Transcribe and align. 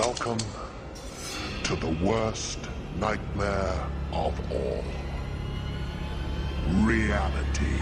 Welcome 0.00 0.38
to 1.64 1.76
the 1.76 1.94
worst 2.02 2.58
nightmare 2.96 3.86
of 4.14 4.50
all. 4.50 4.82
Reality. 6.86 7.76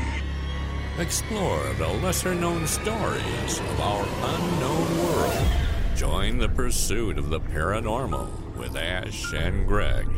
Explore 0.99 1.75
the 1.75 1.87
lesser 2.03 2.35
known 2.35 2.67
stories 2.67 3.61
of 3.61 3.81
our 3.81 4.05
unknown 4.35 4.99
world. 4.99 5.47
Join 5.95 6.39
the 6.39 6.49
pursuit 6.49 7.19
of 7.19 7.31
the 7.31 7.39
paranormal 7.39 8.57
with 8.57 8.75
Ash 8.75 9.33
and 9.33 9.65
Greg. 9.69 10.09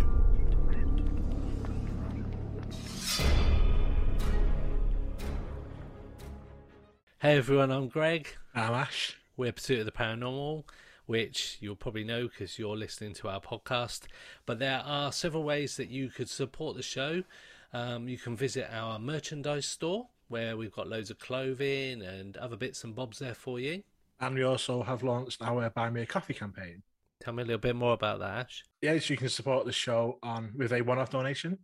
Hey 7.19 7.37
everyone, 7.37 7.71
I'm 7.71 7.89
Greg. 7.89 8.27
I'm 8.55 8.73
Ash. 8.73 9.19
We're 9.37 9.53
Pursuit 9.53 9.81
of 9.81 9.87
the 9.87 9.93
Paranormal, 9.93 10.65
which 11.11 11.59
you'll 11.59 11.75
probably 11.75 12.05
know 12.05 12.29
because 12.29 12.57
you're 12.57 12.77
listening 12.77 13.13
to 13.13 13.29
our 13.29 13.41
podcast. 13.41 14.03
But 14.47 14.61
there 14.61 14.81
are 14.87 15.11
several 15.11 15.43
ways 15.43 15.77
that 15.77 15.91
you 15.91 16.09
could 16.09 16.31
support 16.31 16.77
the 16.77 16.85
show. 16.85 17.25
Um, 17.73 18.09
you 18.09 18.17
can 18.17 18.37
visit 18.37 18.69
our 18.73 18.97
merchandise 19.01 19.67
store 19.67 20.07
where 20.29 20.57
we've 20.57 20.71
got 20.71 20.87
loads 20.87 21.11
of 21.11 21.19
clothing 21.19 22.01
and 22.01 22.37
other 22.37 22.57
bits 22.57 22.85
and 22.85 22.95
bobs 22.95 23.19
there 23.19 23.35
for 23.35 23.59
you. 23.59 23.83
And 24.21 24.37
we 24.37 24.45
also 24.45 24.85
have 24.85 25.03
launched 25.03 25.43
our 25.43 25.69
Buy 25.71 25.91
Me 25.91 26.03
a 26.03 26.07
Coffee 26.07 26.33
campaign. 26.33 26.81
Tell 27.21 27.35
me 27.35 27.43
a 27.43 27.47
little 27.47 27.59
bit 27.59 27.75
more 27.75 27.95
about 27.95 28.21
that, 28.21 28.47
Ash. 28.47 28.63
Yes, 28.81 29.11
you 29.11 29.17
can 29.17 29.31
support 29.31 29.67
the 29.67 29.73
show 29.73 30.21
on 30.23 30.53
with 30.57 30.73
a 30.73 30.81
one-off 30.81 31.11
donation, 31.11 31.59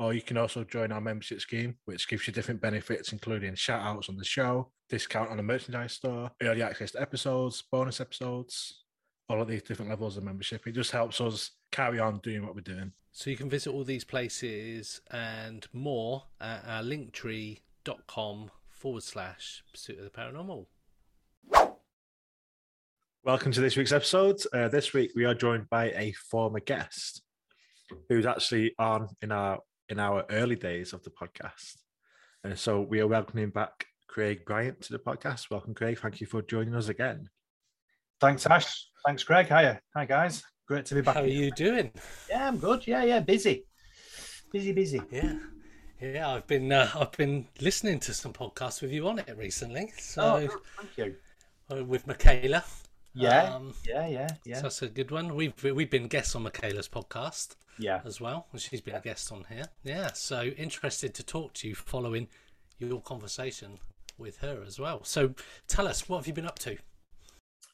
or 0.00 0.14
you 0.14 0.20
can 0.20 0.36
also 0.36 0.64
join 0.64 0.90
our 0.90 1.00
membership 1.00 1.40
scheme, 1.40 1.76
which 1.84 2.08
gives 2.08 2.26
you 2.26 2.32
different 2.32 2.60
benefits, 2.60 3.12
including 3.12 3.54
shout 3.54 3.82
outs 3.82 4.08
on 4.08 4.16
the 4.16 4.24
show, 4.24 4.72
discount 4.88 5.30
on 5.30 5.36
the 5.36 5.44
merchandise 5.44 5.92
store, 5.92 6.32
early 6.42 6.62
access 6.62 6.90
to 6.90 7.00
episodes, 7.00 7.62
bonus 7.70 8.00
episodes, 8.00 8.80
all 9.30 9.40
of 9.40 9.48
these 9.48 9.62
different 9.62 9.88
levels 9.88 10.16
of 10.16 10.24
membership. 10.24 10.66
It 10.66 10.72
just 10.72 10.90
helps 10.90 11.20
us 11.20 11.52
carry 11.70 12.00
on 12.00 12.18
doing 12.18 12.44
what 12.44 12.54
we're 12.54 12.62
doing. 12.62 12.92
So 13.12 13.30
you 13.30 13.36
can 13.36 13.48
visit 13.48 13.72
all 13.72 13.84
these 13.84 14.04
places 14.04 15.00
and 15.10 15.66
more 15.72 16.24
at 16.40 16.64
our 16.66 16.82
linktree.com 16.82 18.50
forward 18.70 19.02
slash 19.02 19.62
pursuit 19.70 19.98
of 19.98 20.04
the 20.04 20.10
paranormal. 20.10 20.66
Welcome 23.22 23.52
to 23.52 23.60
this 23.60 23.76
week's 23.76 23.92
episode. 23.92 24.40
Uh, 24.52 24.68
this 24.68 24.92
week 24.92 25.12
we 25.14 25.24
are 25.24 25.34
joined 25.34 25.68
by 25.70 25.90
a 25.90 26.12
former 26.12 26.60
guest 26.60 27.22
who's 28.08 28.26
actually 28.26 28.74
on 28.78 29.08
in 29.22 29.30
our 29.30 29.58
in 29.88 29.98
our 29.98 30.24
early 30.30 30.56
days 30.56 30.92
of 30.92 31.02
the 31.04 31.10
podcast. 31.10 31.76
And 32.42 32.58
so 32.58 32.80
we 32.80 33.00
are 33.00 33.06
welcoming 33.06 33.50
back 33.50 33.86
Craig 34.08 34.44
Bryant 34.46 34.80
to 34.82 34.92
the 34.92 34.98
podcast. 34.98 35.50
Welcome, 35.50 35.74
Craig. 35.74 35.98
Thank 35.98 36.20
you 36.20 36.26
for 36.26 36.42
joining 36.42 36.74
us 36.74 36.88
again. 36.88 37.28
Thanks, 38.20 38.46
Ash. 38.46 38.86
Thanks, 39.06 39.24
Greg. 39.24 39.46
Hiya. 39.46 39.80
Hi, 39.94 40.04
guys. 40.04 40.42
Great 40.66 40.84
to 40.86 40.94
be 40.94 41.00
back. 41.00 41.14
How 41.16 41.22
are 41.22 41.26
you 41.26 41.50
doing? 41.52 41.90
Yeah, 42.28 42.48
I'm 42.48 42.58
good. 42.58 42.86
Yeah, 42.86 43.02
yeah. 43.04 43.20
Busy. 43.20 43.64
Busy, 44.52 44.72
busy. 44.72 45.00
Yeah. 45.10 45.34
Yeah, 46.00 46.30
I've 46.30 46.46
been 46.46 46.72
uh, 46.72 46.90
I've 46.94 47.12
been 47.12 47.46
listening 47.60 48.00
to 48.00 48.14
some 48.14 48.32
podcasts 48.32 48.80
with 48.80 48.90
you 48.92 49.06
on 49.08 49.18
it 49.18 49.36
recently. 49.36 49.92
So 49.98 50.22
Oh, 50.22 50.60
thank 50.78 50.96
you. 50.96 51.16
uh, 51.70 51.84
with 51.84 52.06
Michaela. 52.06 52.64
Yeah, 53.12 53.54
Um, 53.54 53.74
yeah, 53.86 54.06
yeah, 54.06 54.28
yeah. 54.44 54.56
So 54.56 54.62
that's 54.62 54.82
a 54.82 54.88
good 54.88 55.10
one. 55.10 55.34
We've 55.34 55.52
we've 55.62 55.90
been 55.90 56.06
guests 56.06 56.34
on 56.36 56.42
Michaela's 56.44 56.88
podcast 56.88 57.56
yeah. 57.78 58.00
as 58.04 58.20
well. 58.20 58.46
and 58.52 58.60
She's 58.60 58.80
been 58.80 58.94
a 58.94 59.00
guest 59.00 59.30
on 59.32 59.44
here. 59.48 59.66
Yeah. 59.82 60.12
So 60.14 60.42
interested 60.44 61.12
to 61.14 61.22
talk 61.22 61.52
to 61.54 61.68
you 61.68 61.74
following 61.74 62.28
your 62.78 63.00
conversation 63.02 63.78
with 64.16 64.38
her 64.38 64.62
as 64.66 64.78
well. 64.78 65.04
So 65.04 65.34
tell 65.68 65.86
us 65.88 66.08
what 66.08 66.18
have 66.18 66.26
you 66.28 66.32
been 66.32 66.46
up 66.46 66.58
to? 66.60 66.76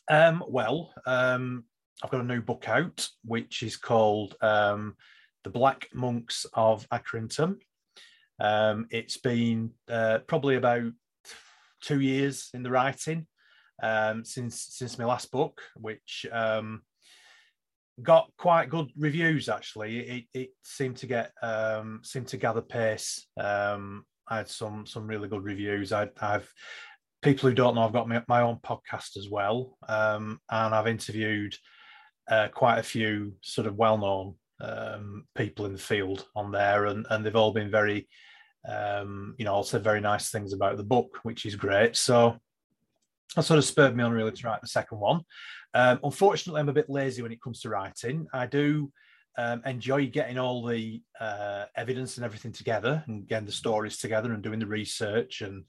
Um, 0.08 0.44
well, 0.46 0.92
um, 1.04 1.64
I've 2.02 2.10
got 2.10 2.20
a 2.20 2.24
new 2.24 2.40
book 2.40 2.68
out, 2.68 3.08
which 3.24 3.62
is 3.62 3.76
called 3.76 4.36
um, 4.40 4.96
The 5.44 5.50
Black 5.50 5.88
Monks 5.92 6.46
of 6.54 6.88
Accrington. 6.90 7.56
Um, 8.38 8.86
it's 8.90 9.16
been 9.16 9.72
uh, 9.88 10.18
probably 10.26 10.56
about 10.56 10.92
two 11.80 12.00
years 12.00 12.50
in 12.54 12.62
the 12.62 12.70
writing 12.70 13.26
um, 13.82 14.24
since 14.24 14.66
since 14.70 14.98
my 14.98 15.04
last 15.04 15.30
book, 15.30 15.60
which 15.74 16.26
um, 16.30 16.82
got 18.02 18.30
quite 18.36 18.70
good 18.70 18.90
reviews. 18.96 19.48
Actually, 19.48 19.98
it, 20.00 20.24
it 20.34 20.50
seemed 20.62 20.98
to 20.98 21.06
get 21.06 21.32
seemed 22.02 22.28
to 22.28 22.36
gather 22.36 22.62
pace. 22.62 23.26
I 24.28 24.38
had 24.38 24.48
some 24.48 24.86
some 24.86 25.06
really 25.06 25.28
good 25.28 25.44
reviews. 25.44 25.92
I, 25.92 26.08
I've 26.20 26.52
people 27.22 27.48
who 27.48 27.54
don't 27.54 27.74
know, 27.74 27.82
I've 27.82 27.92
got 27.92 28.08
my, 28.08 28.22
my 28.28 28.42
own 28.42 28.58
podcast 28.64 29.16
as 29.16 29.28
well, 29.28 29.76
um, 29.88 30.40
and 30.50 30.74
I've 30.74 30.86
interviewed 30.86 31.54
uh, 32.28 32.48
quite 32.48 32.78
a 32.78 32.82
few 32.84 33.34
sort 33.42 33.66
of 33.66 33.76
well-known 33.76 34.34
um, 34.60 35.26
people 35.34 35.66
in 35.66 35.72
the 35.72 35.78
field 35.78 36.26
on 36.34 36.52
there, 36.52 36.86
and, 36.86 37.06
and 37.10 37.24
they've 37.24 37.36
all 37.36 37.52
been 37.52 37.70
very, 37.70 38.08
um, 38.68 39.34
you 39.38 39.44
know, 39.44 39.54
also 39.54 39.78
very 39.78 40.00
nice 40.00 40.30
things 40.30 40.52
about 40.52 40.76
the 40.76 40.84
book, 40.84 41.18
which 41.22 41.46
is 41.46 41.56
great. 41.56 41.96
So 41.96 42.36
that 43.34 43.44
sort 43.44 43.58
of 43.58 43.64
spurred 43.64 43.96
me 43.96 44.04
on 44.04 44.12
really 44.12 44.32
to 44.32 44.46
write 44.46 44.60
the 44.60 44.68
second 44.68 44.98
one. 44.98 45.20
Um, 45.74 46.00
unfortunately, 46.02 46.60
I'm 46.60 46.68
a 46.68 46.74
bit 46.74 46.88
lazy 46.88 47.22
when 47.22 47.32
it 47.32 47.42
comes 47.42 47.60
to 47.60 47.68
writing. 47.68 48.26
I 48.32 48.46
do 48.46 48.90
um, 49.36 49.62
enjoy 49.66 50.06
getting 50.06 50.38
all 50.38 50.64
the 50.64 51.02
uh, 51.20 51.66
evidence 51.76 52.16
and 52.16 52.24
everything 52.24 52.52
together 52.52 53.04
and 53.06 53.26
getting 53.28 53.46
the 53.46 53.52
stories 53.52 53.98
together 53.98 54.32
and 54.32 54.42
doing 54.42 54.58
the 54.58 54.66
research 54.66 55.42
and 55.42 55.64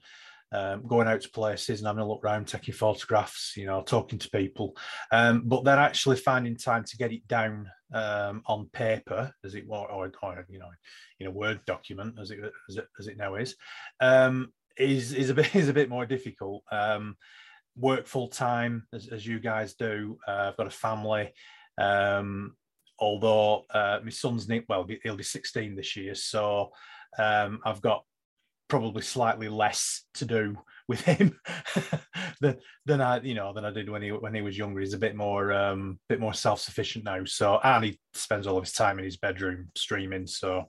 um, 0.51 0.85
going 0.87 1.07
out 1.07 1.21
to 1.21 1.29
places 1.29 1.79
and 1.79 1.87
having 1.87 2.01
a 2.01 2.07
look 2.07 2.23
around, 2.23 2.47
taking 2.47 2.73
photographs, 2.73 3.53
you 3.57 3.65
know, 3.65 3.81
talking 3.81 4.19
to 4.19 4.29
people. 4.29 4.75
Um, 5.11 5.43
but 5.45 5.63
then 5.63 5.77
actually 5.77 6.17
finding 6.17 6.55
time 6.55 6.83
to 6.85 6.97
get 6.97 7.11
it 7.11 7.27
down 7.27 7.69
um, 7.93 8.41
on 8.45 8.69
paper, 8.71 9.31
as 9.43 9.55
it 9.55 9.67
were, 9.67 9.77
or, 9.77 10.11
or 10.21 10.45
you 10.49 10.59
know, 10.59 10.69
in 11.19 11.27
a 11.27 11.31
Word 11.31 11.59
document, 11.65 12.17
as 12.19 12.31
it 12.31 12.39
as 12.69 12.77
it, 12.77 12.87
as 12.99 13.07
it 13.07 13.17
now 13.17 13.35
is, 13.35 13.55
um, 13.99 14.51
is 14.77 15.13
is 15.13 15.29
a 15.29 15.33
bit 15.33 15.55
is 15.55 15.69
a 15.69 15.73
bit 15.73 15.89
more 15.89 16.05
difficult. 16.05 16.63
Um, 16.71 17.15
work 17.75 18.07
full 18.07 18.27
time 18.27 18.87
as, 18.93 19.07
as 19.09 19.25
you 19.25 19.39
guys 19.39 19.75
do. 19.75 20.17
Uh, 20.27 20.49
I've 20.49 20.57
got 20.57 20.67
a 20.67 20.71
family. 20.71 21.33
Um, 21.77 22.55
although 22.99 23.65
uh, 23.71 23.99
my 24.03 24.09
son's 24.09 24.47
ne- 24.47 24.65
well, 24.67 24.87
he'll 25.03 25.15
be 25.15 25.23
16 25.23 25.75
this 25.75 25.95
year, 25.95 26.15
so 26.15 26.71
um, 27.19 27.59
I've 27.63 27.81
got 27.81 28.03
probably 28.67 29.01
slightly 29.01 29.49
less 29.49 30.03
to 30.15 30.25
do 30.25 30.55
with 30.87 31.01
him 31.01 31.37
than 32.41 32.57
than 32.85 33.01
I 33.01 33.19
you 33.19 33.33
know 33.33 33.53
than 33.53 33.65
I 33.65 33.71
did 33.71 33.89
when 33.89 34.01
he 34.01 34.11
when 34.11 34.33
he 34.33 34.41
was 34.41 34.57
younger. 34.57 34.79
He's 34.79 34.93
a 34.93 34.99
bit 34.99 35.15
more 35.15 35.51
um 35.51 35.99
bit 36.07 36.19
more 36.19 36.33
self 36.33 36.59
sufficient 36.59 37.05
now. 37.05 37.23
So 37.25 37.59
and 37.63 37.85
he 37.85 37.99
spends 38.13 38.47
all 38.47 38.57
of 38.57 38.63
his 38.63 38.73
time 38.73 38.97
in 38.99 39.05
his 39.05 39.17
bedroom 39.17 39.69
streaming. 39.75 40.27
So 40.27 40.65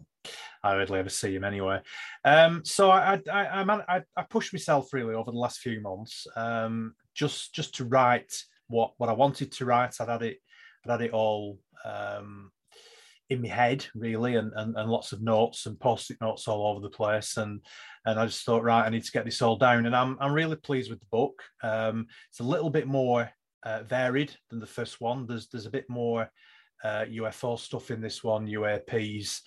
I 0.62 0.72
hardly 0.72 0.98
ever 0.98 1.08
see 1.08 1.34
him 1.34 1.44
anyway. 1.44 1.80
Um, 2.24 2.62
so 2.64 2.90
I 2.90 3.20
I 3.30 3.46
I, 3.46 3.64
man, 3.64 3.82
I 3.88 4.02
I 4.16 4.22
pushed 4.22 4.52
myself 4.52 4.92
really 4.92 5.14
over 5.14 5.30
the 5.30 5.38
last 5.38 5.60
few 5.60 5.80
months 5.80 6.26
um, 6.36 6.94
just 7.14 7.54
just 7.54 7.76
to 7.76 7.84
write 7.84 8.32
what 8.68 8.92
what 8.98 9.08
I 9.08 9.14
wanted 9.14 9.52
to 9.52 9.64
write. 9.64 9.94
I'd 10.00 10.08
had 10.08 10.22
it 10.22 10.38
I'd 10.84 10.92
had 10.92 11.02
it 11.02 11.12
all 11.12 11.58
um, 11.84 12.50
in 13.30 13.42
my 13.42 13.48
head 13.48 13.86
really 13.94 14.36
and, 14.36 14.52
and, 14.56 14.76
and 14.76 14.90
lots 14.90 15.12
of 15.12 15.22
notes 15.22 15.66
and 15.66 15.78
post-it 15.78 16.16
notes 16.20 16.48
all 16.48 16.66
over 16.66 16.80
the 16.80 16.88
place 16.88 17.36
and 17.36 17.60
and 18.06 18.18
I 18.18 18.26
just 18.26 18.44
thought 18.44 18.62
right 18.62 18.86
I 18.86 18.88
need 18.88 19.04
to 19.04 19.12
get 19.12 19.24
this 19.24 19.42
all 19.42 19.56
down 19.56 19.86
and 19.86 19.94
I'm 19.94 20.16
I'm 20.20 20.32
really 20.32 20.56
pleased 20.56 20.90
with 20.90 21.00
the 21.00 21.06
book. 21.10 21.42
Um, 21.62 22.06
it's 22.30 22.40
a 22.40 22.44
little 22.44 22.70
bit 22.70 22.86
more 22.86 23.30
uh, 23.64 23.82
varied 23.82 24.34
than 24.50 24.60
the 24.60 24.66
first 24.66 25.00
one. 25.00 25.26
There's 25.26 25.48
there's 25.48 25.66
a 25.66 25.70
bit 25.70 25.86
more 25.88 26.30
uh, 26.82 27.04
UFO 27.10 27.58
stuff 27.58 27.90
in 27.90 28.00
this 28.00 28.22
one 28.24 28.46
UAPs 28.46 29.40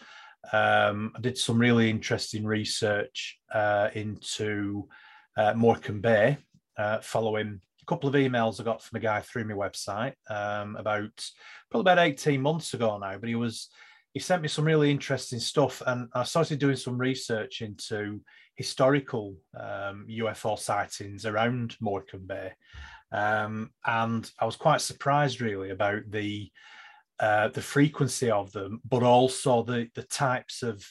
um, 0.52 1.12
I 1.16 1.22
did 1.22 1.38
some 1.38 1.60
really 1.60 1.90
interesting 1.90 2.46
research 2.46 3.40
uh, 3.54 3.90
into 3.94 4.88
uh, 5.38 5.54
Morecambe 5.54 6.02
Bay 6.02 6.38
uh, 6.78 7.00
following 7.02 7.62
a 7.82 7.86
couple 7.86 8.10
of 8.10 8.16
emails 8.16 8.60
I 8.60 8.64
got 8.64 8.82
from 8.82 8.98
a 8.98 9.02
guy 9.02 9.22
through 9.22 9.46
my 9.46 9.54
website 9.54 10.14
um, 10.30 10.76
about 10.76 11.12
probably 11.70 11.92
about 11.92 12.06
18 12.06 12.42
months 12.42 12.74
ago 12.74 12.98
now, 12.98 13.18
but 13.18 13.30
he 13.30 13.36
was 13.36 13.70
he 14.14 14.20
sent 14.20 14.42
me 14.42 14.50
some 14.50 14.66
really 14.66 14.92
interesting 14.92 15.40
stuff 15.40 15.82
and 15.88 16.10
I 16.14 16.24
started 16.24 16.60
doing 16.60 16.76
some 16.76 16.98
research 16.98 17.62
into 17.62 18.20
historical 18.56 19.36
um, 19.58 20.06
UFO 20.10 20.60
sightings 20.60 21.26
around 21.26 21.78
Morecambe 21.80 22.28
Bay. 22.28 22.52
Um, 23.14 23.72
and 23.86 24.30
I 24.40 24.46
was 24.46 24.58
quite 24.58 24.82
surprised 24.82 25.42
really 25.42 25.70
about 25.70 26.04
the 26.10 26.52
uh, 27.20 27.50
the 27.50 27.62
frequency 27.62 28.32
of 28.32 28.52
them, 28.52 28.82
but 28.84 29.04
also 29.04 29.64
the 29.64 29.88
the 29.96 30.04
types 30.04 30.64
of 30.64 30.84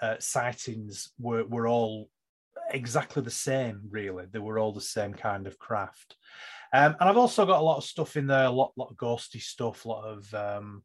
uh, 0.00 0.16
sightings 0.18 1.12
were 1.18 1.44
were 1.44 1.68
all 1.68 2.08
exactly 2.74 3.22
the 3.22 3.30
same. 3.30 3.82
Really, 3.90 4.26
they 4.30 4.38
were 4.38 4.58
all 4.58 4.72
the 4.72 4.80
same 4.80 5.14
kind 5.14 5.46
of 5.46 5.58
craft. 5.58 6.16
Um, 6.72 6.96
and 6.98 7.08
I've 7.08 7.16
also 7.16 7.46
got 7.46 7.60
a 7.60 7.64
lot 7.64 7.78
of 7.78 7.84
stuff 7.84 8.16
in 8.16 8.26
there, 8.26 8.46
a 8.46 8.50
lot 8.50 8.72
lot 8.76 8.90
of 8.90 8.96
ghosty 8.96 9.40
stuff, 9.40 9.84
a 9.84 9.88
lot 9.88 10.04
of 10.04 10.34
um, 10.34 10.82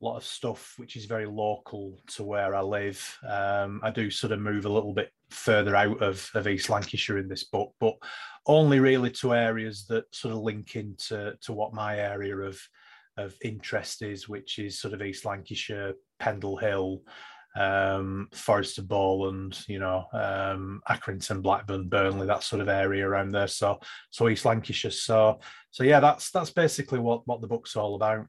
lot 0.00 0.16
of 0.16 0.24
stuff 0.24 0.74
which 0.78 0.96
is 0.96 1.04
very 1.04 1.26
local 1.26 2.00
to 2.08 2.24
where 2.24 2.54
I 2.54 2.60
live. 2.60 3.18
Um, 3.26 3.80
I 3.82 3.90
do 3.90 4.10
sort 4.10 4.32
of 4.32 4.40
move 4.40 4.64
a 4.64 4.72
little 4.72 4.92
bit 4.92 5.10
further 5.30 5.76
out 5.76 6.02
of, 6.02 6.28
of 6.34 6.48
East 6.48 6.68
Lancashire 6.68 7.18
in 7.18 7.28
this 7.28 7.44
book, 7.44 7.72
but 7.78 7.94
only 8.46 8.80
really 8.80 9.10
to 9.10 9.34
areas 9.34 9.86
that 9.88 10.04
sort 10.14 10.34
of 10.34 10.40
link 10.40 10.76
into 10.76 11.34
to 11.42 11.52
what 11.52 11.72
my 11.72 11.98
area 11.98 12.36
of 12.36 12.60
of 13.18 13.36
interest 13.42 14.02
is, 14.02 14.28
which 14.28 14.58
is 14.58 14.80
sort 14.80 14.94
of 14.94 15.02
East 15.02 15.24
Lancashire, 15.24 15.94
Pendle 16.18 16.56
Hill, 16.56 17.02
um, 17.56 18.28
Forest 18.32 18.78
of 18.78 18.88
Bowland, 18.88 19.62
you 19.68 19.78
know, 19.78 20.04
um, 20.12 20.80
Accrington, 20.88 21.42
Blackburn, 21.42 21.88
Burnley, 21.88 22.26
that 22.26 22.42
sort 22.42 22.62
of 22.62 22.68
area 22.68 23.06
around 23.06 23.32
there. 23.32 23.46
So, 23.48 23.78
so 24.10 24.28
East 24.28 24.44
Lancashire. 24.44 24.90
So, 24.90 25.40
so 25.70 25.84
yeah, 25.84 26.00
that's 26.00 26.30
that's 26.30 26.50
basically 26.50 26.98
what 26.98 27.26
what 27.26 27.40
the 27.40 27.46
book's 27.46 27.76
all 27.76 27.94
about. 27.94 28.26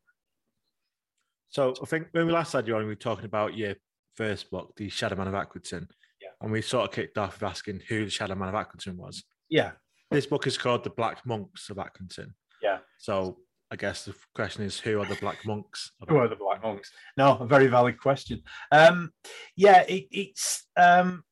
So 1.50 1.74
I 1.82 1.86
think 1.86 2.08
when 2.12 2.26
we 2.26 2.34
last 2.34 2.54
had 2.54 2.68
you 2.68 2.76
on, 2.76 2.82
we 2.84 2.88
were 2.88 2.96
talking 2.96 3.26
about 3.26 3.56
your 3.56 3.76
first 4.16 4.50
book, 4.50 4.74
The 4.76 4.90
Shadow 4.90 5.16
Man 5.16 5.28
of 5.28 5.34
Accrington. 5.34 5.88
Yeah. 6.22 6.30
And 6.42 6.52
we 6.52 6.62
sort 6.62 6.86
of 6.90 6.96
kicked 6.96 7.18
off 7.18 7.40
with 7.40 7.50
asking 7.50 7.82
who 7.88 8.06
the 8.06 8.12
Shadow 8.12 8.36
Man 8.36 8.50
of 8.50 8.56
Accrington 8.56 8.96
was. 8.96 9.24
Yeah, 9.50 9.72
This 10.10 10.26
book 10.26 10.48
is 10.48 10.58
called 10.58 10.84
The 10.84 10.90
Black 10.90 11.24
Monks 11.26 11.70
of 11.70 11.78
Accrington. 11.78 12.34
yeah. 12.62 12.80
So 12.98 13.38
I 13.74 13.76
guess 13.76 14.06
the 14.06 14.14
question 14.36 14.64
is 14.64 14.80
who 14.80 15.02
are 15.02 15.06
the 15.06 15.16
Black 15.16 15.44
Monks? 15.48 15.94
Who 16.08 16.18
are 16.18 16.28
the 16.28 16.36
Black 16.36 16.62
Monks? 16.62 16.92
No, 17.18 17.38
a 17.40 17.48
very 17.48 17.66
valid 17.66 18.00
question. 18.00 18.44
Um, 18.72 19.12
yeah, 19.56 19.82
it, 19.90 20.06
it's 20.12 20.68
um, 20.78 21.24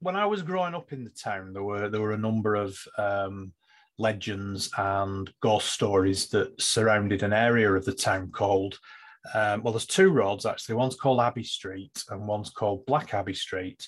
when 0.00 0.16
I 0.16 0.26
was 0.26 0.42
growing 0.42 0.74
up 0.74 0.92
in 0.92 1.04
the 1.04 1.10
town, 1.10 1.52
there 1.52 1.62
were 1.62 1.88
there 1.88 2.00
were 2.00 2.10
a 2.10 2.18
number 2.18 2.56
of 2.56 2.76
um, 2.98 3.52
legends 3.98 4.68
and 4.76 5.32
ghost 5.40 5.70
stories 5.70 6.26
that 6.30 6.60
surrounded 6.60 7.22
an 7.22 7.32
area 7.32 7.72
of 7.72 7.84
the 7.84 7.94
town 7.94 8.32
called. 8.32 8.80
Um, 9.32 9.62
well, 9.62 9.72
there's 9.72 9.86
two 9.86 10.10
roads 10.10 10.44
actually. 10.44 10.74
One's 10.74 10.96
called 10.96 11.20
Abbey 11.20 11.44
Street, 11.44 12.02
and 12.10 12.26
one's 12.26 12.50
called 12.50 12.84
Black 12.86 13.14
Abbey 13.14 13.34
Street. 13.34 13.86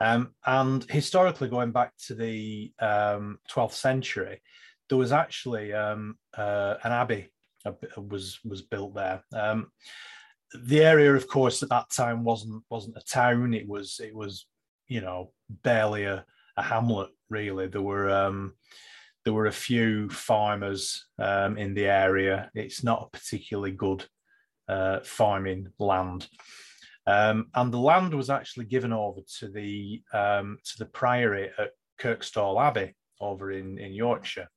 Um, 0.00 0.32
and 0.46 0.90
historically, 0.90 1.50
going 1.50 1.72
back 1.72 1.92
to 2.06 2.14
the 2.14 2.72
um, 2.80 3.40
12th 3.50 3.72
century, 3.72 4.40
there 4.88 4.98
was 4.98 5.12
actually 5.12 5.72
um, 5.72 6.16
uh, 6.36 6.74
an 6.82 6.92
abbey 6.92 7.28
was 7.96 8.38
was 8.44 8.62
built 8.62 8.94
there. 8.94 9.22
Um, 9.32 9.72
the 10.54 10.84
area, 10.84 11.12
of 11.14 11.28
course, 11.28 11.62
at 11.62 11.68
that 11.70 11.90
time 11.90 12.24
wasn't 12.24 12.62
wasn't 12.70 12.96
a 12.96 13.04
town. 13.04 13.54
It 13.54 13.68
was 13.68 14.00
it 14.02 14.14
was 14.14 14.46
you 14.88 15.00
know 15.00 15.32
barely 15.62 16.04
a, 16.04 16.24
a 16.56 16.62
hamlet. 16.62 17.10
Really, 17.28 17.66
there 17.66 17.82
were 17.82 18.10
um, 18.10 18.54
there 19.24 19.34
were 19.34 19.46
a 19.46 19.52
few 19.52 20.08
farmers 20.08 21.06
um, 21.18 21.58
in 21.58 21.74
the 21.74 21.86
area. 21.86 22.50
It's 22.54 22.84
not 22.84 23.02
a 23.02 23.16
particularly 23.16 23.72
good 23.72 24.04
uh, 24.68 25.00
farming 25.02 25.72
land. 25.78 26.28
Um, 27.08 27.48
and 27.54 27.72
the 27.72 27.78
land 27.78 28.14
was 28.14 28.30
actually 28.30 28.66
given 28.66 28.92
over 28.92 29.20
to 29.38 29.48
the 29.48 30.02
um, 30.12 30.58
to 30.64 30.78
the 30.78 30.86
priory 30.86 31.50
at 31.58 31.70
Kirkstall 32.00 32.60
Abbey 32.62 32.94
over 33.20 33.52
in, 33.52 33.78
in 33.78 33.92
Yorkshire. 33.92 34.48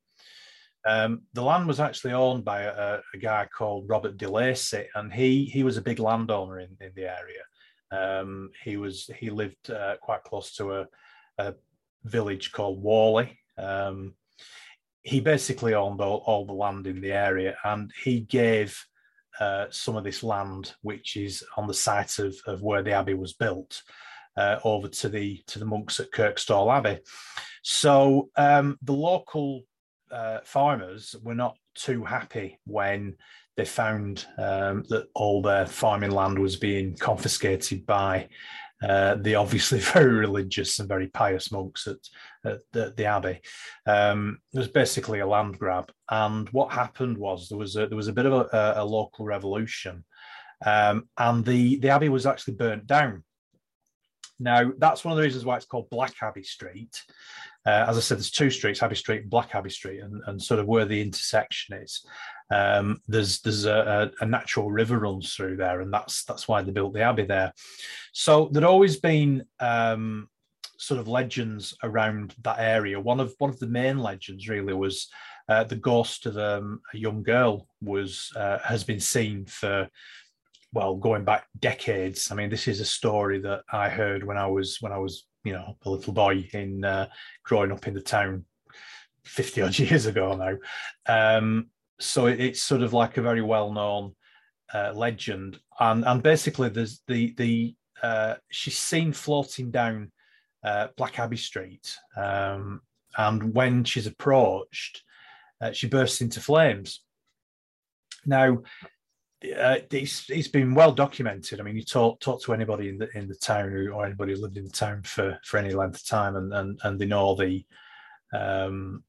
Um, 0.87 1.23
the 1.33 1.43
land 1.43 1.67
was 1.67 1.79
actually 1.79 2.13
owned 2.13 2.45
by 2.45 2.61
a, 2.61 2.99
a 3.13 3.17
guy 3.17 3.47
called 3.55 3.89
Robert 3.89 4.17
De 4.17 4.29
Lacy, 4.29 4.87
and 4.95 5.11
he 5.11 5.45
he 5.45 5.63
was 5.63 5.77
a 5.77 5.81
big 5.81 5.99
landowner 5.99 6.59
in, 6.59 6.77
in 6.79 6.91
the 6.95 7.05
area. 7.05 7.43
Um, 7.91 8.51
he 8.63 8.77
was 8.77 9.09
he 9.17 9.29
lived 9.29 9.69
uh, 9.69 9.97
quite 10.01 10.23
close 10.23 10.53
to 10.55 10.73
a, 10.73 10.87
a 11.37 11.53
village 12.03 12.51
called 12.51 12.81
Whalley. 12.81 13.37
Um, 13.57 14.13
he 15.03 15.19
basically 15.19 15.73
owned 15.73 16.01
all, 16.01 16.23
all 16.25 16.45
the 16.45 16.53
land 16.53 16.87
in 16.87 17.01
the 17.01 17.11
area, 17.11 17.57
and 17.63 17.91
he 18.03 18.21
gave 18.21 18.85
uh, 19.39 19.65
some 19.69 19.95
of 19.95 20.03
this 20.03 20.23
land, 20.23 20.73
which 20.81 21.15
is 21.15 21.43
on 21.57 21.67
the 21.67 21.73
site 21.73 22.19
of, 22.19 22.35
of 22.45 22.61
where 22.61 22.83
the 22.83 22.91
abbey 22.91 23.13
was 23.13 23.33
built, 23.33 23.81
uh, 24.37 24.59
over 24.63 24.87
to 24.87 25.09
the 25.09 25.41
to 25.47 25.59
the 25.59 25.65
monks 25.65 25.99
at 25.99 26.11
Kirkstall 26.11 26.73
Abbey. 26.73 26.99
So 27.63 28.29
um, 28.35 28.77
the 28.81 28.93
local 28.93 29.63
uh, 30.11 30.39
farmers 30.43 31.15
were 31.23 31.35
not 31.35 31.57
too 31.75 32.03
happy 32.03 32.59
when 32.65 33.15
they 33.57 33.65
found 33.65 34.25
um, 34.37 34.83
that 34.89 35.07
all 35.15 35.41
their 35.41 35.65
farming 35.65 36.11
land 36.11 36.39
was 36.39 36.55
being 36.55 36.95
confiscated 36.97 37.85
by 37.85 38.27
uh, 38.81 39.15
the 39.15 39.35
obviously 39.35 39.79
very 39.93 40.13
religious 40.13 40.79
and 40.79 40.87
very 40.87 41.07
pious 41.07 41.51
monks 41.51 41.87
at, 41.87 42.59
at 42.73 42.95
the, 42.95 43.05
abbey. 43.05 43.41
Um, 43.85 44.39
it 44.53 44.59
was 44.59 44.69
basically 44.69 45.19
a 45.19 45.27
land 45.27 45.59
grab, 45.59 45.91
and 46.09 46.47
what 46.49 46.71
happened 46.71 47.17
was 47.17 47.49
there 47.49 47.57
was 47.57 47.75
a, 47.75 47.87
there 47.87 47.97
was 47.97 48.07
a 48.07 48.13
bit 48.13 48.25
of 48.25 48.33
a, 48.33 48.73
a 48.77 48.85
local 48.85 49.25
revolution, 49.25 50.05
um, 50.65 51.09
and 51.17 51.43
the 51.43 51.77
the 51.79 51.89
abbey 51.89 52.09
was 52.09 52.25
actually 52.25 52.55
burnt 52.55 52.87
down. 52.87 53.23
Now 54.39 54.71
that's 54.77 55.03
one 55.03 55.11
of 55.11 55.17
the 55.17 55.23
reasons 55.23 55.43
why 55.43 55.57
it's 55.57 55.65
called 55.65 55.89
Black 55.89 56.13
Abbey 56.21 56.43
Street. 56.43 57.03
Uh, 57.65 57.85
as 57.87 57.97
I 57.97 57.99
said, 57.99 58.17
there's 58.17 58.31
two 58.31 58.49
streets, 58.49 58.81
Abbey 58.81 58.95
Street 58.95 59.21
and 59.21 59.29
Black 59.29 59.53
Abbey 59.53 59.69
Street, 59.69 59.99
and, 59.99 60.21
and 60.27 60.41
sort 60.41 60.59
of 60.59 60.67
where 60.67 60.85
the 60.85 61.01
intersection 61.01 61.75
is. 61.75 62.05
Um, 62.51 63.01
there's 63.07 63.41
there's 63.41 63.65
a, 63.65 64.11
a, 64.21 64.25
natural 64.25 64.71
river 64.71 64.97
runs 64.97 65.33
through 65.33 65.57
there, 65.57 65.81
and 65.81 65.93
that's 65.93 66.23
that's 66.23 66.47
why 66.47 66.61
they 66.61 66.71
built 66.71 66.93
the 66.93 67.01
abbey 67.01 67.25
there. 67.25 67.53
So 68.11 68.49
there'd 68.51 68.63
always 68.63 68.97
been 68.97 69.45
um, 69.59 70.29
sort 70.79 70.99
of 70.99 71.07
legends 71.07 71.75
around 71.83 72.33
that 72.43 72.59
area. 72.59 72.99
One 72.99 73.19
of 73.19 73.35
one 73.37 73.51
of 73.51 73.59
the 73.59 73.67
main 73.67 73.99
legends 73.99 74.49
really 74.49 74.73
was 74.73 75.09
uh, 75.47 75.63
the 75.65 75.75
ghost 75.75 76.25
of 76.25 76.37
um, 76.37 76.81
a 76.93 76.97
young 76.97 77.21
girl 77.21 77.67
was 77.81 78.31
uh, 78.35 78.59
has 78.59 78.83
been 78.83 78.99
seen 78.99 79.45
for 79.45 79.87
well 80.73 80.95
going 80.95 81.25
back 81.25 81.45
decades. 81.59 82.31
I 82.31 82.35
mean, 82.35 82.49
this 82.49 82.67
is 82.67 82.79
a 82.79 82.85
story 82.85 83.39
that 83.41 83.61
I 83.71 83.89
heard 83.89 84.23
when 84.23 84.37
I 84.37 84.47
was 84.47 84.77
when 84.79 84.91
I 84.91 84.97
was 84.97 85.25
you 85.43 85.53
know 85.53 85.77
a 85.85 85.89
little 85.89 86.13
boy 86.13 86.47
in 86.53 86.83
uh, 86.83 87.07
growing 87.43 87.71
up 87.71 87.87
in 87.87 87.93
the 87.93 88.01
town 88.01 88.45
50 89.23 89.61
odd 89.61 89.79
years 89.79 90.05
ago 90.05 90.35
now. 90.35 91.37
Um, 91.37 91.67
so 91.99 92.27
it, 92.27 92.39
it's 92.39 92.61
sort 92.61 92.81
of 92.81 92.93
like 92.93 93.17
a 93.17 93.21
very 93.21 93.41
well 93.41 93.71
known 93.71 94.15
uh, 94.73 94.93
legend. 94.93 95.59
And 95.79 96.05
and 96.05 96.21
basically 96.23 96.69
there's 96.69 97.01
the 97.07 97.33
the 97.37 97.75
uh, 98.01 98.35
she's 98.49 98.77
seen 98.77 99.13
floating 99.13 99.71
down 99.71 100.11
uh, 100.63 100.87
black 100.97 101.19
abbey 101.19 101.37
street 101.37 101.97
um, 102.17 102.81
and 103.17 103.53
when 103.53 103.83
she's 103.83 104.07
approached 104.07 105.03
uh, 105.61 105.71
she 105.71 105.87
bursts 105.87 106.21
into 106.21 106.39
flames. 106.39 107.01
Now 108.25 108.59
uh, 109.43 109.77
it's, 109.91 110.29
it's 110.29 110.47
been 110.47 110.75
well 110.75 110.91
documented. 110.91 111.59
I 111.59 111.63
mean, 111.63 111.75
you 111.75 111.83
talk 111.83 112.19
talk 112.19 112.41
to 112.43 112.53
anybody 112.53 112.89
in 112.89 112.97
the 112.97 113.09
in 113.17 113.27
the 113.27 113.35
town 113.35 113.71
who, 113.71 113.89
or 113.89 114.05
anybody 114.05 114.33
who 114.33 114.41
lived 114.41 114.57
in 114.57 114.65
the 114.65 114.71
town 114.71 115.03
for 115.03 115.39
for 115.45 115.57
any 115.57 115.73
length 115.73 115.97
of 115.97 116.05
time, 116.05 116.35
and 116.35 116.53
and, 116.53 116.79
and 116.83 116.99
they 116.99 117.05
know 117.05 117.35
the 117.35 117.63
um, 118.33 119.03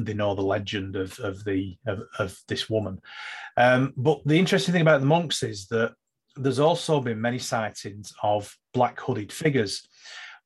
they 0.00 0.14
know 0.14 0.34
the 0.34 0.42
legend 0.42 0.96
of 0.96 1.18
of 1.20 1.44
the 1.44 1.76
of, 1.86 2.02
of 2.18 2.36
this 2.48 2.68
woman. 2.68 3.00
Um, 3.56 3.94
but 3.96 4.22
the 4.26 4.38
interesting 4.38 4.72
thing 4.72 4.82
about 4.82 5.00
the 5.00 5.06
monks 5.06 5.42
is 5.44 5.68
that 5.68 5.94
there's 6.34 6.58
also 6.58 7.00
been 7.00 7.20
many 7.20 7.38
sightings 7.38 8.12
of 8.22 8.54
black 8.74 9.00
hooded 9.00 9.32
figures. 9.32 9.86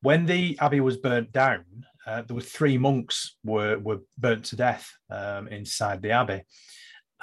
When 0.03 0.27
the 0.27 0.59
abbey 0.61 0.81
was 0.81 0.99
burnt 0.99 1.33
down, 1.33 1.65
uh, 2.07 2.23
there 2.23 2.37
were 2.37 2.43
three 2.43 2.77
monks 2.77 3.37
were 3.43 3.79
were 3.79 4.01
burnt 4.19 4.45
to 4.47 4.57
death 4.57 4.91
um, 5.09 5.49
inside 5.49 6.03
the 6.03 6.11
abbey 6.11 6.43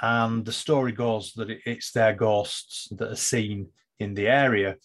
and 0.00 0.44
the 0.44 0.52
story 0.52 0.92
goes 0.92 1.32
that 1.34 1.50
it's 1.66 1.92
their 1.92 2.14
ghosts 2.14 2.88
that 2.92 3.10
are 3.10 3.16
seen 3.16 3.68
in 3.98 4.14
the 4.14 4.28
area. 4.28 4.76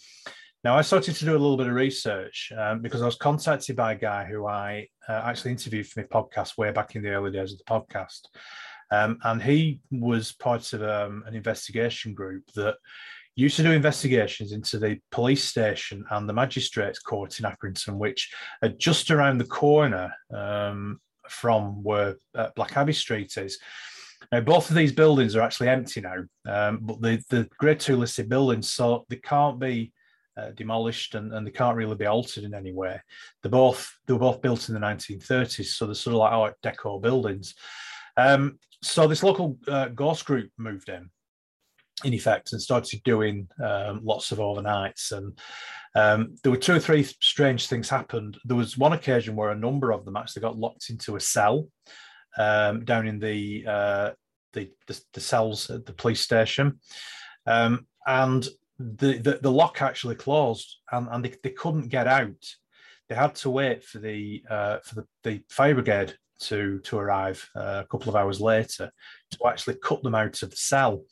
Now, 0.63 0.77
I 0.77 0.81
started 0.81 1.15
to 1.15 1.25
do 1.25 1.31
a 1.31 1.37
little 1.37 1.57
bit 1.57 1.67
of 1.67 1.73
research 1.73 2.51
um, 2.57 2.81
because 2.81 3.01
I 3.01 3.05
was 3.05 3.15
contacted 3.15 3.75
by 3.75 3.91
a 3.91 3.97
guy 3.97 4.23
who 4.23 4.47
I 4.47 4.87
uh, 5.09 5.21
actually 5.25 5.51
interviewed 5.51 5.87
for 5.87 5.99
my 5.99 6.05
podcast 6.05 6.57
way 6.57 6.71
back 6.71 6.95
in 6.95 7.03
the 7.03 7.09
early 7.09 7.31
days 7.31 7.51
of 7.51 7.57
the 7.57 7.65
podcast. 7.65 8.21
Um, 8.89 9.19
and 9.23 9.41
he 9.41 9.81
was 9.91 10.31
part 10.31 10.71
of 10.71 10.81
um, 10.83 11.23
an 11.27 11.35
investigation 11.35 12.13
group 12.13 12.45
that 12.55 12.75
used 13.35 13.57
to 13.57 13.63
do 13.63 13.71
investigations 13.71 14.51
into 14.51 14.77
the 14.77 14.99
police 15.11 15.43
station 15.43 16.05
and 16.11 16.29
the 16.29 16.33
magistrates 16.33 16.99
court 16.99 17.39
in 17.39 17.45
Accrington, 17.45 17.97
which 17.97 18.31
are 18.61 18.69
just 18.69 19.11
around 19.11 19.39
the 19.39 19.45
corner 19.45 20.13
um, 20.33 21.01
from 21.27 21.83
where 21.83 22.15
uh, 22.35 22.49
Black 22.55 22.77
Abbey 22.77 22.93
Street 22.93 23.35
is. 23.37 23.59
Now, 24.31 24.41
both 24.41 24.69
of 24.69 24.75
these 24.75 24.91
buildings 24.91 25.35
are 25.35 25.41
actually 25.41 25.69
empty 25.69 26.01
now, 26.01 26.23
um, 26.45 26.79
but 26.81 27.01
the, 27.01 27.23
the 27.29 27.47
Grade 27.57 27.79
2 27.79 27.97
listed 27.97 28.29
buildings, 28.29 28.71
so 28.71 29.05
they 29.09 29.17
can't 29.17 29.59
be 29.59 29.91
uh, 30.37 30.51
demolished 30.51 31.15
and, 31.15 31.33
and 31.33 31.45
they 31.45 31.51
can't 31.51 31.77
really 31.77 31.95
be 31.95 32.05
altered 32.05 32.43
in 32.43 32.53
any 32.53 32.73
way. 32.73 32.99
They're 33.41 33.51
both 33.51 33.91
they 34.07 34.13
were 34.13 34.19
both 34.19 34.41
built 34.41 34.67
in 34.67 34.73
the 34.73 34.81
1930s, 34.81 35.65
so 35.65 35.85
they're 35.85 35.95
sort 35.95 36.15
of 36.15 36.19
like 36.19 36.31
Art 36.31 36.55
Deco 36.63 37.01
buildings. 37.01 37.55
Um, 38.17 38.59
so 38.81 39.07
this 39.07 39.23
local 39.23 39.57
uh, 39.67 39.89
ghost 39.89 40.25
group 40.25 40.51
moved 40.57 40.89
in, 40.89 41.09
in 42.03 42.13
effect, 42.13 42.51
and 42.51 42.61
started 42.61 43.01
doing 43.03 43.47
um, 43.63 44.01
lots 44.03 44.31
of 44.31 44.39
overnights. 44.39 45.11
And 45.11 45.37
um, 45.95 46.35
there 46.43 46.51
were 46.51 46.57
two 46.57 46.75
or 46.75 46.79
three 46.79 47.03
strange 47.03 47.67
things 47.67 47.89
happened. 47.89 48.37
There 48.43 48.57
was 48.57 48.77
one 48.77 48.93
occasion 48.93 49.35
where 49.35 49.51
a 49.51 49.55
number 49.55 49.91
of 49.91 50.03
them 50.03 50.17
actually 50.17 50.41
got 50.41 50.57
locked 50.57 50.89
into 50.89 51.15
a 51.15 51.19
cell 51.19 51.67
um, 52.37 52.85
down 52.85 53.07
in 53.07 53.19
the, 53.19 53.65
uh, 53.67 54.11
the, 54.53 54.71
the, 54.87 54.99
the 55.13 55.21
cells 55.21 55.69
at 55.69 55.85
the 55.85 55.93
police 55.93 56.21
station, 56.21 56.79
um, 57.45 57.85
and 58.05 58.47
the, 58.79 59.17
the, 59.17 59.39
the 59.41 59.51
lock 59.51 59.81
actually 59.81 60.15
closed, 60.15 60.77
and, 60.91 61.07
and 61.11 61.25
they, 61.25 61.33
they 61.43 61.51
couldn't 61.51 61.89
get 61.89 62.07
out. 62.07 62.45
They 63.09 63.15
had 63.15 63.35
to 63.35 63.49
wait 63.49 63.83
for 63.83 63.99
the 63.99 64.43
uh, 64.49 64.77
for 64.83 64.95
the, 64.95 65.07
the 65.23 65.43
fire 65.49 65.75
brigade 65.75 66.15
to 66.39 66.79
to 66.79 66.97
arrive 66.97 67.47
uh, 67.55 67.83
a 67.83 67.87
couple 67.89 68.09
of 68.09 68.15
hours 68.15 68.41
later 68.41 68.91
to 69.31 69.47
actually 69.47 69.75
cut 69.83 70.01
them 70.03 70.15
out 70.15 70.41
of 70.41 70.49
the 70.49 70.55
cell. 70.55 71.03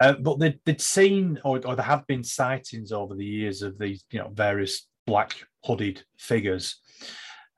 Uh, 0.00 0.14
but 0.14 0.38
they'd, 0.38 0.58
they'd 0.64 0.80
seen, 0.80 1.38
or, 1.44 1.60
or 1.66 1.76
there 1.76 1.84
have 1.84 2.06
been 2.06 2.24
sightings 2.24 2.90
over 2.90 3.14
the 3.14 3.24
years 3.24 3.60
of 3.60 3.78
these, 3.78 4.02
you 4.10 4.18
know, 4.18 4.30
various 4.32 4.88
black 5.06 5.36
hooded 5.62 6.02
figures. 6.16 6.80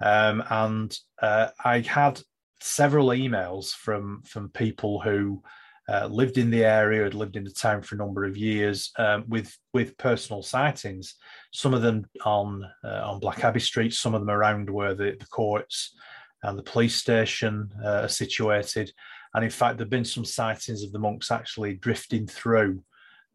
Um, 0.02 0.42
and 0.50 0.98
uh, 1.20 1.48
I 1.64 1.80
had 1.80 2.20
several 2.62 3.08
emails 3.08 3.72
from 3.72 4.22
from 4.22 4.48
people 4.50 5.00
who 5.00 5.42
uh, 5.88 6.06
lived 6.06 6.38
in 6.38 6.50
the 6.50 6.64
area, 6.64 7.02
had 7.02 7.14
lived 7.14 7.36
in 7.36 7.44
the 7.44 7.50
town 7.50 7.82
for 7.82 7.96
a 7.96 7.98
number 7.98 8.24
of 8.24 8.36
years, 8.36 8.92
um, 8.98 9.24
with 9.28 9.56
with 9.72 9.98
personal 9.98 10.42
sightings. 10.42 11.16
Some 11.52 11.74
of 11.74 11.82
them 11.82 12.06
on 12.24 12.64
uh, 12.84 13.02
on 13.04 13.20
Black 13.20 13.44
Abbey 13.44 13.60
Street, 13.60 13.92
some 13.92 14.14
of 14.14 14.20
them 14.20 14.30
around 14.30 14.70
where 14.70 14.94
the, 14.94 15.16
the 15.18 15.26
courts 15.26 15.94
and 16.42 16.58
the 16.58 16.62
police 16.62 16.96
station 16.96 17.70
uh, 17.84 18.02
are 18.02 18.08
situated. 18.08 18.92
And 19.34 19.44
in 19.44 19.50
fact, 19.50 19.78
there've 19.78 19.90
been 19.90 20.04
some 20.04 20.24
sightings 20.24 20.82
of 20.82 20.92
the 20.92 20.98
monks 20.98 21.30
actually 21.30 21.74
drifting 21.74 22.26
through 22.26 22.82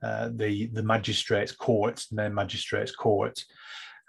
uh, 0.02 0.30
the 0.34 0.68
the 0.68 0.84
magistrates' 0.84 1.52
court, 1.52 2.06
the 2.10 2.16
main 2.16 2.34
magistrates' 2.34 2.96
court. 2.96 3.44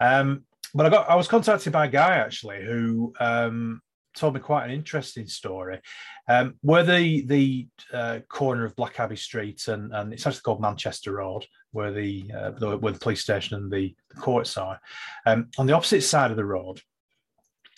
Um, 0.01 0.45
but 0.75 0.87
I 0.87 0.91
got 0.91 1.11
I 1.11 1.17
was 1.17 1.29
contacted 1.29 1.73
by 1.73 1.87
a 1.87 1.91
guy 1.91 2.17
actually 2.17 2.63
who 2.65 3.13
um, 3.19 3.81
told 4.19 4.35
me 4.35 4.41
quite 4.41 4.65
an 4.65 4.71
interesting 4.71 5.27
story. 5.27 5.81
Um, 6.29 6.57
where 6.61 6.85
the 6.85 7.25
the 7.27 7.69
uh, 7.93 8.19
corner 8.29 8.65
of 8.65 8.77
Black 8.77 9.01
Abbey 9.01 9.17
Street 9.17 9.67
and, 9.69 9.93
and 9.95 10.13
it's 10.13 10.27
actually 10.27 10.43
called 10.43 10.61
Manchester 10.61 11.13
Road, 11.13 11.47
where 11.73 11.93
the, 11.93 12.31
uh, 12.37 12.51
the 12.51 12.77
where 12.77 12.93
the 12.93 12.99
police 12.99 13.21
station 13.21 13.57
and 13.57 13.71
the, 13.71 13.95
the 14.15 14.21
courts 14.21 14.57
are. 14.57 14.81
Um, 15.27 15.49
on 15.59 15.67
the 15.67 15.75
opposite 15.75 16.03
side 16.03 16.31
of 16.31 16.37
the 16.37 16.45
road, 16.45 16.81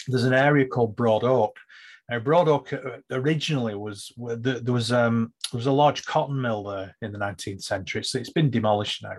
there's 0.09 0.25
an 0.25 0.35
area 0.35 0.67
called 0.67 0.97
Broad 0.97 1.25
Oak. 1.25 1.57
Now, 2.09 2.19
Broad 2.19 2.49
Oak 2.49 2.73
uh, 2.73 2.99
originally 3.13 3.75
was 3.77 4.13
there 4.17 4.61
was 4.73 4.91
um, 4.91 5.33
there 5.53 5.59
was 5.59 5.67
a 5.67 5.73
large 5.73 6.05
cotton 6.05 6.41
mill 6.41 6.65
there 6.65 6.97
in 7.03 7.13
the 7.13 7.19
19th 7.19 7.63
century. 7.63 8.03
So 8.03 8.19
it's 8.19 8.33
been 8.33 8.51
demolished 8.51 9.03
now, 9.03 9.19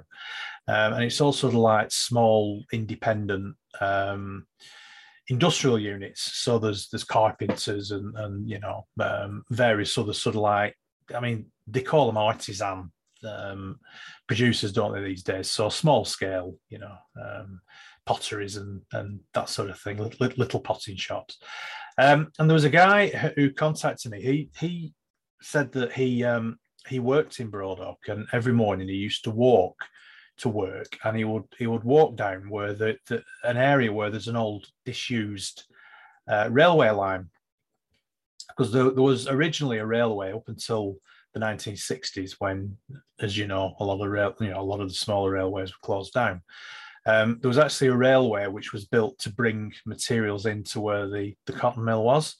um, 0.67 0.93
and 0.93 1.03
it's 1.03 1.21
also 1.21 1.49
like 1.49 1.91
small 1.91 2.63
independent. 2.73 3.55
Um, 3.79 4.45
industrial 5.31 5.79
units. 5.79 6.21
So 6.21 6.59
there's 6.59 6.89
there's 6.89 7.05
carpenters 7.05 7.91
and 7.91 8.15
and 8.17 8.50
you 8.50 8.59
know 8.59 8.85
um, 9.00 9.43
various 9.50 9.97
other 9.97 10.13
sort 10.13 10.35
of 10.35 10.41
like 10.41 10.75
I 11.15 11.19
mean 11.21 11.45
they 11.67 11.81
call 11.81 12.07
them 12.07 12.17
artisan 12.17 12.91
um, 13.25 13.79
producers, 14.27 14.73
don't 14.73 14.93
they 14.93 15.01
these 15.01 15.23
days? 15.23 15.50
So 15.50 15.69
small 15.69 16.03
scale, 16.05 16.55
you 16.69 16.79
know, 16.79 16.95
um, 17.23 17.61
potteries 18.05 18.57
and 18.57 18.81
and 18.91 19.21
that 19.33 19.47
sort 19.50 19.69
of 19.69 19.79
thing, 19.79 19.97
little, 19.97 20.27
little 20.35 20.59
potting 20.59 20.97
shops. 20.97 21.39
Um, 21.97 22.31
and 22.38 22.50
there 22.50 22.55
was 22.61 22.65
a 22.65 22.69
guy 22.69 23.07
who 23.35 23.51
contacted 23.51 24.11
me. 24.11 24.21
He 24.21 24.50
he 24.59 24.93
said 25.41 25.71
that 25.71 25.93
he 25.93 26.25
um, 26.25 26.59
he 26.88 27.00
worked 27.00 27.39
in 27.39 27.50
Broad 27.50 27.79
Oak 27.79 28.00
and 28.07 28.27
every 28.33 28.53
morning 28.53 28.89
he 28.89 28.95
used 28.95 29.23
to 29.23 29.31
walk 29.31 29.77
to 30.41 30.50
work, 30.50 30.98
and 31.03 31.15
he 31.17 31.24
would 31.24 31.43
he 31.57 31.67
would 31.67 31.83
walk 31.83 32.15
down 32.15 32.50
where 32.50 32.74
the, 32.74 32.98
the 33.07 33.24
an 33.43 33.57
area 33.57 33.91
where 33.91 34.10
there's 34.10 34.27
an 34.27 34.36
old 34.36 34.67
disused 34.86 35.63
uh, 36.27 36.48
railway 36.51 36.89
line 36.89 37.29
because 38.50 38.71
there, 38.71 38.89
there, 38.91 39.03
was 39.03 39.27
originally 39.27 39.77
a 39.77 39.86
railway 39.86 40.33
up 40.33 40.48
until 40.48 40.98
the 41.33 41.39
1960s 41.39 42.36
when, 42.39 42.77
as 43.19 43.38
you 43.38 43.48
know, 43.48 43.75
a 43.79 43.86
lot 43.86 43.93
of 43.93 44.00
the 44.00 44.10
rail, 44.10 44.36
you 44.39 44.50
know, 44.50 44.60
a 44.60 44.63
lot 44.63 44.81
of 44.81 44.89
the 44.89 44.93
smaller 44.93 45.31
railways 45.31 45.69
were 45.69 45.86
closed 45.86 46.13
down. 46.13 46.41
Um, 47.05 47.39
there 47.41 47.48
was 47.48 47.57
actually 47.57 47.88
a 47.88 47.95
railway 47.95 48.48
which 48.48 48.74
was 48.74 48.86
built 48.86 49.17
to 49.19 49.31
bring 49.31 49.74
materials 49.86 50.45
into 50.45 50.79
where 50.79 51.07
the, 51.07 51.36
the 51.45 51.53
cotton 51.53 51.83
mill 51.83 52.03
was. 52.03 52.36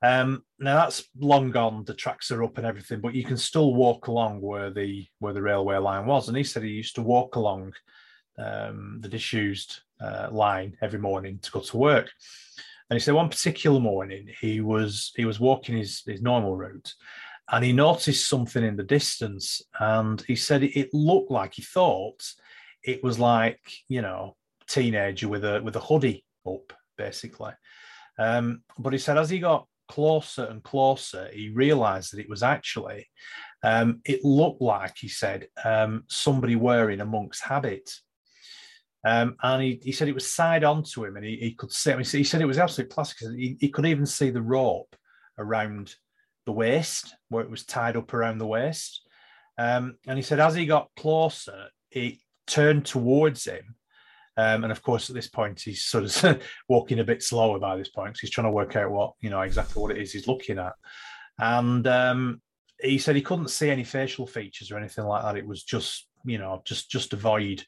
Um, 0.00 0.44
now 0.58 0.76
that's 0.76 1.04
long 1.18 1.50
gone. 1.50 1.84
The 1.84 1.94
tracks 1.94 2.30
are 2.30 2.44
up 2.44 2.56
and 2.58 2.66
everything, 2.66 3.00
but 3.00 3.14
you 3.14 3.24
can 3.24 3.36
still 3.36 3.74
walk 3.74 4.06
along 4.06 4.40
where 4.40 4.70
the 4.70 5.06
where 5.18 5.32
the 5.32 5.42
railway 5.42 5.76
line 5.76 6.06
was. 6.06 6.28
And 6.28 6.36
he 6.36 6.44
said 6.44 6.62
he 6.62 6.70
used 6.70 6.94
to 6.96 7.02
walk 7.02 7.36
along 7.36 7.72
um, 8.38 8.98
the 9.00 9.08
disused 9.08 9.80
uh, 10.00 10.28
line 10.30 10.76
every 10.80 11.00
morning 11.00 11.38
to 11.42 11.50
go 11.50 11.60
to 11.60 11.76
work. 11.76 12.10
And 12.90 12.96
he 12.96 13.00
said 13.00 13.14
one 13.14 13.28
particular 13.28 13.80
morning 13.80 14.28
he 14.40 14.60
was 14.60 15.12
he 15.16 15.24
was 15.24 15.40
walking 15.40 15.76
his 15.76 16.02
his 16.06 16.22
normal 16.22 16.56
route, 16.56 16.94
and 17.50 17.64
he 17.64 17.72
noticed 17.72 18.28
something 18.28 18.64
in 18.64 18.76
the 18.76 18.84
distance. 18.84 19.62
And 19.80 20.20
he 20.22 20.36
said 20.36 20.62
it 20.62 20.94
looked 20.94 21.30
like 21.30 21.54
he 21.54 21.62
thought 21.62 22.22
it 22.84 23.02
was 23.02 23.18
like 23.18 23.60
you 23.88 24.00
know 24.00 24.36
teenager 24.68 25.28
with 25.28 25.44
a 25.44 25.60
with 25.62 25.74
a 25.74 25.80
hoodie 25.80 26.24
up 26.46 26.72
basically. 26.96 27.52
Um, 28.16 28.62
but 28.78 28.92
he 28.92 28.98
said 28.98 29.18
as 29.18 29.30
he 29.30 29.38
got 29.38 29.66
closer 29.88 30.44
and 30.44 30.62
closer, 30.62 31.28
he 31.32 31.50
realized 31.50 32.12
that 32.12 32.20
it 32.20 32.28
was 32.28 32.42
actually, 32.42 33.08
um, 33.64 34.00
it 34.04 34.24
looked 34.24 34.62
like, 34.62 34.96
he 34.98 35.08
said, 35.08 35.48
um, 35.64 36.04
somebody 36.08 36.56
wearing 36.56 37.00
a 37.00 37.06
monk's 37.06 37.40
habit. 37.40 37.90
Um, 39.06 39.36
and 39.42 39.62
he, 39.62 39.80
he 39.82 39.92
said 39.92 40.08
it 40.08 40.14
was 40.14 40.30
side 40.30 40.64
on 40.64 40.82
to 40.92 41.04
him 41.04 41.16
and 41.16 41.24
he, 41.24 41.36
he 41.36 41.54
could 41.54 41.72
see, 41.72 41.92
I 41.92 41.96
mean, 41.96 42.04
he 42.04 42.24
said 42.24 42.40
it 42.40 42.46
was 42.46 42.58
absolutely 42.58 42.92
classic. 42.92 43.18
He, 43.36 43.56
he 43.60 43.68
could 43.68 43.86
even 43.86 44.06
see 44.06 44.30
the 44.30 44.42
rope 44.42 44.94
around 45.38 45.94
the 46.46 46.52
waist, 46.52 47.14
where 47.28 47.44
it 47.44 47.50
was 47.50 47.64
tied 47.64 47.96
up 47.96 48.12
around 48.12 48.38
the 48.38 48.46
waist. 48.46 49.02
Um, 49.56 49.96
and 50.06 50.18
he 50.18 50.22
said 50.22 50.40
as 50.40 50.54
he 50.54 50.66
got 50.66 50.88
closer, 50.96 51.68
it 51.90 52.18
turned 52.46 52.86
towards 52.86 53.44
him 53.44 53.76
um, 54.38 54.62
and 54.62 54.70
of 54.70 54.82
course, 54.82 55.10
at 55.10 55.16
this 55.16 55.28
point, 55.28 55.60
he's 55.60 55.84
sort 55.84 56.04
of 56.04 56.40
walking 56.68 57.00
a 57.00 57.04
bit 57.04 57.24
slower 57.24 57.58
by 57.58 57.76
this 57.76 57.88
point 57.88 58.10
because 58.10 58.20
he's 58.20 58.30
trying 58.30 58.46
to 58.46 58.52
work 58.52 58.76
out 58.76 58.92
what 58.92 59.14
you 59.20 59.30
know 59.30 59.40
exactly 59.40 59.82
what 59.82 59.90
it 59.90 60.00
is 60.00 60.12
he's 60.12 60.28
looking 60.28 60.58
at. 60.58 60.74
And 61.40 61.84
um, 61.88 62.40
he 62.80 62.98
said 62.98 63.16
he 63.16 63.22
couldn't 63.22 63.50
see 63.50 63.68
any 63.68 63.82
facial 63.82 64.28
features 64.28 64.70
or 64.70 64.78
anything 64.78 65.04
like 65.06 65.24
that. 65.24 65.36
It 65.36 65.46
was 65.46 65.64
just 65.64 66.06
you 66.24 66.38
know 66.38 66.62
just 66.64 66.88
just 66.88 67.12
a 67.12 67.16
void 67.16 67.64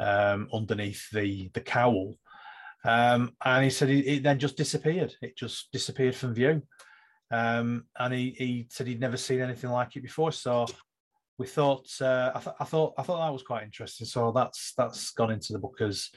um, 0.00 0.48
underneath 0.52 1.08
the 1.12 1.50
the 1.54 1.60
cowl. 1.60 2.18
Um, 2.84 3.36
and 3.44 3.62
he 3.62 3.70
said 3.70 3.88
it, 3.88 4.04
it, 4.04 4.22
then 4.24 4.40
just 4.40 4.56
disappeared. 4.56 5.14
It 5.22 5.36
just 5.36 5.70
disappeared 5.70 6.16
from 6.16 6.34
view. 6.34 6.62
Um, 7.30 7.84
and 7.96 8.12
he, 8.12 8.34
he 8.36 8.66
said 8.70 8.88
he'd 8.88 9.00
never 9.00 9.16
seen 9.16 9.40
anything 9.40 9.70
like 9.70 9.94
it 9.94 10.02
before. 10.02 10.32
So 10.32 10.66
we 11.38 11.46
thought 11.46 11.88
uh, 12.00 12.32
I, 12.34 12.40
th- 12.40 12.56
I, 12.58 12.64
thought 12.64 12.94
I 12.98 13.02
thought 13.02 13.24
that 13.24 13.32
was 13.32 13.44
quite 13.44 13.62
interesting. 13.62 14.06
So 14.06 14.32
that's 14.32 14.74
that's 14.76 15.10
gone 15.12 15.30
into 15.30 15.52
the 15.52 15.60
book 15.60 15.80
as 15.80 16.10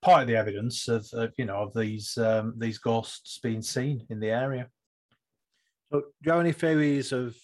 part 0.00 0.22
of 0.22 0.28
the 0.28 0.36
evidence 0.36 0.88
of, 0.88 1.06
of 1.12 1.32
you 1.36 1.44
know 1.44 1.62
of 1.62 1.74
these 1.74 2.16
um, 2.16 2.54
these 2.56 2.78
ghosts 2.78 3.38
being 3.42 3.62
seen 3.62 4.06
in 4.10 4.20
the 4.20 4.30
area. 4.30 4.68
So, 5.92 6.00
do 6.00 6.06
you 6.24 6.32
have 6.32 6.40
any 6.40 6.52
theories 6.52 7.12
of 7.12 7.36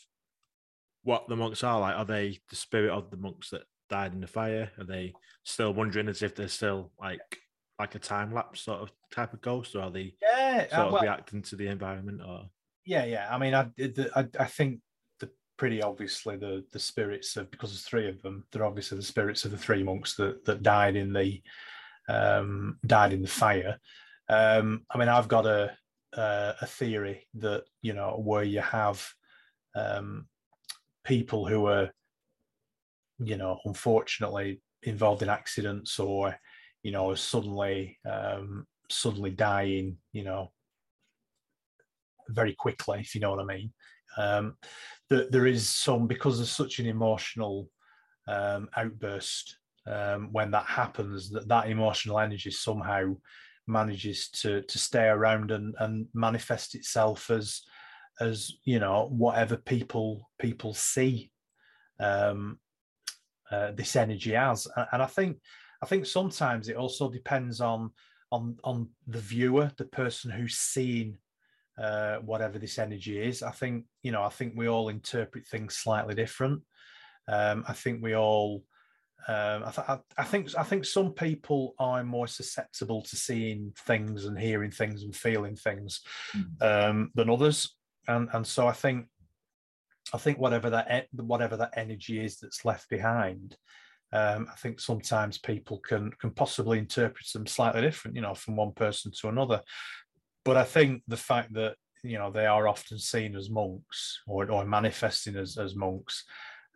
what 1.02 1.28
the 1.28 1.36
monks 1.36 1.62
are 1.62 1.80
like? 1.80 1.96
Are 1.96 2.04
they 2.04 2.38
the 2.48 2.56
spirit 2.56 2.90
of 2.90 3.10
the 3.10 3.16
monks 3.18 3.50
that 3.50 3.62
died 3.90 4.14
in 4.14 4.20
the 4.20 4.26
fire? 4.26 4.70
Are 4.78 4.84
they 4.84 5.12
still 5.44 5.74
wondering 5.74 6.08
as 6.08 6.22
if 6.22 6.34
they're 6.34 6.48
still 6.48 6.90
like 6.98 7.38
like 7.78 7.94
a 7.94 7.98
time 7.98 8.32
lapse 8.32 8.62
sort 8.62 8.80
of 8.80 8.90
type 9.12 9.34
of 9.34 9.42
ghost, 9.42 9.76
or 9.76 9.82
are 9.82 9.90
they 9.90 10.14
yeah, 10.22 10.68
sort 10.68 10.92
uh, 10.92 10.96
of 10.96 11.02
reacting 11.02 11.42
to 11.42 11.56
the 11.56 11.66
environment? 11.66 12.22
Or 12.26 12.44
yeah, 12.86 13.04
yeah. 13.04 13.28
I 13.30 13.36
mean, 13.36 13.54
I 13.54 13.68
I, 14.16 14.26
I 14.40 14.46
think 14.46 14.80
pretty 15.56 15.82
obviously 15.82 16.36
the 16.36 16.64
the 16.72 16.78
spirits 16.78 17.36
of 17.36 17.50
because 17.50 17.70
there's 17.70 17.82
three 17.82 18.08
of 18.08 18.20
them. 18.22 18.44
They're 18.50 18.64
obviously 18.64 18.98
the 18.98 19.04
spirits 19.04 19.44
of 19.44 19.50
the 19.50 19.56
three 19.58 19.82
monks 19.82 20.16
that 20.16 20.44
that 20.44 20.62
died 20.62 20.96
in 20.96 21.12
the 21.12 21.42
um, 22.08 22.78
died 22.86 23.12
in 23.12 23.22
the 23.22 23.28
fire. 23.28 23.78
Um, 24.28 24.84
I 24.90 24.98
mean, 24.98 25.08
I've 25.08 25.28
got 25.28 25.46
a 25.46 25.76
a, 26.16 26.54
a 26.60 26.66
theory 26.66 27.26
that 27.34 27.64
you 27.82 27.92
know 27.92 28.20
where 28.22 28.44
you 28.44 28.60
have 28.60 29.06
um, 29.74 30.26
people 31.04 31.46
who 31.46 31.66
are 31.66 31.90
you 33.18 33.36
know 33.36 33.58
unfortunately 33.64 34.60
involved 34.82 35.22
in 35.22 35.28
accidents 35.28 35.98
or 35.98 36.36
you 36.82 36.90
know 36.90 37.14
suddenly 37.14 37.98
um, 38.10 38.66
suddenly 38.90 39.30
dying 39.30 39.96
you 40.12 40.24
know 40.24 40.52
very 42.28 42.54
quickly 42.54 43.00
if 43.00 43.14
you 43.14 43.20
know 43.20 43.30
what 43.30 43.40
I 43.40 43.44
mean 43.44 43.72
um, 44.16 44.56
that 45.10 45.30
there 45.30 45.46
is 45.46 45.68
some 45.68 46.06
because 46.06 46.38
there's 46.38 46.50
such 46.50 46.78
an 46.78 46.86
emotional 46.86 47.68
um, 48.26 48.68
outburst 48.76 49.58
um, 49.86 50.28
when 50.32 50.50
that 50.50 50.66
happens 50.66 51.30
that 51.30 51.48
that 51.48 51.68
emotional 51.68 52.18
energy 52.18 52.50
somehow 52.50 53.14
manages 53.66 54.28
to 54.30 54.62
to 54.62 54.78
stay 54.78 55.06
around 55.06 55.50
and 55.50 55.74
and 55.78 56.06
manifest 56.14 56.74
itself 56.74 57.30
as 57.30 57.62
as 58.20 58.52
you 58.64 58.78
know 58.78 59.08
whatever 59.10 59.56
people 59.56 60.30
people 60.38 60.74
see 60.74 61.30
um, 62.00 62.58
uh, 63.50 63.72
this 63.72 63.96
energy 63.96 64.36
as. 64.36 64.66
And 64.92 65.02
I 65.02 65.06
think 65.06 65.38
I 65.82 65.86
think 65.86 66.06
sometimes 66.06 66.68
it 66.68 66.76
also 66.76 67.10
depends 67.10 67.60
on 67.60 67.90
on 68.32 68.56
on 68.64 68.88
the 69.06 69.18
viewer 69.18 69.70
the 69.76 69.84
person 69.84 70.30
who's 70.30 70.56
seeing 70.56 71.18
uh, 71.80 72.16
whatever 72.16 72.58
this 72.58 72.78
energy 72.78 73.20
is. 73.20 73.42
I 73.42 73.50
think 73.50 73.84
you 74.02 74.12
know. 74.12 74.22
I 74.22 74.28
think 74.28 74.54
we 74.56 74.68
all 74.68 74.88
interpret 74.88 75.46
things 75.46 75.76
slightly 75.76 76.14
different. 76.14 76.62
Um, 77.28 77.64
I 77.66 77.72
think 77.72 78.02
we 78.02 78.14
all. 78.14 78.64
Um, 79.26 79.64
I, 79.64 79.70
th- 79.70 80.00
I, 80.18 80.24
think 80.24 80.50
I 80.58 80.64
think 80.64 80.84
some 80.84 81.12
people 81.12 81.74
are 81.78 82.04
more 82.04 82.26
susceptible 82.26 83.00
to 83.00 83.16
seeing 83.16 83.72
things 83.86 84.26
and 84.26 84.38
hearing 84.38 84.70
things 84.70 85.02
and 85.02 85.16
feeling 85.16 85.56
things 85.56 86.02
mm. 86.36 86.44
um, 86.60 87.10
than 87.14 87.30
others, 87.30 87.74
and 88.06 88.28
and 88.32 88.46
so 88.46 88.66
I 88.66 88.72
think 88.72 89.06
I 90.12 90.18
think 90.18 90.38
whatever 90.38 90.70
that 90.70 91.06
whatever 91.12 91.56
that 91.56 91.72
energy 91.76 92.22
is 92.22 92.38
that's 92.38 92.64
left 92.64 92.90
behind, 92.90 93.56
um, 94.12 94.46
I 94.50 94.54
think 94.56 94.78
sometimes 94.78 95.38
people 95.38 95.78
can 95.78 96.10
can 96.20 96.30
possibly 96.30 96.78
interpret 96.78 97.26
them 97.32 97.46
slightly 97.46 97.80
different, 97.80 98.16
you 98.16 98.22
know, 98.22 98.34
from 98.34 98.56
one 98.56 98.72
person 98.72 99.10
to 99.20 99.28
another. 99.28 99.60
But 100.44 100.56
I 100.56 100.64
think 100.64 101.02
the 101.08 101.16
fact 101.16 101.54
that 101.54 101.76
you 102.02 102.18
know 102.18 102.30
they 102.30 102.46
are 102.46 102.68
often 102.68 102.98
seen 102.98 103.34
as 103.34 103.50
monks 103.50 104.20
or, 104.26 104.50
or 104.50 104.64
manifesting 104.64 105.36
as, 105.36 105.56
as 105.56 105.74
monks, 105.74 106.24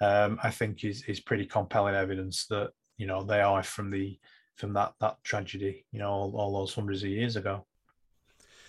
um, 0.01 0.39
I 0.43 0.51
think 0.51 0.85
is 0.85 1.05
is 1.07 1.21
pretty 1.21 1.47
compelling 1.47 1.95
evidence 1.95 2.47
that 2.47 2.71
you 2.97 3.07
know 3.07 3.23
they 3.23 3.41
are 3.41 3.63
from 3.63 3.91
the 3.91 4.19
from 4.57 4.73
that 4.75 4.95
that 5.01 5.23
tragedy, 5.23 5.87
you 5.93 6.01
know, 6.01 6.11
all, 6.11 6.35
all 6.37 6.59
those 6.59 6.75
hundreds 6.75 7.03
of 7.03 7.11
years 7.11 7.37
ago. 7.37 7.65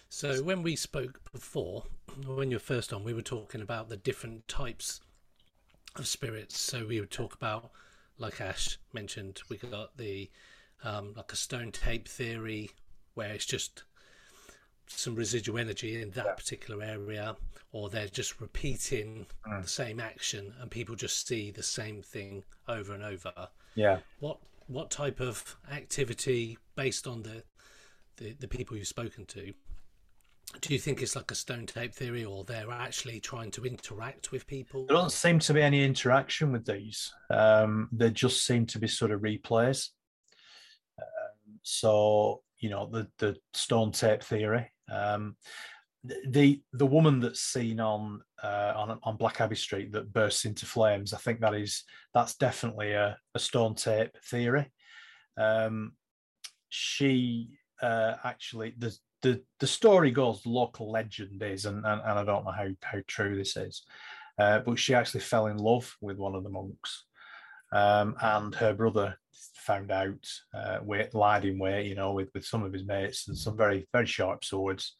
So 0.09 0.41
when 0.43 0.63
we 0.63 0.75
spoke 0.75 1.21
before, 1.31 1.83
when 2.25 2.49
you're 2.49 2.59
first 2.59 2.93
on, 2.93 3.03
we 3.03 3.13
were 3.13 3.21
talking 3.21 3.61
about 3.61 3.89
the 3.89 3.97
different 3.97 4.47
types 4.47 5.01
of 5.95 6.07
spirits. 6.07 6.57
So 6.57 6.85
we 6.85 6.99
would 6.99 7.11
talk 7.11 7.35
about, 7.35 7.71
like 8.17 8.41
Ash 8.41 8.79
mentioned, 8.91 9.41
we 9.49 9.57
got 9.57 9.97
the 9.97 10.29
um, 10.83 11.13
like 11.15 11.31
a 11.31 11.35
stone 11.35 11.71
tape 11.71 12.07
theory, 12.07 12.71
where 13.13 13.31
it's 13.31 13.45
just 13.45 13.83
some 14.89 15.15
residual 15.15 15.57
energy 15.57 16.01
in 16.01 16.11
that 16.11 16.25
yeah. 16.25 16.33
particular 16.33 16.83
area, 16.83 17.35
or 17.71 17.89
they're 17.89 18.07
just 18.07 18.41
repeating 18.41 19.25
mm. 19.47 19.61
the 19.61 19.67
same 19.67 19.99
action, 19.99 20.53
and 20.59 20.69
people 20.69 20.95
just 20.95 21.27
see 21.27 21.51
the 21.51 21.63
same 21.63 22.01
thing 22.01 22.43
over 22.67 22.93
and 22.93 23.03
over. 23.03 23.33
Yeah. 23.75 23.99
What 24.19 24.39
what 24.67 24.91
type 24.91 25.19
of 25.19 25.57
activity, 25.71 26.57
based 26.75 27.07
on 27.07 27.23
the 27.23 27.43
the, 28.17 28.33
the 28.33 28.47
people 28.47 28.75
you've 28.75 28.87
spoken 28.87 29.25
to, 29.27 29.53
do 30.61 30.73
you 30.73 30.79
think 30.79 31.01
it's 31.01 31.15
like 31.15 31.31
a 31.31 31.35
stone 31.35 31.65
tape 31.65 31.93
theory 31.93 32.25
or 32.25 32.43
they're 32.43 32.71
actually 32.71 33.19
trying 33.19 33.51
to 33.51 33.65
interact 33.65 34.31
with 34.31 34.47
people 34.47 34.85
there 34.87 34.97
doesn't 34.97 35.11
seem 35.11 35.39
to 35.39 35.53
be 35.53 35.61
any 35.61 35.83
interaction 35.83 36.51
with 36.51 36.65
these 36.65 37.13
um, 37.29 37.87
they 37.91 38.09
just 38.09 38.45
seem 38.45 38.65
to 38.65 38.79
be 38.79 38.87
sort 38.87 39.11
of 39.11 39.21
replays 39.21 39.89
um, 40.99 41.59
so 41.61 42.41
you 42.59 42.69
know 42.69 42.89
the 42.91 43.07
the 43.19 43.35
stone 43.53 43.91
tape 43.91 44.23
theory 44.23 44.71
um, 44.91 45.35
the 46.03 46.61
the 46.73 46.85
woman 46.85 47.19
that's 47.19 47.41
seen 47.41 47.79
on 47.79 48.21
uh, 48.41 48.73
on 48.75 48.99
on 49.03 49.17
Black 49.17 49.41
Abbey 49.41 49.55
Street 49.55 49.91
that 49.91 50.13
bursts 50.13 50.45
into 50.45 50.65
flames, 50.65 51.13
I 51.13 51.17
think 51.17 51.41
that 51.41 51.53
is 51.53 51.83
that's 52.13 52.35
definitely 52.35 52.93
a, 52.93 53.17
a 53.35 53.39
stone 53.39 53.75
tape 53.75 54.15
theory. 54.25 54.71
Um, 55.37 55.93
she 56.69 57.57
uh, 57.81 58.15
actually 58.23 58.75
the 58.77 58.95
the 59.21 59.43
the 59.59 59.67
story 59.67 60.11
goes, 60.11 60.41
the 60.41 60.49
local 60.49 60.91
legend 60.91 61.41
is, 61.43 61.65
and, 61.65 61.85
and, 61.85 62.01
and 62.01 62.19
I 62.19 62.23
don't 62.23 62.45
know 62.45 62.51
how 62.51 62.69
how 62.81 62.99
true 63.07 63.37
this 63.37 63.57
is, 63.57 63.83
uh, 64.39 64.59
but 64.59 64.79
she 64.79 64.93
actually 64.93 65.21
fell 65.21 65.47
in 65.47 65.57
love 65.57 65.95
with 65.99 66.17
one 66.17 66.35
of 66.35 66.43
the 66.43 66.49
monks, 66.49 67.05
um, 67.71 68.15
and 68.21 68.55
her 68.55 68.73
brother 68.73 69.17
found 69.55 69.91
out, 69.91 70.25
uh, 70.53 70.79
wait, 70.81 71.13
lied 71.13 71.45
in 71.45 71.59
wait, 71.59 71.85
you 71.85 71.95
know, 71.95 72.13
with 72.13 72.29
with 72.33 72.45
some 72.45 72.63
of 72.63 72.73
his 72.73 72.85
mates 72.85 73.27
and 73.27 73.37
some 73.37 73.57
very 73.57 73.87
very 73.93 74.05
sharp 74.05 74.43
swords. 74.43 74.95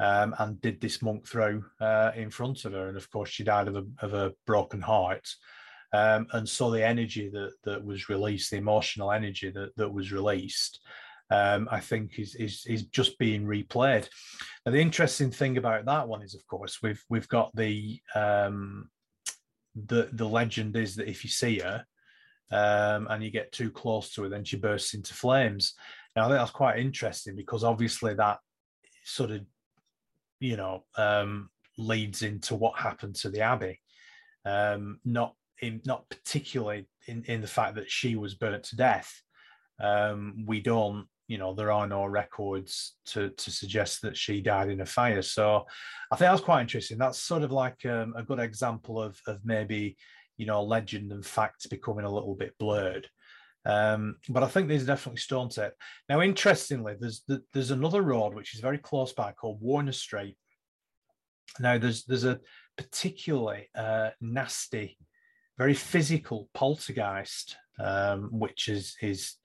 Um, 0.00 0.32
and 0.38 0.60
did 0.60 0.80
this 0.80 1.02
monk 1.02 1.26
throw 1.26 1.60
uh, 1.80 2.12
in 2.14 2.30
front 2.30 2.64
of 2.64 2.72
her, 2.72 2.86
and 2.86 2.96
of 2.96 3.10
course 3.10 3.30
she 3.30 3.42
died 3.42 3.66
of 3.66 3.74
a, 3.74 3.84
of 4.00 4.14
a 4.14 4.32
broken 4.46 4.80
heart. 4.80 5.28
Um, 5.92 6.28
and 6.32 6.48
so 6.48 6.70
the 6.70 6.86
energy 6.86 7.28
that 7.30 7.52
that 7.64 7.84
was 7.84 8.08
released, 8.08 8.50
the 8.50 8.58
emotional 8.58 9.10
energy 9.10 9.50
that 9.50 9.74
that 9.76 9.92
was 9.92 10.12
released, 10.12 10.80
um, 11.30 11.68
I 11.70 11.80
think 11.80 12.18
is, 12.18 12.36
is 12.36 12.64
is 12.66 12.84
just 12.84 13.18
being 13.18 13.44
replayed. 13.44 14.08
Now, 14.64 14.72
the 14.72 14.80
interesting 14.80 15.32
thing 15.32 15.56
about 15.56 15.86
that 15.86 16.06
one 16.06 16.22
is, 16.22 16.34
of 16.34 16.46
course, 16.46 16.78
we've 16.82 17.02
we've 17.08 17.28
got 17.28 17.50
the 17.56 18.00
um, 18.14 18.90
the 19.74 20.10
the 20.12 20.28
legend 20.28 20.76
is 20.76 20.94
that 20.96 21.08
if 21.08 21.24
you 21.24 21.30
see 21.30 21.58
her 21.58 21.84
um, 22.50 23.06
and 23.10 23.22
you 23.22 23.30
get 23.30 23.52
too 23.52 23.70
close 23.70 24.12
to 24.12 24.22
her, 24.22 24.28
then 24.28 24.44
she 24.44 24.56
bursts 24.56 24.94
into 24.94 25.14
flames. 25.14 25.74
Now, 26.16 26.24
I 26.24 26.28
think 26.28 26.38
that's 26.38 26.50
quite 26.50 26.78
interesting 26.78 27.36
because 27.36 27.64
obviously 27.64 28.14
that 28.14 28.38
sort 29.04 29.30
of 29.30 29.42
you 30.40 30.56
know 30.56 30.84
um, 30.96 31.50
leads 31.76 32.22
into 32.22 32.54
what 32.54 32.78
happened 32.78 33.16
to 33.16 33.30
the 33.30 33.40
abbey. 33.40 33.80
Um, 34.44 35.00
not 35.04 35.34
in 35.60 35.80
not 35.84 36.08
particularly 36.08 36.88
in, 37.06 37.24
in 37.24 37.40
the 37.40 37.46
fact 37.46 37.74
that 37.76 37.90
she 37.90 38.16
was 38.16 38.34
burnt 38.34 38.64
to 38.64 38.76
death. 38.76 39.12
Um, 39.80 40.44
we 40.46 40.60
don't 40.60 41.06
you 41.28 41.36
know 41.36 41.54
there 41.54 41.70
are 41.70 41.86
no 41.86 42.04
records 42.06 42.96
to 43.04 43.30
to 43.30 43.50
suggest 43.50 44.02
that 44.02 44.16
she 44.16 44.40
died 44.40 44.70
in 44.70 44.80
a 44.80 44.86
fire 44.86 45.20
so 45.20 45.66
i 46.10 46.16
think 46.16 46.30
that's 46.30 46.40
quite 46.40 46.62
interesting 46.62 46.96
that's 46.96 47.20
sort 47.20 47.42
of 47.42 47.52
like 47.52 47.84
um, 47.84 48.14
a 48.16 48.22
good 48.22 48.40
example 48.40 49.00
of 49.00 49.20
of 49.26 49.38
maybe 49.44 49.94
you 50.38 50.46
know 50.46 50.62
legend 50.62 51.12
and 51.12 51.24
facts 51.24 51.66
becoming 51.66 52.04
a 52.04 52.10
little 52.10 52.34
bit 52.34 52.54
blurred. 52.58 53.08
Um, 53.66 54.16
but 54.28 54.42
i 54.42 54.46
think 54.46 54.68
there's 54.68 54.86
definitely 54.86 55.18
stone 55.18 55.48
tape 55.50 55.72
now 56.08 56.22
interestingly 56.22 56.94
there's 56.98 57.24
there's 57.52 57.72
another 57.72 58.00
road 58.02 58.32
which 58.32 58.54
is 58.54 58.60
very 58.60 58.78
close 58.78 59.12
by 59.12 59.32
called 59.32 59.60
warner 59.60 59.92
street. 59.92 60.36
Now 61.60 61.76
there's 61.76 62.04
there's 62.04 62.24
a 62.24 62.40
particularly 62.76 63.68
uh, 63.74 64.10
nasty 64.20 64.96
very 65.58 65.74
physical 65.74 66.48
poltergeist 66.54 67.56
um, 67.78 68.28
which 68.32 68.68
is 68.68 68.96
is 69.02 69.36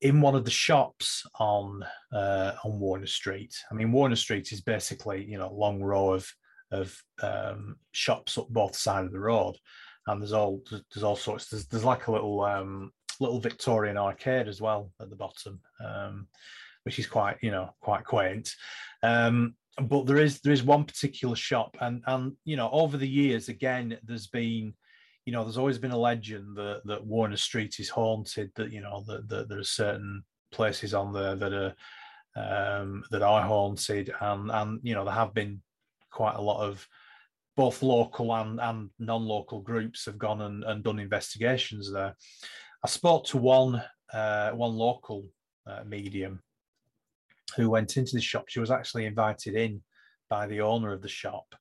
in 0.00 0.20
one 0.20 0.34
of 0.34 0.44
the 0.44 0.50
shops 0.50 1.24
on 1.38 1.84
uh, 2.12 2.52
on 2.64 2.78
Warner 2.78 3.06
Street. 3.06 3.54
I 3.70 3.74
mean, 3.74 3.92
Warner 3.92 4.16
Street 4.16 4.52
is 4.52 4.60
basically 4.60 5.24
you 5.24 5.38
know 5.38 5.48
a 5.48 5.52
long 5.52 5.82
row 5.82 6.12
of 6.12 6.28
of 6.70 6.96
um, 7.22 7.76
shops 7.92 8.38
up 8.38 8.48
both 8.48 8.76
sides 8.76 9.06
of 9.06 9.12
the 9.12 9.20
road, 9.20 9.56
and 10.06 10.20
there's 10.20 10.32
all 10.32 10.62
there's 10.70 11.04
all 11.04 11.16
sorts. 11.16 11.48
There's 11.48 11.66
there's 11.66 11.84
like 11.84 12.06
a 12.06 12.12
little 12.12 12.40
um, 12.42 12.92
little 13.20 13.40
Victorian 13.40 13.96
arcade 13.96 14.48
as 14.48 14.60
well 14.60 14.90
at 15.00 15.10
the 15.10 15.16
bottom, 15.16 15.60
um, 15.84 16.28
which 16.84 16.98
is 16.98 17.06
quite 17.06 17.36
you 17.42 17.50
know 17.50 17.74
quite 17.80 18.04
quaint. 18.04 18.54
Um, 19.02 19.54
but 19.80 20.06
there 20.06 20.18
is 20.18 20.40
there 20.40 20.52
is 20.52 20.62
one 20.62 20.84
particular 20.84 21.36
shop, 21.36 21.76
and 21.80 22.02
and 22.06 22.32
you 22.44 22.56
know 22.56 22.70
over 22.70 22.96
the 22.96 23.08
years 23.08 23.48
again 23.48 23.98
there's 24.04 24.26
been 24.26 24.74
you 25.24 25.32
know, 25.32 25.44
there's 25.44 25.58
always 25.58 25.78
been 25.78 25.92
a 25.92 25.98
legend 25.98 26.56
that 26.56 26.82
that 26.84 27.06
Warner 27.06 27.36
Street 27.36 27.78
is 27.78 27.88
haunted. 27.88 28.50
That 28.56 28.72
you 28.72 28.80
know 28.80 29.04
that, 29.06 29.28
that 29.28 29.48
there 29.48 29.58
are 29.58 29.64
certain 29.64 30.24
places 30.50 30.94
on 30.94 31.12
there 31.12 31.36
that 31.36 31.52
are 31.52 31.74
um, 32.34 33.04
that 33.10 33.22
are 33.22 33.42
haunted, 33.42 34.12
and 34.20 34.50
and 34.50 34.80
you 34.82 34.94
know 34.94 35.04
there 35.04 35.14
have 35.14 35.34
been 35.34 35.62
quite 36.10 36.34
a 36.36 36.42
lot 36.42 36.62
of 36.66 36.86
both 37.56 37.82
local 37.82 38.34
and, 38.34 38.60
and 38.60 38.90
non-local 38.98 39.60
groups 39.60 40.06
have 40.06 40.18
gone 40.18 40.40
and, 40.42 40.64
and 40.64 40.82
done 40.82 40.98
investigations 40.98 41.92
there. 41.92 42.14
I 42.84 42.88
spoke 42.88 43.26
to 43.26 43.38
one 43.38 43.82
uh, 44.12 44.50
one 44.50 44.74
local 44.74 45.26
uh, 45.66 45.84
medium 45.86 46.42
who 47.56 47.70
went 47.70 47.96
into 47.96 48.14
the 48.14 48.20
shop. 48.20 48.44
She 48.48 48.60
was 48.60 48.70
actually 48.70 49.06
invited 49.06 49.54
in 49.54 49.82
by 50.28 50.46
the 50.46 50.60
owner 50.60 50.92
of 50.92 51.02
the 51.02 51.08
shop, 51.08 51.54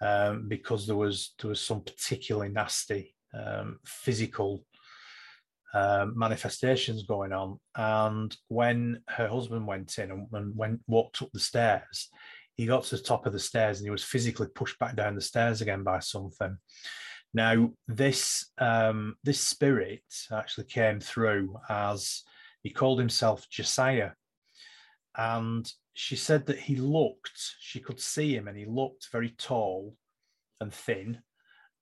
um, 0.00 0.48
because 0.48 0.86
there 0.86 0.96
was 0.96 1.34
there 1.40 1.50
was 1.50 1.60
some 1.60 1.82
particularly 1.82 2.50
nasty 2.52 3.14
um, 3.34 3.78
physical 3.84 4.64
um, 5.74 6.16
manifestations 6.16 7.02
going 7.02 7.32
on. 7.32 7.58
And 7.74 8.36
when 8.48 9.02
her 9.08 9.28
husband 9.28 9.66
went 9.66 9.98
in 9.98 10.10
and, 10.12 10.28
and 10.32 10.56
went 10.56 10.80
walked 10.86 11.22
up 11.22 11.30
the 11.32 11.40
stairs, 11.40 12.08
he 12.56 12.66
got 12.66 12.84
to 12.84 12.96
the 12.96 13.02
top 13.02 13.26
of 13.26 13.32
the 13.32 13.38
stairs 13.38 13.78
and 13.78 13.86
he 13.86 13.90
was 13.90 14.04
physically 14.04 14.48
pushed 14.54 14.78
back 14.78 14.96
down 14.96 15.14
the 15.14 15.20
stairs 15.20 15.60
again 15.60 15.82
by 15.82 15.98
something. 15.98 16.56
Now, 17.32 17.72
this 17.88 18.52
um, 18.58 19.16
this 19.24 19.40
spirit 19.40 20.04
actually 20.32 20.66
came 20.66 21.00
through 21.00 21.56
as 21.68 22.22
he 22.62 22.70
called 22.70 23.00
himself 23.00 23.48
Josiah, 23.50 24.12
and 25.16 25.70
she 25.94 26.14
said 26.14 26.46
that 26.46 26.58
he 26.58 26.76
looked, 26.76 27.56
she 27.60 27.80
could 27.80 28.00
see 28.00 28.34
him, 28.36 28.46
and 28.46 28.56
he 28.56 28.66
looked 28.66 29.08
very 29.10 29.30
tall 29.30 29.96
and 30.60 30.72
thin, 30.72 31.18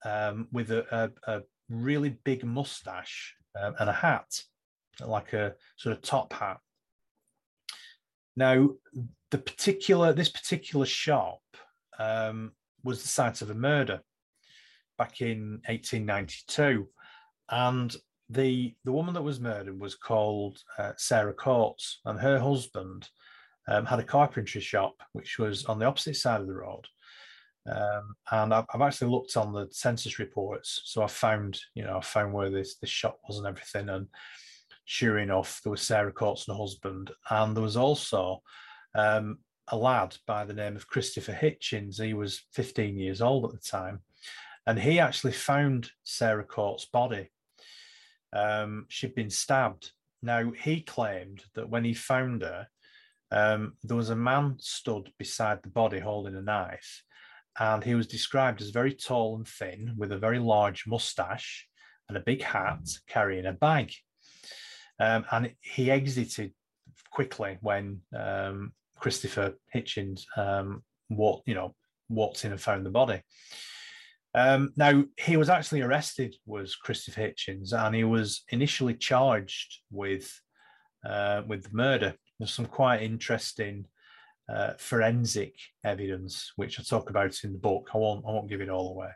um, 0.03 0.47
with 0.51 0.71
a, 0.71 0.85
a, 0.91 1.37
a, 1.37 1.41
really 1.69 2.17
big 2.23 2.43
mustache 2.43 3.35
um, 3.59 3.73
and 3.79 3.89
a 3.89 3.93
hat, 3.93 4.27
like 5.05 5.33
a 5.33 5.53
sort 5.77 5.95
of 5.95 6.01
top 6.01 6.33
hat. 6.33 6.57
Now, 8.35 8.69
the 9.33 9.39
particular 9.39 10.13
this 10.13 10.29
particular 10.29 10.85
shop 10.85 11.41
um, 11.97 12.51
was 12.83 13.01
the 13.01 13.07
site 13.07 13.41
of 13.41 13.49
a 13.49 13.55
murder 13.55 13.99
back 14.99 15.21
in 15.21 15.59
1892, 15.65 16.87
and 17.49 17.95
the 18.29 18.75
the 18.85 18.91
woman 18.91 19.15
that 19.15 19.23
was 19.23 19.39
murdered 19.39 19.79
was 19.79 19.95
called 19.95 20.59
uh, 20.77 20.91
Sarah 20.97 21.33
Coates, 21.33 21.99
and 22.05 22.19
her 22.19 22.37
husband 22.37 23.09
um, 23.67 23.87
had 23.87 23.97
a 23.97 24.03
carpentry 24.03 24.61
shop, 24.61 24.93
which 25.13 25.39
was 25.39 25.65
on 25.65 25.79
the 25.79 25.85
opposite 25.85 26.15
side 26.15 26.41
of 26.41 26.47
the 26.47 26.53
road. 26.53 26.85
Um, 27.67 28.13
and 28.29 28.53
I've, 28.53 28.65
I've, 28.71 28.81
actually 28.81 29.09
looked 29.09 29.35
on 29.35 29.51
the 29.51 29.67
census 29.71 30.19
reports, 30.19 30.81
so 30.85 31.01
I 31.01 31.07
found, 31.07 31.59
you 31.73 31.83
know, 31.83 31.97
I 31.97 32.01
found 32.01 32.33
where 32.33 32.51
this 32.51 32.75
this 32.75 32.91
shop 32.91 33.17
was 33.27 33.39
and 33.39 33.47
everything. 33.47 33.89
And 33.89 34.09
sure 34.85 35.17
enough, 35.17 35.59
there 35.63 35.71
was 35.71 35.81
Sarah 35.81 36.11
Coates 36.11 36.47
and 36.47 36.55
her 36.55 36.61
husband, 36.61 37.09
and 37.31 37.57
there 37.57 37.63
was 37.63 37.77
also 37.77 38.43
um, 38.95 39.39
a 39.69 39.77
lad 39.77 40.17
by 40.27 40.45
the 40.45 40.53
name 40.53 40.75
of 40.75 40.87
Christopher 40.87 41.33
Hitchens. 41.33 42.03
He 42.03 42.13
was 42.13 42.43
15 42.53 42.97
years 42.97 43.21
old 43.21 43.45
at 43.45 43.51
the 43.51 43.67
time, 43.67 44.01
and 44.67 44.79
he 44.79 44.99
actually 44.99 45.33
found 45.33 45.89
Sarah 46.03 46.43
Coates' 46.43 46.85
body. 46.85 47.31
Um, 48.33 48.85
she'd 48.89 49.15
been 49.15 49.29
stabbed. 49.29 49.91
Now 50.21 50.51
he 50.51 50.81
claimed 50.81 51.43
that 51.55 51.69
when 51.69 51.83
he 51.83 51.93
found 51.93 52.41
her, 52.41 52.67
um, 53.31 53.73
there 53.83 53.97
was 53.97 54.09
a 54.09 54.15
man 54.15 54.57
stood 54.59 55.11
beside 55.17 55.63
the 55.63 55.69
body 55.69 55.99
holding 55.99 56.35
a 56.35 56.41
knife, 56.41 57.03
and 57.59 57.83
he 57.83 57.95
was 57.95 58.07
described 58.07 58.61
as 58.61 58.69
very 58.69 58.93
tall 58.93 59.35
and 59.35 59.47
thin 59.47 59.93
with 59.97 60.11
a 60.11 60.17
very 60.17 60.39
large 60.39 60.85
mustache 60.87 61.67
and 62.07 62.17
a 62.17 62.21
big 62.21 62.41
hat, 62.41 62.87
carrying 63.07 63.45
a 63.45 63.53
bag. 63.53 63.93
Um, 64.99 65.25
and 65.31 65.53
he 65.61 65.89
exited 65.89 66.53
quickly 67.11 67.57
when 67.61 68.01
um, 68.15 68.73
Christopher 69.03 69.55
Hitchens 69.75 70.23
um, 70.37 70.81
walked, 71.09 71.45
you 71.45 71.55
know, 71.55 71.75
walked 72.07 72.45
in 72.45 72.51
and 72.53 72.61
found 72.61 72.85
the 72.85 72.89
body. 72.89 73.21
Um, 74.33 74.71
now 74.77 75.03
he 75.19 75.35
was 75.35 75.49
actually 75.49 75.81
arrested, 75.81 76.37
was 76.45 76.77
Christopher 76.77 77.19
Hitchens, 77.19 77.73
and 77.73 77.93
he 77.93 78.05
was 78.05 78.45
initially 78.47 78.93
charged 78.93 79.81
with 79.91 80.33
uh, 81.05 81.41
with 81.45 81.73
murder. 81.73 82.15
There's 82.39 82.53
some 82.53 82.65
quite 82.65 83.01
interesting 83.01 83.87
uh, 84.47 84.75
forensic 84.77 85.55
evidence, 85.83 86.53
which 86.55 86.79
I 86.79 86.83
talk 86.83 87.09
about 87.09 87.43
in 87.43 87.51
the 87.51 87.59
book. 87.59 87.89
I 87.93 87.97
won't 87.97 88.23
I 88.25 88.31
won't 88.31 88.49
give 88.49 88.61
it 88.61 88.69
all 88.69 88.91
away. 88.91 89.11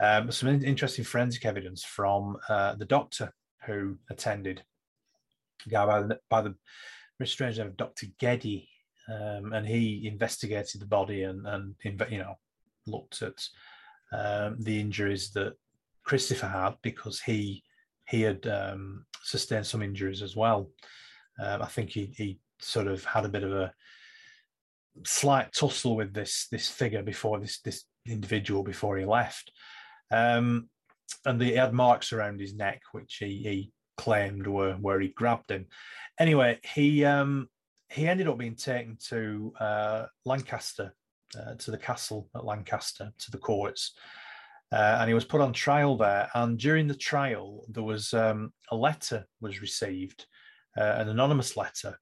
Um, 0.00 0.32
some 0.32 0.48
interesting 0.48 1.04
forensic 1.04 1.46
evidence 1.46 1.84
from 1.84 2.38
uh, 2.48 2.74
the 2.74 2.86
doctor 2.86 3.32
who 3.66 3.98
attended, 4.10 4.64
guy 5.70 5.86
by 5.86 6.02
the, 6.02 6.18
by 6.28 6.42
the 6.42 6.56
very 7.20 7.28
strange 7.28 7.58
name 7.58 7.68
of 7.68 7.76
Dr. 7.76 8.06
Geddy, 8.18 8.68
um, 9.08 9.52
and 9.52 9.66
he 9.66 10.06
investigated 10.06 10.80
the 10.80 10.86
body 10.86 11.22
and 11.24 11.46
and 11.46 11.74
you 12.10 12.18
know 12.18 12.34
looked 12.86 13.22
at 13.22 13.46
um, 14.12 14.56
the 14.60 14.78
injuries 14.78 15.30
that 15.32 15.54
Christopher 16.04 16.48
had 16.48 16.74
because 16.82 17.20
he 17.20 17.62
he 18.08 18.22
had 18.22 18.46
um, 18.46 19.04
sustained 19.22 19.66
some 19.66 19.82
injuries 19.82 20.22
as 20.22 20.36
well. 20.36 20.70
Um, 21.42 21.62
I 21.62 21.66
think 21.66 21.90
he 21.90 22.12
he 22.16 22.38
sort 22.60 22.86
of 22.86 23.04
had 23.04 23.24
a 23.24 23.30
bit 23.30 23.44
of 23.44 23.52
a 23.52 23.72
slight 25.06 25.52
tussle 25.52 25.96
with 25.96 26.12
this 26.12 26.46
this 26.50 26.68
figure 26.68 27.02
before 27.02 27.40
this 27.40 27.60
this 27.60 27.84
individual 28.06 28.62
before 28.62 28.96
he 28.98 29.04
left, 29.04 29.50
um, 30.10 30.68
and 31.24 31.40
he 31.40 31.52
had 31.52 31.72
marks 31.72 32.12
around 32.12 32.40
his 32.40 32.54
neck 32.54 32.82
which 32.92 33.16
he, 33.20 33.42
he 33.42 33.72
claimed 33.96 34.46
were 34.46 34.74
where 34.74 35.00
he 35.00 35.08
grabbed 35.08 35.50
him. 35.50 35.66
Anyway, 36.18 36.58
he 36.74 37.04
um, 37.04 37.48
he 37.92 38.08
ended 38.08 38.28
up 38.28 38.38
being 38.38 38.56
taken 38.56 38.96
to 39.08 39.52
uh, 39.60 40.06
Lancaster 40.24 40.94
uh, 41.38 41.54
to 41.54 41.70
the 41.70 41.78
castle 41.78 42.28
at 42.34 42.44
Lancaster, 42.44 43.12
to 43.18 43.30
the 43.30 43.38
courts. 43.38 43.92
Uh, 44.72 44.96
and 45.00 45.08
he 45.08 45.14
was 45.14 45.24
put 45.24 45.42
on 45.42 45.52
trial 45.52 45.96
there. 45.96 46.28
And 46.34 46.58
during 46.58 46.86
the 46.86 46.94
trial, 46.94 47.64
there 47.68 47.82
was 47.82 48.14
um, 48.14 48.52
a 48.70 48.76
letter 48.76 49.26
was 49.40 49.60
received, 49.60 50.24
uh, 50.78 50.94
an 50.98 51.10
anonymous 51.10 51.56
letter, 51.56 51.98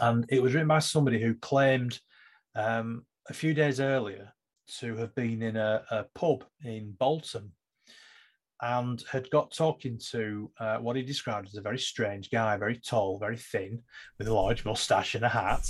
and 0.00 0.26
it 0.28 0.42
was 0.42 0.52
written 0.54 0.68
by 0.68 0.78
somebody 0.78 1.20
who 1.20 1.34
claimed 1.34 1.98
um, 2.54 3.06
a 3.28 3.34
few 3.34 3.54
days 3.54 3.80
earlier 3.80 4.32
to 4.78 4.94
have 4.96 5.14
been 5.14 5.42
in 5.42 5.56
a, 5.56 5.82
a 5.90 6.04
pub 6.14 6.44
in 6.62 6.94
Bolton 6.98 7.50
and 8.60 9.02
had 9.10 9.30
got 9.30 9.52
talking 9.52 9.98
to 10.10 10.50
uh, 10.58 10.78
what 10.78 10.96
he 10.96 11.02
described 11.02 11.48
as 11.48 11.56
a 11.56 11.62
very 11.62 11.78
strange 11.78 12.30
guy, 12.30 12.56
very 12.56 12.76
tall, 12.76 13.18
very 13.18 13.36
thin, 13.36 13.80
with 14.18 14.28
a 14.28 14.34
large 14.34 14.64
moustache 14.64 15.14
and 15.14 15.24
a 15.24 15.28
hat 15.28 15.64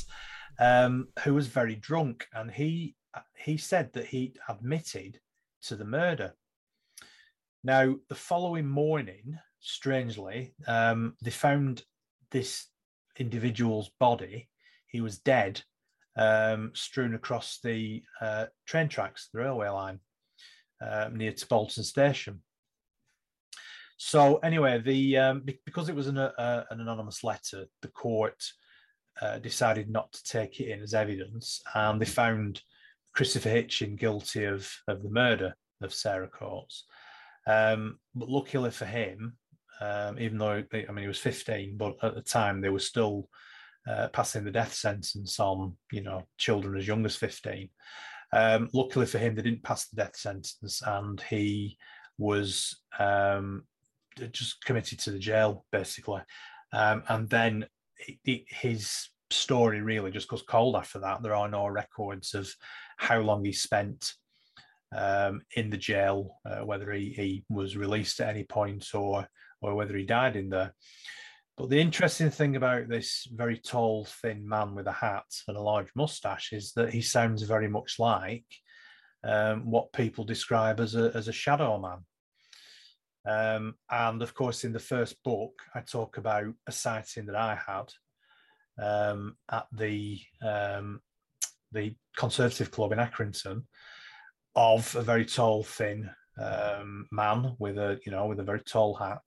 um, 0.58 1.08
who 1.24 1.34
was 1.34 1.46
very 1.46 1.74
drunk, 1.74 2.26
and 2.32 2.50
he 2.50 2.94
he 3.36 3.56
said 3.56 3.92
that 3.92 4.06
he 4.06 4.34
admitted 4.48 5.18
to 5.62 5.76
the 5.76 5.84
murder. 5.84 6.34
Now, 7.64 7.96
the 8.08 8.14
following 8.14 8.66
morning, 8.66 9.38
strangely, 9.60 10.54
um, 10.66 11.16
they 11.22 11.30
found 11.30 11.82
this 12.30 12.66
individual's 13.18 13.90
body. 13.98 14.48
He 14.86 15.00
was 15.00 15.18
dead, 15.18 15.62
um, 16.16 16.70
strewn 16.74 17.14
across 17.14 17.58
the 17.62 18.02
uh, 18.20 18.46
train 18.66 18.88
tracks, 18.88 19.28
the 19.32 19.40
railway 19.40 19.68
line 19.68 20.00
uh, 20.80 21.10
near 21.12 21.32
to 21.32 21.46
Bolton 21.46 21.82
Station. 21.84 22.42
So 23.98 24.36
anyway, 24.36 24.80
the 24.80 25.18
um, 25.18 25.42
because 25.64 25.88
it 25.88 25.94
was 25.94 26.06
an, 26.06 26.18
uh, 26.18 26.64
an 26.70 26.80
anonymous 26.80 27.24
letter, 27.24 27.66
the 27.82 27.88
court 27.88 28.40
uh, 29.20 29.38
decided 29.38 29.90
not 29.90 30.12
to 30.12 30.22
take 30.22 30.60
it 30.60 30.70
in 30.70 30.80
as 30.80 30.94
evidence, 30.94 31.60
and 31.74 32.00
they 32.00 32.06
found 32.06 32.62
Christopher 33.12 33.48
Hitchin 33.48 33.96
guilty 33.96 34.44
of, 34.44 34.70
of 34.86 35.02
the 35.02 35.10
murder 35.10 35.56
of 35.82 35.92
Sarah 35.92 36.28
Coates. 36.28 36.84
Um, 37.48 37.98
but 38.14 38.28
luckily 38.28 38.70
for 38.70 38.84
him, 38.84 39.36
um, 39.80 40.18
even 40.20 40.38
though 40.38 40.62
I 40.72 40.92
mean 40.92 41.02
he 41.02 41.08
was 41.08 41.18
15, 41.18 41.76
but 41.76 41.96
at 42.00 42.14
the 42.14 42.22
time 42.22 42.60
they 42.60 42.68
were 42.68 42.78
still 42.78 43.28
uh, 43.88 44.08
passing 44.08 44.44
the 44.44 44.52
death 44.52 44.74
sentence 44.74 45.40
on 45.40 45.76
you 45.90 46.02
know 46.02 46.22
children 46.36 46.78
as 46.78 46.86
young 46.86 47.04
as 47.04 47.16
15. 47.16 47.68
Um, 48.32 48.68
luckily 48.72 49.06
for 49.06 49.18
him, 49.18 49.34
they 49.34 49.42
didn't 49.42 49.64
pass 49.64 49.88
the 49.88 49.96
death 49.96 50.14
sentence, 50.14 50.82
and 50.86 51.20
he 51.22 51.78
was 52.16 52.78
um, 53.00 53.64
just 54.26 54.64
committed 54.64 54.98
to 55.00 55.10
the 55.10 55.18
jail 55.18 55.64
basically. 55.72 56.22
Um, 56.72 57.02
and 57.08 57.28
then 57.28 57.66
his 58.16 59.08
story 59.30 59.80
really 59.80 60.10
just 60.10 60.28
goes 60.28 60.42
cold 60.42 60.76
after 60.76 61.00
that. 61.00 61.22
There 61.22 61.34
are 61.34 61.48
no 61.48 61.66
records 61.66 62.34
of 62.34 62.48
how 62.96 63.20
long 63.20 63.44
he 63.44 63.52
spent 63.52 64.12
um, 64.96 65.42
in 65.54 65.70
the 65.70 65.76
jail, 65.76 66.38
uh, 66.46 66.64
whether 66.64 66.90
he, 66.92 67.10
he 67.10 67.44
was 67.48 67.76
released 67.76 68.20
at 68.20 68.28
any 68.28 68.44
point 68.44 68.86
or 68.94 69.28
or 69.60 69.74
whether 69.74 69.96
he 69.96 70.04
died 70.04 70.36
in 70.36 70.48
there. 70.48 70.72
But 71.56 71.70
the 71.70 71.80
interesting 71.80 72.30
thing 72.30 72.54
about 72.54 72.88
this 72.88 73.26
very 73.32 73.58
tall, 73.58 74.04
thin 74.04 74.48
man 74.48 74.76
with 74.76 74.86
a 74.86 74.92
hat 74.92 75.24
and 75.48 75.56
a 75.56 75.60
large 75.60 75.88
mustache 75.96 76.52
is 76.52 76.72
that 76.74 76.92
he 76.92 77.02
sounds 77.02 77.42
very 77.42 77.66
much 77.66 77.98
like 77.98 78.44
um, 79.24 79.68
what 79.68 79.92
people 79.92 80.22
describe 80.22 80.78
as 80.78 80.94
a, 80.94 81.10
as 81.14 81.26
a 81.26 81.32
shadow 81.32 81.80
man. 81.80 81.98
Um, 83.26 83.74
and 83.90 84.22
of 84.22 84.34
course, 84.34 84.64
in 84.64 84.72
the 84.72 84.78
first 84.78 85.22
book, 85.22 85.52
I 85.74 85.80
talk 85.80 86.16
about 86.16 86.54
a 86.66 86.72
sighting 86.72 87.26
that 87.26 87.36
I 87.36 87.58
had 87.66 87.92
um, 88.82 89.36
at 89.50 89.66
the 89.72 90.20
um, 90.42 91.00
the 91.72 91.94
Conservative 92.16 92.70
Club 92.70 92.92
in 92.92 92.98
Accrington 92.98 93.64
of 94.56 94.94
a 94.96 95.02
very 95.02 95.24
tall, 95.24 95.62
thin 95.62 96.10
um, 96.40 97.06
man 97.10 97.54
with 97.58 97.78
a 97.78 98.00
you 98.04 98.12
know 98.12 98.26
with 98.26 98.40
a 98.40 98.44
very 98.44 98.60
tall 98.60 98.94
hat, 98.94 99.22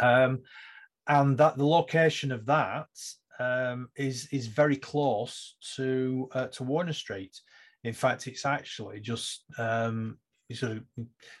um, 0.00 0.42
and 1.08 1.36
that 1.38 1.56
the 1.56 1.66
location 1.66 2.30
of 2.30 2.46
that 2.46 2.88
um, 3.38 3.88
is 3.96 4.28
is 4.32 4.46
very 4.46 4.76
close 4.76 5.56
to 5.76 6.28
uh, 6.32 6.46
to 6.48 6.62
Warner 6.62 6.92
Street. 6.92 7.38
In 7.82 7.92
fact, 7.92 8.26
it's 8.26 8.46
actually 8.46 9.00
just 9.00 9.44
um, 9.58 10.18
you 10.48 10.56
sort 10.56 10.72
of 10.72 10.82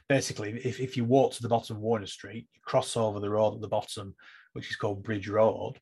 basically 0.08 0.50
if, 0.64 0.80
if 0.80 0.96
you 0.96 1.04
walk 1.04 1.32
to 1.34 1.42
the 1.42 1.48
bottom 1.48 1.76
of 1.76 1.82
Warner 1.82 2.06
Street, 2.06 2.48
you 2.54 2.60
cross 2.64 2.96
over 2.96 3.20
the 3.20 3.30
road 3.30 3.54
at 3.54 3.60
the 3.60 3.68
bottom, 3.68 4.14
which 4.52 4.70
is 4.70 4.76
called 4.76 5.04
Bridge 5.04 5.28
Road. 5.28 5.74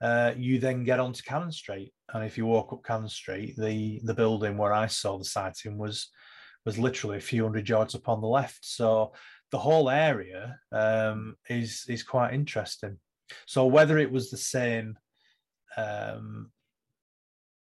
Uh, 0.00 0.32
you 0.36 0.58
then 0.58 0.84
get 0.84 1.00
onto 1.00 1.22
Cannon 1.22 1.52
Street, 1.52 1.92
and 2.14 2.24
if 2.24 2.38
you 2.38 2.46
walk 2.46 2.72
up 2.72 2.84
Cannon 2.84 3.08
Street, 3.08 3.54
the 3.58 4.00
the 4.04 4.14
building 4.14 4.56
where 4.56 4.72
I 4.72 4.86
saw 4.86 5.18
the 5.18 5.24
sighting 5.24 5.76
was 5.76 6.10
was 6.64 6.78
literally 6.78 7.18
a 7.18 7.22
few 7.22 7.42
hundred 7.42 7.68
yards 7.68 7.94
upon 7.94 8.20
the 8.20 8.26
left. 8.26 8.64
So 8.64 9.12
the 9.50 9.58
whole 9.58 9.90
area 9.90 10.58
um, 10.72 11.36
is 11.48 11.84
is 11.88 12.02
quite 12.02 12.32
interesting. 12.32 12.98
So 13.46 13.66
whether 13.66 13.98
it 13.98 14.10
was 14.10 14.30
the 14.30 14.36
same 14.36 14.96
um, 15.76 16.50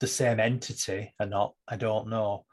the 0.01 0.07
same 0.07 0.41
entity 0.41 1.13
or 1.19 1.27
not, 1.27 1.55
I 1.67 1.77
don't 1.77 2.09
know. 2.09 2.45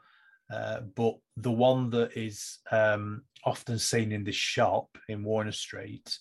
Uh, 0.52 0.80
but 0.94 1.14
the 1.36 1.50
one 1.50 1.90
that 1.90 2.16
is 2.16 2.58
um, 2.70 3.22
often 3.44 3.78
seen 3.78 4.12
in 4.12 4.24
this 4.24 4.36
shop 4.36 4.88
in 5.08 5.24
Warner 5.24 5.52
Street 5.52 6.18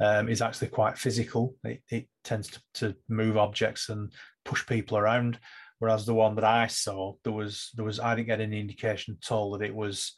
um, 0.00 0.28
is 0.28 0.42
actually 0.42 0.68
quite 0.68 0.98
physical. 0.98 1.54
It, 1.64 1.82
it 1.88 2.08
tends 2.24 2.48
to, 2.50 2.60
to, 2.74 2.96
move 3.08 3.36
objects 3.36 3.88
and 3.88 4.12
push 4.44 4.66
people 4.66 4.98
around. 4.98 5.38
Whereas 5.78 6.06
the 6.06 6.14
one 6.14 6.34
that 6.36 6.44
I 6.44 6.66
saw, 6.66 7.14
there 7.22 7.32
was 7.32 7.70
there 7.74 7.84
was 7.84 8.00
I 8.00 8.16
didn't 8.16 8.28
get 8.28 8.40
any 8.40 8.60
indication 8.60 9.16
at 9.20 9.32
all 9.32 9.52
that 9.52 9.64
it 9.64 9.74
was 9.74 10.14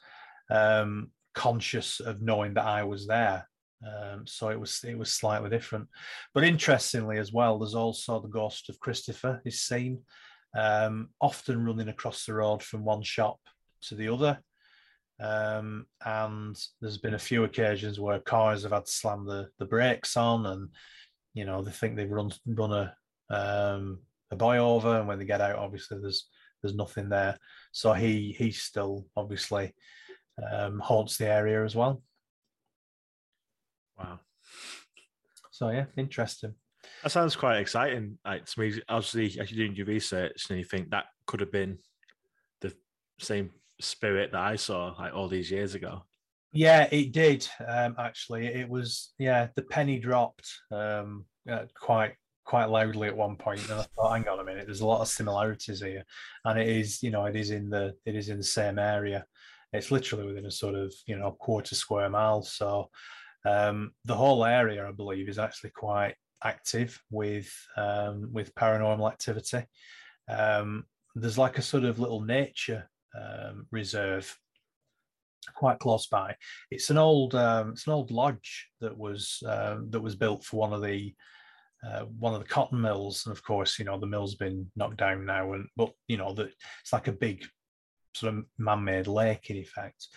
um, 0.51 1.11
conscious 1.35 2.01
of 2.01 2.23
knowing 2.23 2.55
that 2.55 2.65
I 2.65 2.85
was 2.85 3.07
there. 3.07 3.47
Um, 3.87 4.27
so 4.27 4.49
it 4.49 4.61
was 4.61 4.83
it 4.85 4.97
was 4.97 5.13
slightly 5.13 5.51
different. 5.51 5.89
But 6.33 6.45
interestingly 6.45 7.19
as 7.19 7.33
well, 7.33 7.59
there's 7.59 7.75
also 7.75 8.21
the 8.21 8.29
ghost 8.29 8.71
of 8.71 8.81
Christopher 8.81 9.43
is 9.45 9.61
seen 9.61 10.01
um, 10.57 11.11
often 11.21 11.65
running 11.65 11.89
across 11.89 12.25
the 12.27 12.35
road 12.35 12.63
from 12.63 12.85
one 12.85 13.03
shop 13.03 13.39
to 13.83 13.95
the 13.95 14.09
other. 14.09 14.41
Um, 15.21 15.87
and 16.05 16.57
there's 16.81 16.99
been 16.99 17.15
a 17.15 17.19
few 17.19 17.45
occasions 17.45 18.01
where 18.01 18.21
cars 18.21 18.63
have 18.63 18.73
had 18.73 18.87
to 18.87 18.91
slam 18.91 19.27
the, 19.27 19.49
the 19.59 19.67
brakes 19.67 20.17
on 20.17 20.47
and, 20.47 20.71
you 21.35 21.45
know, 21.45 21.63
they 21.63 21.71
think 21.71 21.97
they've 21.97 22.11
run, 22.11 22.33
run 22.47 22.73
a, 22.73 22.95
um, 23.31 24.01
a 24.31 24.37
boy 24.37 24.57
over. 24.59 24.99
And 24.99 25.07
when 25.07 25.19
they 25.19 25.27
get 25.27 25.43
out, 25.43 25.57
obviously 25.57 25.99
there's, 26.01 26.27
there's 26.63 26.75
nothing 26.75 27.11
there. 27.11 27.37
So 27.73 27.93
he, 27.93 28.35
he's 28.37 28.63
still 28.63 29.07
obviously 29.17 29.75
um, 30.51 30.79
haunts 30.79 31.19
the 31.19 31.29
area 31.29 31.65
as 31.65 31.77
well. 31.77 32.03
Wow. 33.99 34.21
So 35.51 35.69
yeah, 35.69 35.85
interesting. 35.99 36.55
That 37.03 37.11
sounds 37.11 37.37
quite 37.37 37.59
exciting. 37.59 38.19
Like 38.25 38.45
to 38.47 38.61
me, 38.61 38.81
obviously, 38.89 39.41
as 39.41 39.51
you're 39.51 39.67
doing 39.67 39.77
your 39.77 39.87
research, 39.87 40.47
and 40.51 40.59
you 40.59 40.65
think 40.65 40.91
that 40.91 41.07
could 41.27 41.41
have 41.41 41.53
been 41.53 41.79
the 42.61 42.75
same 43.19 43.51
spirit 43.81 44.33
that 44.33 44.41
I 44.41 44.57
saw 44.57 44.95
like 44.99 45.15
all 45.15 45.29
these 45.29 45.51
years 45.51 45.75
ago. 45.75 46.03
Yeah, 46.53 46.89
it 46.91 47.13
did. 47.13 47.47
Um, 47.67 47.95
actually, 47.99 48.47
it 48.47 48.69
was 48.69 49.13
yeah. 49.19 49.49
The 49.55 49.63
penny 49.63 49.99
dropped 49.99 50.51
um, 50.71 51.25
uh, 51.51 51.67
quite 51.75 52.15
quite 52.45 52.67
loudly 52.67 53.09
at 53.09 53.17
one 53.17 53.37
point, 53.37 53.63
and 53.63 53.81
I 53.81 53.87
thought, 53.95 54.13
hang 54.13 54.29
on 54.29 54.41
a 54.41 54.45
minute, 54.45 54.67
there's 54.67 54.81
a 54.81 54.87
lot 54.87 55.01
of 55.01 55.09
similarities 55.09 55.81
here, 55.81 56.05
and 56.45 56.59
it 56.59 56.69
is 56.69 57.03
you 57.03 57.11
know 57.11 57.25
it 57.27 57.37
is 57.37 57.51
in 57.51 57.71
the 57.71 57.95
it 58.05 58.17
is 58.17 58.29
in 58.29 58.39
the 58.39 58.45
same 58.45 58.79
area. 58.79 59.25
It's 59.73 59.93
literally 59.93 60.27
within 60.27 60.47
a 60.47 60.51
sort 60.51 60.75
of 60.75 60.93
you 61.07 61.17
know 61.17 61.33
quarter 61.33 61.75
square 61.75 62.11
mile. 62.11 62.43
So 62.43 62.91
um, 63.47 63.93
the 64.05 64.17
whole 64.17 64.45
area, 64.45 64.87
I 64.87 64.93
believe, 64.93 65.29
is 65.29 65.39
actually 65.39 65.71
quite 65.71 66.17
active 66.43 67.01
with 67.11 67.53
um, 67.77 68.29
with 68.33 68.55
paranormal 68.55 69.11
activity. 69.11 69.65
Um, 70.29 70.85
there's 71.15 71.39
like 71.39 71.59
a 71.59 71.63
sort 71.63 71.85
of 71.85 71.99
little 71.99 72.23
nature 72.23 72.89
um, 73.19 73.67
reserve 73.71 74.37
quite 75.55 75.79
close 75.79 76.07
by. 76.07 76.37
It's 76.71 76.91
an 76.91 76.99
old 76.99 77.35
um, 77.35 77.71
it's 77.71 77.87
an 77.87 77.93
old 77.93 78.11
lodge 78.11 78.69
that 78.81 78.97
was 78.97 79.43
um, 79.47 79.91
that 79.91 80.01
was 80.01 80.17
built 80.17 80.45
for 80.45 80.59
one 80.59 80.73
of 80.73 80.83
the 80.83 81.15
uh, 81.87 82.05
one 82.19 82.35
of 82.35 82.41
the 82.41 82.49
cotton 82.49 82.81
mills, 82.81 83.25
and 83.27 83.35
of 83.35 83.43
course, 83.43 83.79
you 83.79 83.85
know 83.85 83.99
the 83.99 84.07
mill's 84.07 84.35
been 84.35 84.71
knocked 84.77 84.99
down 84.99 85.25
now, 85.25 85.53
and 85.55 85.67
but 85.77 85.91
you 86.09 86.17
know 86.17 86.35
that 86.35 86.51
it's 86.83 86.93
like 86.93 87.09
a 87.09 87.13
big 87.13 87.45
sort 88.15 88.35
of 88.35 88.45
man-made 88.59 89.07
lake 89.07 89.51
in 89.51 89.57
effect. 89.57 90.09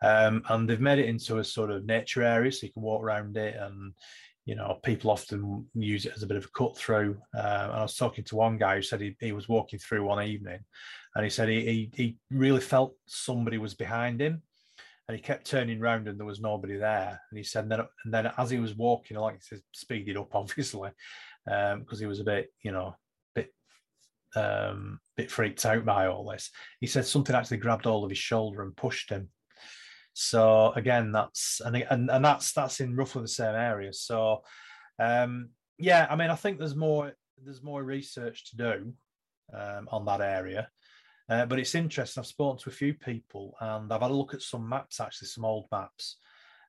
Um, 0.00 0.42
and 0.48 0.68
they've 0.68 0.80
made 0.80 1.00
it 1.00 1.08
into 1.08 1.38
a 1.38 1.44
sort 1.44 1.72
of 1.72 1.84
nature 1.84 2.22
area, 2.22 2.52
so 2.52 2.66
you 2.66 2.72
can 2.72 2.82
walk 2.82 3.02
around 3.02 3.36
it, 3.36 3.56
and 3.56 3.94
you 4.48 4.54
know 4.54 4.78
people 4.82 5.10
often 5.10 5.66
use 5.74 6.06
it 6.06 6.14
as 6.16 6.22
a 6.22 6.26
bit 6.26 6.38
of 6.38 6.46
a 6.46 6.58
cut 6.58 6.74
through. 6.74 7.18
Uh, 7.36 7.64
and 7.64 7.72
I 7.72 7.82
was 7.82 7.96
talking 7.96 8.24
to 8.24 8.36
one 8.36 8.56
guy 8.56 8.76
who 8.76 8.82
said 8.82 9.02
he, 9.02 9.14
he 9.20 9.32
was 9.32 9.46
walking 9.46 9.78
through 9.78 10.06
one 10.06 10.24
evening, 10.24 10.60
and 11.14 11.22
he 11.22 11.28
said 11.28 11.50
he, 11.50 11.60
he 11.60 11.90
he 11.94 12.16
really 12.30 12.62
felt 12.62 12.94
somebody 13.06 13.58
was 13.58 13.74
behind 13.74 14.22
him, 14.22 14.40
and 15.06 15.14
he 15.14 15.22
kept 15.22 15.46
turning 15.46 15.82
around 15.82 16.08
and 16.08 16.18
there 16.18 16.26
was 16.26 16.40
nobody 16.40 16.78
there. 16.78 17.20
And 17.30 17.36
he 17.36 17.44
said, 17.44 17.64
and 17.64 17.72
then, 17.72 17.80
and 18.06 18.14
then 18.14 18.32
as 18.38 18.48
he 18.48 18.58
was 18.58 18.74
walking, 18.74 19.18
like 19.18 19.34
he 19.34 19.40
said, 19.42 19.60
speeded 19.72 20.16
up 20.16 20.28
obviously, 20.34 20.92
because 21.44 21.74
um, 21.74 21.98
he 21.98 22.06
was 22.06 22.20
a 22.20 22.24
bit, 22.24 22.48
you 22.62 22.72
know, 22.72 22.96
bit 23.34 23.52
um, 24.34 24.98
bit 25.14 25.30
freaked 25.30 25.66
out 25.66 25.84
by 25.84 26.06
all 26.06 26.26
this. 26.26 26.50
He 26.80 26.86
said 26.86 27.04
something 27.04 27.36
actually 27.36 27.58
grabbed 27.58 27.86
all 27.86 28.02
of 28.02 28.10
his 28.10 28.18
shoulder 28.18 28.62
and 28.62 28.74
pushed 28.74 29.10
him. 29.10 29.28
So 30.20 30.72
again, 30.72 31.12
that's 31.12 31.60
and 31.64 31.76
and, 31.76 32.10
and 32.10 32.24
that's 32.24 32.52
that's 32.52 32.80
in 32.80 32.96
roughly 32.96 33.22
the 33.22 33.28
same 33.28 33.54
area. 33.54 33.92
So 33.92 34.42
um, 34.98 35.50
yeah, 35.78 36.08
I 36.10 36.16
mean, 36.16 36.28
I 36.28 36.34
think 36.34 36.58
there's 36.58 36.74
more 36.74 37.12
there's 37.40 37.62
more 37.62 37.84
research 37.84 38.50
to 38.50 38.56
do 38.56 38.92
um, 39.56 39.88
on 39.92 40.04
that 40.06 40.20
area. 40.20 40.68
Uh, 41.28 41.46
but 41.46 41.60
it's 41.60 41.76
interesting. 41.76 42.20
I've 42.20 42.26
spoken 42.26 42.58
to 42.58 42.70
a 42.70 42.72
few 42.72 42.94
people 42.94 43.54
and 43.60 43.92
I've 43.92 44.00
had 44.00 44.10
a 44.10 44.14
look 44.14 44.34
at 44.34 44.42
some 44.42 44.68
maps, 44.68 44.98
actually, 44.98 45.28
some 45.28 45.44
old 45.44 45.66
maps, 45.70 46.16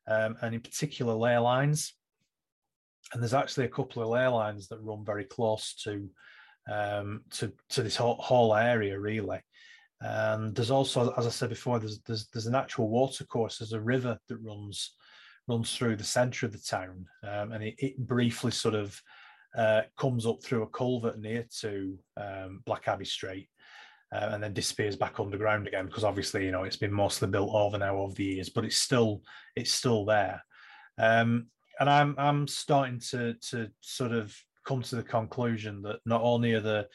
um, 0.07 0.35
and 0.43 0.53
in 0.53 0.61
particular 0.61 1.15
ley 1.15 1.37
lines. 1.39 1.95
And 3.11 3.23
there's 3.23 3.33
actually 3.33 3.65
a 3.65 3.69
couple 3.69 4.03
of 4.03 4.09
ley 4.09 4.27
lines 4.27 4.67
that 4.67 4.83
run 4.83 5.03
very 5.03 5.23
close 5.23 5.73
to 5.85 6.07
um, 6.71 7.21
to, 7.31 7.51
to 7.69 7.81
this 7.81 7.95
whole, 7.95 8.17
whole 8.17 8.53
area, 8.53 8.99
really. 8.99 9.39
And 10.01 10.55
there's 10.55 10.71
also, 10.71 11.13
as 11.17 11.27
I 11.27 11.29
said 11.29 11.49
before, 11.49 11.79
there's 11.79 11.99
there's 12.01 12.27
there's 12.27 12.47
an 12.47 12.55
actual 12.55 12.89
water 12.89 13.25
course. 13.25 13.57
There's 13.57 13.73
a 13.73 13.81
river 13.81 14.17
that 14.27 14.37
runs 14.37 14.93
runs 15.47 15.75
through 15.75 15.95
the 15.95 16.03
centre 16.03 16.45
of 16.45 16.51
the 16.51 16.59
town, 16.59 17.05
um, 17.23 17.51
and 17.51 17.63
it, 17.63 17.75
it, 17.79 17.97
briefly 17.97 18.51
sort 18.51 18.75
of 18.75 19.01
uh, 19.57 19.81
comes 19.97 20.25
up 20.25 20.41
through 20.41 20.63
a 20.63 20.67
culvert 20.67 21.19
near 21.19 21.45
to 21.59 21.97
um, 22.17 22.61
Black 22.65 22.87
Abbey 22.87 23.03
Street, 23.03 23.49
uh, 24.13 24.29
and 24.31 24.41
then 24.41 24.53
disappears 24.53 24.95
back 24.95 25.19
underground 25.19 25.67
again 25.67 25.85
because 25.85 26.05
obviously 26.05 26.45
you 26.45 26.51
know 26.51 26.63
it's 26.63 26.77
been 26.77 26.93
mostly 26.93 27.27
built 27.27 27.53
over 27.53 27.77
now 27.77 27.97
over 27.97 28.13
the 28.13 28.23
years, 28.23 28.49
but 28.49 28.63
it's 28.63 28.77
still 28.77 29.21
it's 29.57 29.73
still 29.73 30.05
there. 30.05 30.41
Um, 30.97 31.47
and 31.79 31.89
I'm 31.89 32.15
I'm 32.17 32.47
starting 32.47 33.01
to 33.11 33.33
to 33.49 33.69
sort 33.81 34.13
of 34.13 34.33
come 34.65 34.81
to 34.83 34.95
the 34.95 35.03
conclusion 35.03 35.81
that 35.81 35.99
not 36.05 36.21
only 36.21 36.53
are 36.53 36.61
the 36.61 36.87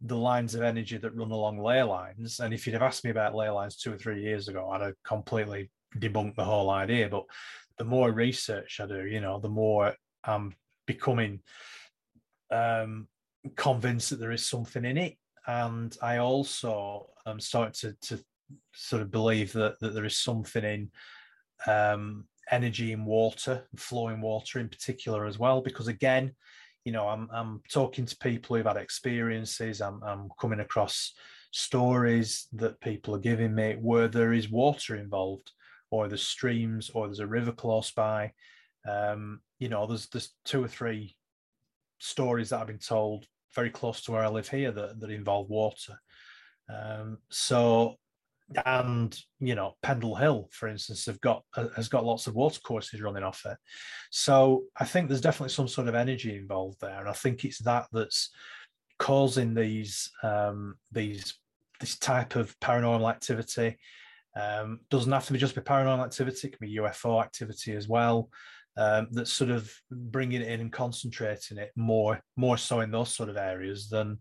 the 0.00 0.16
lines 0.16 0.54
of 0.54 0.62
energy 0.62 0.96
that 0.96 1.14
run 1.14 1.30
along 1.30 1.58
ley 1.58 1.82
lines. 1.82 2.40
And 2.40 2.54
if 2.54 2.66
you'd 2.66 2.72
have 2.72 2.82
asked 2.82 3.04
me 3.04 3.10
about 3.10 3.34
ley 3.34 3.50
lines 3.50 3.76
two 3.76 3.92
or 3.92 3.98
three 3.98 4.22
years 4.22 4.48
ago, 4.48 4.70
I'd 4.70 4.80
have 4.80 4.94
completely 5.04 5.70
debunked 5.98 6.36
the 6.36 6.44
whole 6.44 6.70
idea. 6.70 7.08
But 7.08 7.24
the 7.78 7.84
more 7.84 8.10
research 8.10 8.80
I 8.80 8.86
do, 8.86 9.06
you 9.06 9.20
know, 9.20 9.38
the 9.38 9.48
more 9.48 9.94
I'm 10.24 10.54
becoming 10.86 11.40
um, 12.50 13.08
convinced 13.56 14.10
that 14.10 14.20
there 14.20 14.32
is 14.32 14.46
something 14.46 14.84
in 14.84 14.96
it. 14.96 15.16
And 15.46 15.96
I 16.02 16.18
also 16.18 17.10
am 17.26 17.40
starting 17.40 17.92
to, 17.92 18.16
to 18.16 18.24
sort 18.74 19.02
of 19.02 19.10
believe 19.10 19.52
that, 19.52 19.80
that 19.80 19.94
there 19.94 20.04
is 20.04 20.18
something 20.18 20.64
in 20.64 20.90
um, 21.66 22.26
energy 22.50 22.92
in 22.92 23.04
water, 23.04 23.66
flowing 23.76 24.20
water 24.20 24.58
in 24.58 24.68
particular 24.68 25.26
as 25.26 25.38
well. 25.38 25.60
Because 25.60 25.88
again, 25.88 26.34
you 26.84 26.92
know, 26.92 27.08
I'm 27.08 27.28
I'm 27.32 27.62
talking 27.70 28.06
to 28.06 28.16
people 28.16 28.56
who've 28.56 28.66
had 28.66 28.76
experiences. 28.76 29.80
I'm 29.80 30.02
I'm 30.02 30.28
coming 30.40 30.60
across 30.60 31.14
stories 31.52 32.48
that 32.52 32.80
people 32.80 33.14
are 33.14 33.20
giving 33.20 33.54
me 33.54 33.76
where 33.80 34.08
there 34.08 34.32
is 34.32 34.50
water 34.50 34.96
involved, 34.96 35.52
or 35.90 36.08
there's 36.08 36.26
streams, 36.26 36.90
or 36.90 37.06
there's 37.06 37.20
a 37.20 37.26
river 37.26 37.52
close 37.52 37.90
by. 37.90 38.32
Um, 38.88 39.40
you 39.58 39.68
know, 39.68 39.86
there's 39.86 40.08
there's 40.08 40.34
two 40.44 40.64
or 40.64 40.68
three 40.68 41.16
stories 41.98 42.50
that 42.50 42.60
I've 42.60 42.66
been 42.66 42.78
told 42.78 43.26
very 43.54 43.70
close 43.70 44.02
to 44.02 44.12
where 44.12 44.24
I 44.24 44.28
live 44.28 44.48
here 44.48 44.72
that 44.72 45.00
that 45.00 45.10
involve 45.10 45.50
water. 45.50 46.00
Um, 46.68 47.18
so 47.30 47.96
and 48.66 49.16
you 49.38 49.54
know 49.54 49.74
pendle 49.82 50.16
hill 50.16 50.48
for 50.52 50.68
instance 50.68 51.06
have 51.06 51.20
got 51.20 51.42
has 51.76 51.88
got 51.88 52.04
lots 52.04 52.26
of 52.26 52.34
water 52.34 52.60
courses 52.60 53.00
running 53.00 53.22
off 53.22 53.42
it. 53.46 53.56
So 54.10 54.64
i 54.76 54.84
think 54.84 55.08
there's 55.08 55.20
definitely 55.20 55.52
some 55.52 55.68
sort 55.68 55.88
of 55.88 55.94
energy 55.94 56.36
involved 56.36 56.80
there 56.80 57.00
and 57.00 57.08
i 57.08 57.12
think 57.12 57.44
it's 57.44 57.58
that 57.60 57.86
that's 57.92 58.30
causing 58.98 59.54
these 59.54 60.10
um 60.22 60.74
these 60.90 61.34
this 61.80 61.98
type 61.98 62.36
of 62.36 62.58
paranormal 62.60 63.08
activity. 63.08 63.78
Um 64.36 64.80
doesn't 64.90 65.12
have 65.12 65.26
to 65.26 65.32
be 65.32 65.38
just 65.38 65.54
be 65.54 65.60
paranormal 65.60 66.04
activity 66.04 66.48
it 66.48 66.58
can 66.58 66.66
be 66.66 66.76
ufo 66.76 67.22
activity 67.22 67.74
as 67.74 67.88
well 67.88 68.30
um, 68.76 69.08
that's 69.10 69.32
sort 69.32 69.50
of 69.50 69.70
bringing 69.90 70.40
it 70.42 70.48
in 70.48 70.60
and 70.60 70.72
concentrating 70.72 71.58
it 71.58 71.70
more 71.76 72.20
more 72.36 72.56
so 72.56 72.80
in 72.80 72.90
those 72.90 73.14
sort 73.14 73.28
of 73.28 73.36
areas 73.36 73.88
than 73.88 74.18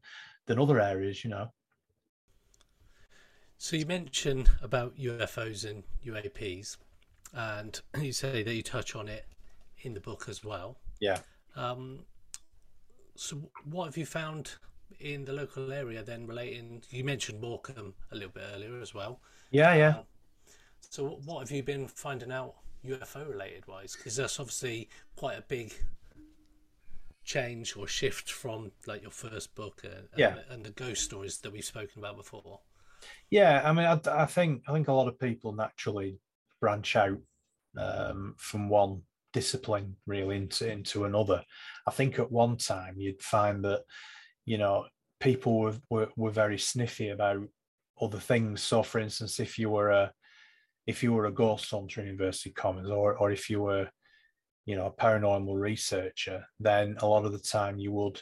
than 0.48 0.60
other 0.60 0.80
areas 0.80 1.24
you 1.24 1.30
know 1.30 1.48
so 3.60 3.76
you 3.76 3.86
mentioned 3.86 4.50
about 4.62 4.98
UFOs 4.98 5.70
and 5.70 5.84
UAPs, 6.06 6.78
and 7.34 7.80
you 8.02 8.14
say 8.14 8.42
that 8.42 8.56
you 8.56 8.64
touch 8.64 8.96
on 8.96 9.10
it 9.10 9.26
in 9.82 9.94
the 9.94 10.00
book 10.00 10.28
as 10.30 10.46
well. 10.46 10.78
Yeah. 11.02 11.20
Um, 11.58 12.00
so 13.16 13.38
what 13.66 13.86
have 13.86 13.98
you 13.98 14.06
found 14.06 14.54
in 15.02 15.26
the 15.26 15.34
local 15.34 15.74
area 15.74 16.04
then 16.04 16.26
relating? 16.26 16.82
You 16.90 17.04
mentioned 17.04 17.42
Morecambe 17.42 17.94
a 18.14 18.16
little 18.16 18.32
bit 18.32 18.44
earlier 18.56 18.80
as 18.80 18.94
well. 18.94 19.20
Yeah, 19.52 19.76
yeah. 19.76 19.90
Um, 19.90 20.04
so 20.80 21.20
what 21.26 21.40
have 21.40 21.52
you 21.52 21.62
been 21.62 21.90
finding 21.90 22.32
out 22.32 22.56
UFO 22.86 23.30
related 23.30 23.68
wise? 23.68 23.94
Because 23.94 24.16
that's 24.16 24.40
obviously 24.40 24.88
quite 25.18 25.38
a 25.38 25.42
big 25.42 25.74
change 27.26 27.76
or 27.76 27.88
shift 27.88 28.32
from 28.32 28.72
like 28.88 29.02
your 29.02 29.12
first 29.12 29.54
book 29.54 29.82
uh, 29.84 30.04
yeah. 30.16 30.30
and, 30.30 30.40
and 30.50 30.66
the 30.66 30.72
ghost 30.72 31.04
stories 31.04 31.40
that 31.40 31.52
we've 31.52 31.66
spoken 31.66 32.00
about 32.00 32.16
before. 32.16 32.62
Yeah, 33.30 33.62
I 33.64 33.74
mean, 33.74 33.86
I, 33.86 34.00
I, 34.24 34.26
think 34.26 34.64
I 34.68 34.74
think 34.74 34.88
a 34.88 34.94
lot 34.94 35.08
of 35.08 35.20
people 35.20 35.54
naturally 35.54 36.20
branch 36.60 36.96
out 36.96 37.20
um, 37.78 38.36
from 38.38 38.70
one 38.70 39.04
discipline 39.34 39.96
really 40.08 40.38
into 40.38 40.70
into 40.70 41.06
another. 41.06 41.44
I 41.88 41.92
think 41.92 42.18
at 42.20 42.32
one 42.32 42.58
time 42.58 42.96
you'd 42.98 43.22
find 43.22 43.64
that 43.66 43.84
you 44.46 44.58
know 44.58 44.86
people 45.20 45.60
were, 45.60 45.76
were, 45.90 46.10
were 46.16 46.32
very 46.32 46.58
sniffy 46.58 47.10
about 47.10 47.44
other 48.02 48.20
things. 48.20 48.64
So, 48.64 48.84
for 48.84 49.00
instance, 49.00 49.40
if 49.40 49.60
you 49.60 49.70
were 49.70 49.90
a 49.90 50.12
if 50.88 51.04
you 51.04 51.14
were 51.14 51.26
a 51.26 51.32
ghost 51.32 51.70
hunter 51.70 52.02
in 52.02 52.18
Commas, 52.56 52.90
or 52.90 53.16
or 53.16 53.32
if 53.32 53.50
you 53.50 53.62
were 53.62 53.90
you 54.66 54.76
know 54.76 54.88
a 54.88 55.02
paranormal 55.02 55.60
researcher, 55.60 56.46
then 56.60 56.98
a 57.00 57.08
lot 57.08 57.26
of 57.26 57.32
the 57.32 57.40
time 57.40 57.80
you 57.80 57.92
would 57.92 58.22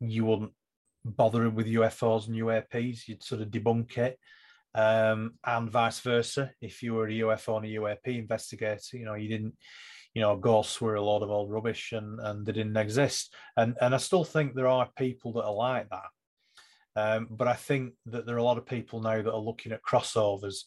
you 0.00 0.24
wouldn't 0.24 0.52
bothering 1.06 1.54
with 1.54 1.66
UFOs 1.66 2.26
and 2.26 2.36
UAPs, 2.36 3.06
you'd 3.06 3.22
sort 3.22 3.42
of 3.42 3.48
debunk 3.48 3.98
it. 3.98 4.18
Um, 4.74 5.34
and 5.44 5.70
vice 5.70 6.00
versa. 6.00 6.52
If 6.60 6.82
you 6.82 6.94
were 6.94 7.06
a 7.06 7.12
UFO 7.12 7.56
and 7.56 7.66
a 7.66 7.80
UAP 7.80 8.18
investigator, 8.18 8.98
you 8.98 9.06
know, 9.06 9.14
you 9.14 9.28
didn't, 9.28 9.54
you 10.12 10.20
know, 10.20 10.36
ghosts 10.36 10.80
were 10.80 10.96
a 10.96 11.02
lot 11.02 11.22
of 11.22 11.30
old 11.30 11.50
rubbish 11.50 11.92
and, 11.92 12.20
and 12.20 12.44
they 12.44 12.52
didn't 12.52 12.76
exist. 12.76 13.34
And, 13.56 13.76
and 13.80 13.94
I 13.94 13.98
still 13.98 14.24
think 14.24 14.54
there 14.54 14.68
are 14.68 14.90
people 14.98 15.32
that 15.34 15.44
are 15.44 15.54
like 15.54 15.88
that. 15.88 16.10
Um, 16.94 17.28
but 17.30 17.48
I 17.48 17.54
think 17.54 17.94
that 18.06 18.26
there 18.26 18.36
are 18.36 18.38
a 18.38 18.44
lot 18.44 18.58
of 18.58 18.66
people 18.66 19.00
now 19.00 19.22
that 19.22 19.32
are 19.32 19.38
looking 19.38 19.72
at 19.72 19.82
crossovers 19.82 20.64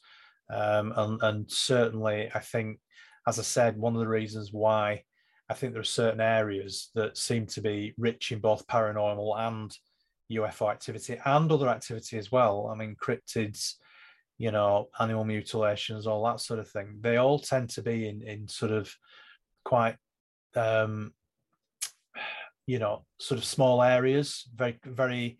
Um, 0.49 0.93
and, 0.95 1.21
and 1.21 1.51
certainly, 1.51 2.31
I 2.33 2.39
think, 2.39 2.79
as 3.27 3.37
I 3.37 3.43
said, 3.43 3.77
one 3.77 3.93
of 3.93 3.99
the 3.99 4.07
reasons 4.07 4.51
why 4.51 5.03
I 5.49 5.53
think 5.53 5.73
there 5.73 5.81
are 5.81 5.83
certain 5.83 6.21
areas 6.21 6.89
that 6.95 7.17
seem 7.17 7.45
to 7.47 7.61
be 7.61 7.93
rich 7.97 8.31
in 8.31 8.39
both 8.39 8.67
paranormal 8.67 9.37
and 9.37 9.71
UFO 10.31 10.71
activity 10.71 11.19
and 11.25 11.51
other 11.51 11.69
activity 11.69 12.17
as 12.17 12.31
well. 12.31 12.69
I 12.71 12.75
mean, 12.75 12.95
cryptids, 12.95 13.75
you 14.37 14.51
know, 14.51 14.89
animal 14.99 15.25
mutilations, 15.25 16.07
all 16.07 16.25
that 16.25 16.39
sort 16.39 16.59
of 16.59 16.69
thing. 16.69 16.97
They 17.01 17.17
all 17.17 17.39
tend 17.39 17.69
to 17.71 17.81
be 17.81 18.07
in 18.07 18.21
in 18.21 18.47
sort 18.47 18.71
of 18.71 18.93
quite, 19.65 19.95
um, 20.55 21.13
you 22.65 22.79
know, 22.79 23.05
sort 23.19 23.37
of 23.37 23.45
small 23.45 23.81
areas, 23.83 24.47
very 24.55 24.79
very. 24.85 25.39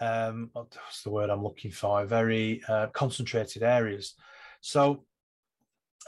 Um, 0.00 0.50
what's 0.52 1.02
the 1.02 1.10
word 1.10 1.28
I'm 1.28 1.42
looking 1.42 1.72
for? 1.72 2.06
Very 2.06 2.62
uh, 2.68 2.86
concentrated 2.88 3.64
areas. 3.64 4.14
So 4.60 5.04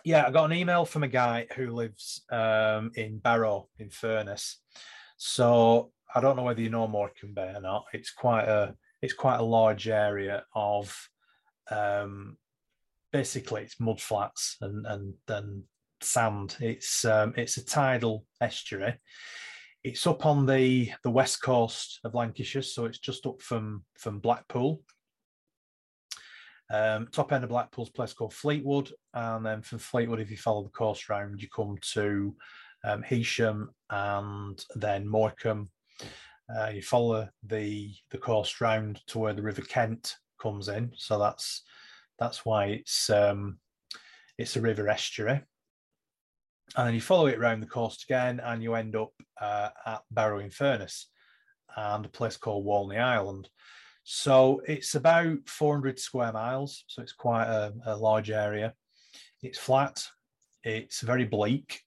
yeah, 0.04 0.26
I 0.26 0.30
got 0.30 0.44
an 0.44 0.56
email 0.56 0.84
from 0.84 1.02
a 1.02 1.08
guy 1.08 1.46
who 1.56 1.70
lives 1.70 2.22
um, 2.30 2.92
in 2.94 3.18
Barrow 3.18 3.68
in 3.78 3.90
Furness. 3.90 4.58
So 5.22 5.92
I 6.14 6.22
don't 6.22 6.34
know 6.34 6.44
whether 6.44 6.62
you 6.62 6.70
know 6.70 6.88
Morecambe 6.88 7.34
Bay 7.34 7.52
or 7.54 7.60
not. 7.60 7.84
It's 7.92 8.10
quite 8.10 8.48
a 8.48 8.74
it's 9.02 9.12
quite 9.12 9.38
a 9.38 9.42
large 9.42 9.86
area 9.86 10.44
of 10.54 10.96
um, 11.70 12.38
basically 13.12 13.60
it's 13.60 13.78
mud 13.78 14.00
flats 14.00 14.56
and 14.62 14.86
and 14.86 15.12
and 15.28 15.64
sand. 16.00 16.56
It's 16.60 17.04
um, 17.04 17.34
it's 17.36 17.58
a 17.58 17.64
tidal 17.66 18.24
estuary. 18.40 18.94
It's 19.84 20.06
up 20.06 20.24
on 20.24 20.46
the 20.46 20.90
the 21.04 21.10
west 21.10 21.42
coast 21.42 22.00
of 22.02 22.14
Lancashire, 22.14 22.62
so 22.62 22.86
it's 22.86 22.98
just 22.98 23.26
up 23.26 23.42
from 23.42 23.84
from 23.98 24.20
Blackpool. 24.20 24.80
Um, 26.70 27.08
top 27.12 27.30
end 27.32 27.44
of 27.44 27.50
Blackpool's 27.50 27.90
place 27.90 28.14
called 28.14 28.32
Fleetwood, 28.32 28.90
and 29.12 29.44
then 29.44 29.60
from 29.60 29.80
Fleetwood, 29.80 30.20
if 30.20 30.30
you 30.30 30.38
follow 30.38 30.62
the 30.62 30.70
coast 30.70 31.10
round, 31.10 31.42
you 31.42 31.48
come 31.54 31.76
to 31.92 32.34
um, 32.84 33.02
Heysham 33.02 33.68
and 33.90 34.64
then 34.74 35.06
Morecambe. 35.06 35.70
Uh, 36.54 36.68
you 36.74 36.82
follow 36.82 37.28
the 37.44 37.92
the 38.10 38.18
coast 38.18 38.60
round 38.60 39.00
to 39.06 39.18
where 39.18 39.32
the 39.32 39.42
River 39.42 39.62
Kent 39.62 40.16
comes 40.40 40.68
in, 40.68 40.92
so 40.96 41.18
that's 41.18 41.62
that's 42.18 42.44
why 42.44 42.66
it's 42.66 43.08
um, 43.10 43.58
it's 44.38 44.56
a 44.56 44.60
river 44.60 44.88
estuary. 44.88 45.40
And 46.76 46.86
then 46.86 46.94
you 46.94 47.00
follow 47.00 47.26
it 47.26 47.38
around 47.38 47.60
the 47.60 47.66
coast 47.66 48.04
again, 48.04 48.40
and 48.40 48.62
you 48.62 48.74
end 48.74 48.96
up 48.96 49.12
uh, 49.40 49.70
at 49.86 50.02
Barrow 50.10 50.38
in 50.38 50.50
Furness 50.50 51.08
and 51.76 52.04
a 52.04 52.08
place 52.08 52.36
called 52.36 52.64
Walney 52.64 52.98
Island. 52.98 53.48
So 54.02 54.62
it's 54.66 54.94
about 54.94 55.48
400 55.48 55.98
square 55.98 56.32
miles. 56.32 56.84
So 56.86 57.02
it's 57.02 57.12
quite 57.12 57.46
a, 57.46 57.72
a 57.86 57.96
large 57.96 58.30
area. 58.30 58.74
It's 59.42 59.58
flat. 59.58 60.06
It's 60.64 61.00
very 61.00 61.24
bleak. 61.24 61.82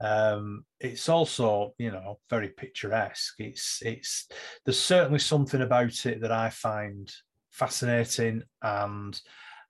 Um, 0.00 0.64
it's 0.78 1.08
also, 1.08 1.74
you 1.78 1.90
know, 1.90 2.18
very 2.28 2.48
picturesque. 2.48 3.34
It's 3.38 3.80
it's 3.82 4.28
there's 4.64 4.80
certainly 4.80 5.18
something 5.18 5.62
about 5.62 6.04
it 6.06 6.20
that 6.20 6.32
I 6.32 6.50
find 6.50 7.10
fascinating, 7.50 8.42
and 8.62 9.20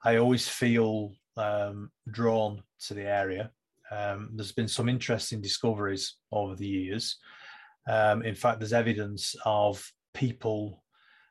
I 0.05 0.17
always 0.17 0.49
feel 0.49 1.13
um, 1.37 1.91
drawn 2.11 2.63
to 2.87 2.95
the 2.95 3.05
area. 3.05 3.51
Um, 3.91 4.31
there's 4.35 4.53
been 4.53 4.69
some 4.69 4.89
interesting 4.89 5.41
discoveries 5.41 6.17
over 6.33 6.57
the 6.57 6.67
years. 6.67 7.19
Um, 7.89 8.23
in 8.23 8.35
fact, 8.35 8.59
there's 8.59 8.73
evidence 8.73 9.37
of 9.45 9.89
people 10.13 10.83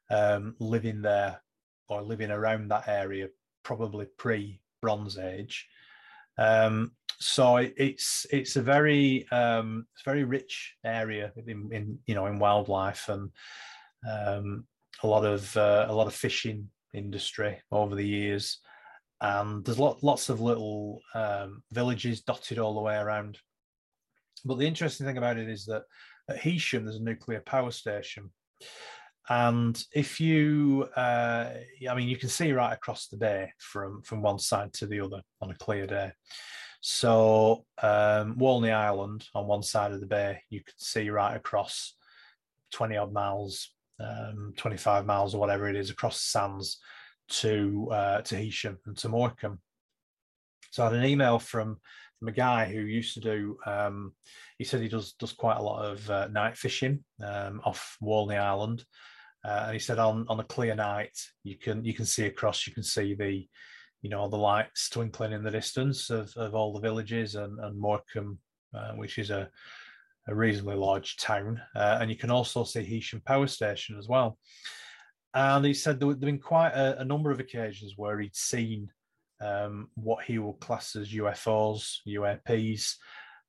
um, 0.10 0.56
living 0.60 1.02
there 1.02 1.42
or 1.90 2.02
living 2.02 2.32
around 2.32 2.70
that 2.70 2.88
area, 2.88 3.28
probably 3.64 4.06
pre 4.18 4.62
Bronze 4.82 5.18
Age. 5.18 5.68
Um, 6.38 6.92
so 7.20 7.58
it's 7.58 8.26
it's 8.32 8.56
a 8.56 8.62
very 8.62 9.30
um, 9.32 9.86
it's 9.94 10.04
very 10.04 10.24
rich 10.24 10.76
area 10.84 11.32
in, 11.48 11.70
in, 11.72 12.00
you 12.06 12.16
know 12.16 12.26
in 12.26 12.40
wildlife 12.40 13.10
and 13.10 13.32
um, 14.10 14.66
a 15.04 15.08
lot 15.08 15.26
of 15.26 15.56
uh, 15.58 15.86
a 15.90 15.94
lot 15.94 16.08
of 16.08 16.14
fishing 16.14 16.70
industry 16.94 17.62
over 17.72 17.96
the 17.96 18.08
years, 18.08 18.60
and 19.22 19.64
there's 19.66 19.80
lot, 19.80 20.04
lots 20.04 20.30
of 20.30 20.42
little 20.42 21.02
um, 21.14 21.64
villages 21.72 22.22
dotted 22.22 22.60
all 22.60 22.76
the 22.76 22.82
way 22.82 22.96
around. 22.96 23.38
But 24.44 24.60
the 24.60 24.68
interesting 24.68 25.06
thing 25.06 25.18
about 25.18 25.38
it 25.38 25.50
is 25.50 25.66
that 25.66 25.84
at 26.30 26.38
Heysham 26.38 26.84
there's 26.84 26.98
a 26.98 27.04
nuclear 27.04 27.42
power 27.42 27.72
station, 27.72 28.32
and 29.30 29.82
if 29.94 30.20
you 30.20 30.88
uh, 30.96 31.50
i 31.90 31.96
mean 31.96 32.08
you 32.08 32.18
can 32.18 32.30
see 32.30 32.52
right 32.52 32.74
across 32.74 33.08
the 33.08 33.18
bay 33.18 33.52
from 33.58 34.02
from 34.04 34.22
one 34.22 34.40
side 34.40 34.72
to 34.74 34.86
the 34.86 35.00
other 35.00 35.22
on 35.42 35.50
a 35.50 35.56
clear 35.56 35.88
day 35.88 36.12
so 36.88 37.66
um, 37.82 38.38
walney 38.38 38.72
island 38.72 39.26
on 39.34 39.48
one 39.48 39.64
side 39.64 39.92
of 39.92 40.00
the 40.00 40.06
bay 40.06 40.40
you 40.52 40.60
can 40.60 40.74
see 40.78 41.10
right 41.10 41.36
across 41.36 41.96
20 42.74 42.96
odd 42.98 43.12
miles 43.12 43.72
um, 44.00 44.54
25 44.58 45.06
miles 45.06 45.34
or 45.34 45.40
whatever 45.40 45.70
it 45.70 45.76
is 45.76 45.90
across 45.90 46.18
the 46.18 46.28
sands 46.28 46.80
to 47.28 47.88
uh, 47.92 48.22
and 48.32 48.98
to 48.98 49.10
Morecambe. 49.10 49.60
So 50.72 50.84
I 50.84 50.90
had 50.90 50.96
an 50.96 51.06
email 51.06 51.40
from 51.40 51.78
from 52.20 52.28
a 52.30 52.34
guy 52.34 52.66
who 52.66 52.82
used 52.82 53.14
to 53.16 53.20
do. 53.20 53.58
Um, 53.66 54.14
he 54.58 54.64
said 54.64 54.82
he 54.82 54.88
does 54.88 55.14
does 55.14 55.34
quite 55.34 55.58
a 55.58 55.64
lot 55.64 55.86
of 55.86 56.10
uh, 56.10 56.28
night 56.28 56.58
fishing 56.58 57.04
um, 57.24 57.62
off 57.64 57.98
Walney 58.02 58.38
Island, 58.38 58.84
uh, 59.44 59.64
and 59.66 59.74
he 59.74 59.80
said 59.80 60.00
on 60.00 60.26
on 60.30 60.40
a 60.40 60.44
clear 60.44 60.76
night 60.76 61.18
you 61.44 61.58
can 61.58 61.84
you 61.84 61.94
can 61.94 62.06
see 62.06 62.26
across, 62.26 62.68
you 62.68 62.74
can 62.74 62.84
see 62.84 63.16
the 63.16 63.48
you 64.06 64.12
know 64.12 64.30
the 64.30 64.38
lights 64.38 64.88
twinkling 64.88 65.32
in 65.32 65.42
the 65.42 65.50
distance 65.50 66.12
of, 66.12 66.32
of 66.38 66.54
all 66.54 66.72
the 66.72 66.80
villages 66.80 67.34
and, 67.34 67.60
and 67.60 67.76
Morecambe, 67.76 68.38
uh, 68.72 68.92
which 68.92 69.18
is 69.18 69.32
a, 69.32 69.50
a 70.28 70.36
reasonably 70.36 70.76
large 70.76 71.18
town, 71.18 71.60
uh, 71.76 71.98
and 72.00 72.12
you 72.12 72.16
can 72.16 72.30
also 72.30 72.64
see 72.64 72.82
Heysham 72.82 73.26
Power 73.26 73.48
Station 73.48 73.98
as 73.98 74.08
well. 74.08 74.38
And 75.34 75.66
he 75.66 75.74
said 75.74 76.00
there 76.00 76.10
had 76.10 76.20
been 76.20 76.38
quite 76.38 76.74
a, 76.74 77.02
a 77.02 77.04
number 77.04 77.32
of 77.32 77.40
occasions 77.40 77.94
where 77.98 78.20
he'd 78.20 78.36
seen 78.36 78.92
um, 79.42 79.90
what 79.96 80.24
he 80.24 80.38
would 80.38 80.60
class 80.60 80.96
as 80.96 81.10
UFOs, 81.10 81.96
UAPs, 82.08 82.98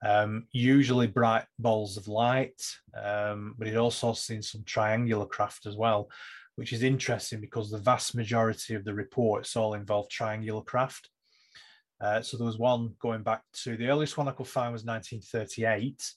um, 0.07 0.47
usually 0.53 1.07
bright 1.07 1.45
balls 1.59 1.99
of 1.99 2.09
light, 2.09 2.63
um, 2.99 3.57
but 3.59 3.67
he'd 3.69 3.77
also 3.77 4.15
seen 4.15 4.41
some 4.41 4.65
triangular 4.65 5.27
craft 5.27 5.67
as 5.67 5.77
well, 5.77 6.09
which 6.57 6.73
is 6.73 6.83
interesting 6.83 7.41
because 7.41 7.71
the 7.71 7.79
vast 7.79 8.15
majority 8.15 8.75
of 8.75 8.85
the 8.85 8.95
reports 8.95 9.57
all 9.57 9.75
involved 9.75 10.11
triangular 10.11 10.63
craft. 10.63 11.11
Uh, 12.01 12.21
so 12.21 12.37
there 12.37 12.47
was 12.47 12.59
one 12.59 12.95
going 13.01 13.23
back 13.23 13.43
to 13.53 13.77
the 13.77 13.89
earliest 13.89 14.19
one 14.19 14.29
I 14.29 14.33
could 14.33 14.49
find 14.49 14.73
was 14.73 14.85
1938. 14.85 16.13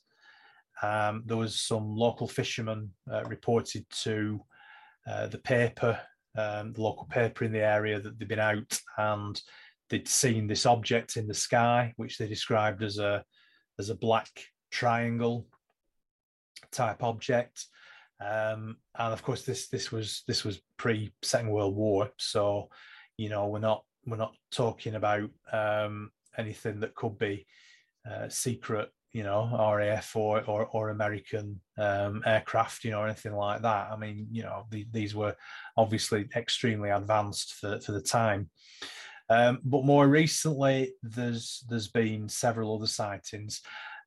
Um, 0.81 1.23
there 1.25 1.37
was 1.37 1.59
some 1.59 1.95
local 1.95 2.27
fishermen 2.27 2.89
uh, 3.11 3.23
reported 3.25 3.85
to 4.03 4.41
uh, 5.07 5.27
the 5.27 5.37
paper, 5.37 5.99
um, 6.37 6.73
the 6.73 6.81
local 6.81 7.05
paper 7.05 7.45
in 7.45 7.51
the 7.51 7.63
area 7.63 7.99
that 7.99 8.17
they'd 8.17 8.27
been 8.27 8.39
out 8.39 8.79
and 8.97 9.41
they'd 9.89 10.07
seen 10.07 10.47
this 10.47 10.65
object 10.65 11.17
in 11.17 11.27
the 11.27 11.33
sky, 11.33 11.93
which 11.97 12.17
they 12.17 12.27
described 12.27 12.83
as 12.83 12.97
a 12.97 13.23
as 13.77 13.89
a 13.89 13.95
black 13.95 14.29
triangle 14.71 15.47
type 16.71 17.01
object. 17.03 17.65
Um, 18.21 18.77
and 18.97 19.13
of 19.13 19.23
course, 19.23 19.43
this 19.43 19.67
this 19.67 19.91
was 19.91 20.23
this 20.27 20.43
was 20.43 20.61
pre 20.77 21.11
Second 21.21 21.51
World 21.51 21.75
War, 21.75 22.09
so 22.17 22.69
you 23.17 23.29
know 23.29 23.47
we're 23.47 23.59
not 23.59 23.83
we're 24.05 24.17
not 24.17 24.35
talking 24.51 24.95
about 24.95 25.29
um, 25.51 26.11
anything 26.37 26.79
that 26.81 26.95
could 26.95 27.17
be 27.17 27.45
uh, 28.09 28.27
secret, 28.29 28.89
you 29.11 29.23
know, 29.23 29.49
RAF 29.75 30.15
or 30.15 30.43
or, 30.45 30.67
or 30.67 30.89
American 30.89 31.61
um, 31.77 32.21
aircraft, 32.25 32.83
you 32.83 32.91
know, 32.91 32.99
or 32.99 33.05
anything 33.05 33.33
like 33.33 33.61
that. 33.61 33.91
I 33.91 33.97
mean, 33.97 34.27
you 34.31 34.43
know, 34.43 34.65
the, 34.69 34.85
these 34.91 35.15
were 35.15 35.35
obviously 35.77 36.27
extremely 36.35 36.89
advanced 36.89 37.53
for 37.53 37.79
for 37.79 37.91
the 37.93 38.01
time. 38.01 38.49
Um, 39.29 39.59
but 39.63 39.85
more 39.85 40.07
recently, 40.07 40.93
there's 41.03 41.63
there's 41.69 41.87
been 41.87 42.27
several 42.29 42.75
other 42.75 42.87
sightings. 42.87 43.61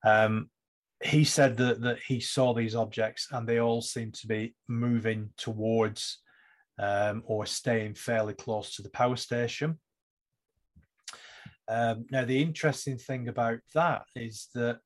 Um, 0.05 0.51
he 1.03 1.25
said 1.25 1.57
that 1.57 1.81
that 1.83 1.99
he 2.07 2.21
saw 2.21 2.55
these 2.55 2.75
objects 2.75 3.29
and 3.33 3.49
they 3.49 3.59
all 3.59 3.83
seemed 3.83 4.15
to 4.15 4.27
be 4.27 4.55
moving 4.69 5.31
towards 5.37 6.19
um, 6.79 7.23
or 7.27 7.47
staying 7.47 7.95
fairly 7.95 8.35
close 8.35 8.75
to 8.77 8.83
the 8.83 8.91
power 8.91 9.17
station. 9.17 9.79
Um, 11.69 12.07
now, 12.11 12.25
the 12.25 12.43
interesting 12.43 12.99
thing 12.99 13.29
about 13.29 13.61
that 13.75 14.03
is 14.17 14.49
that 14.55 14.81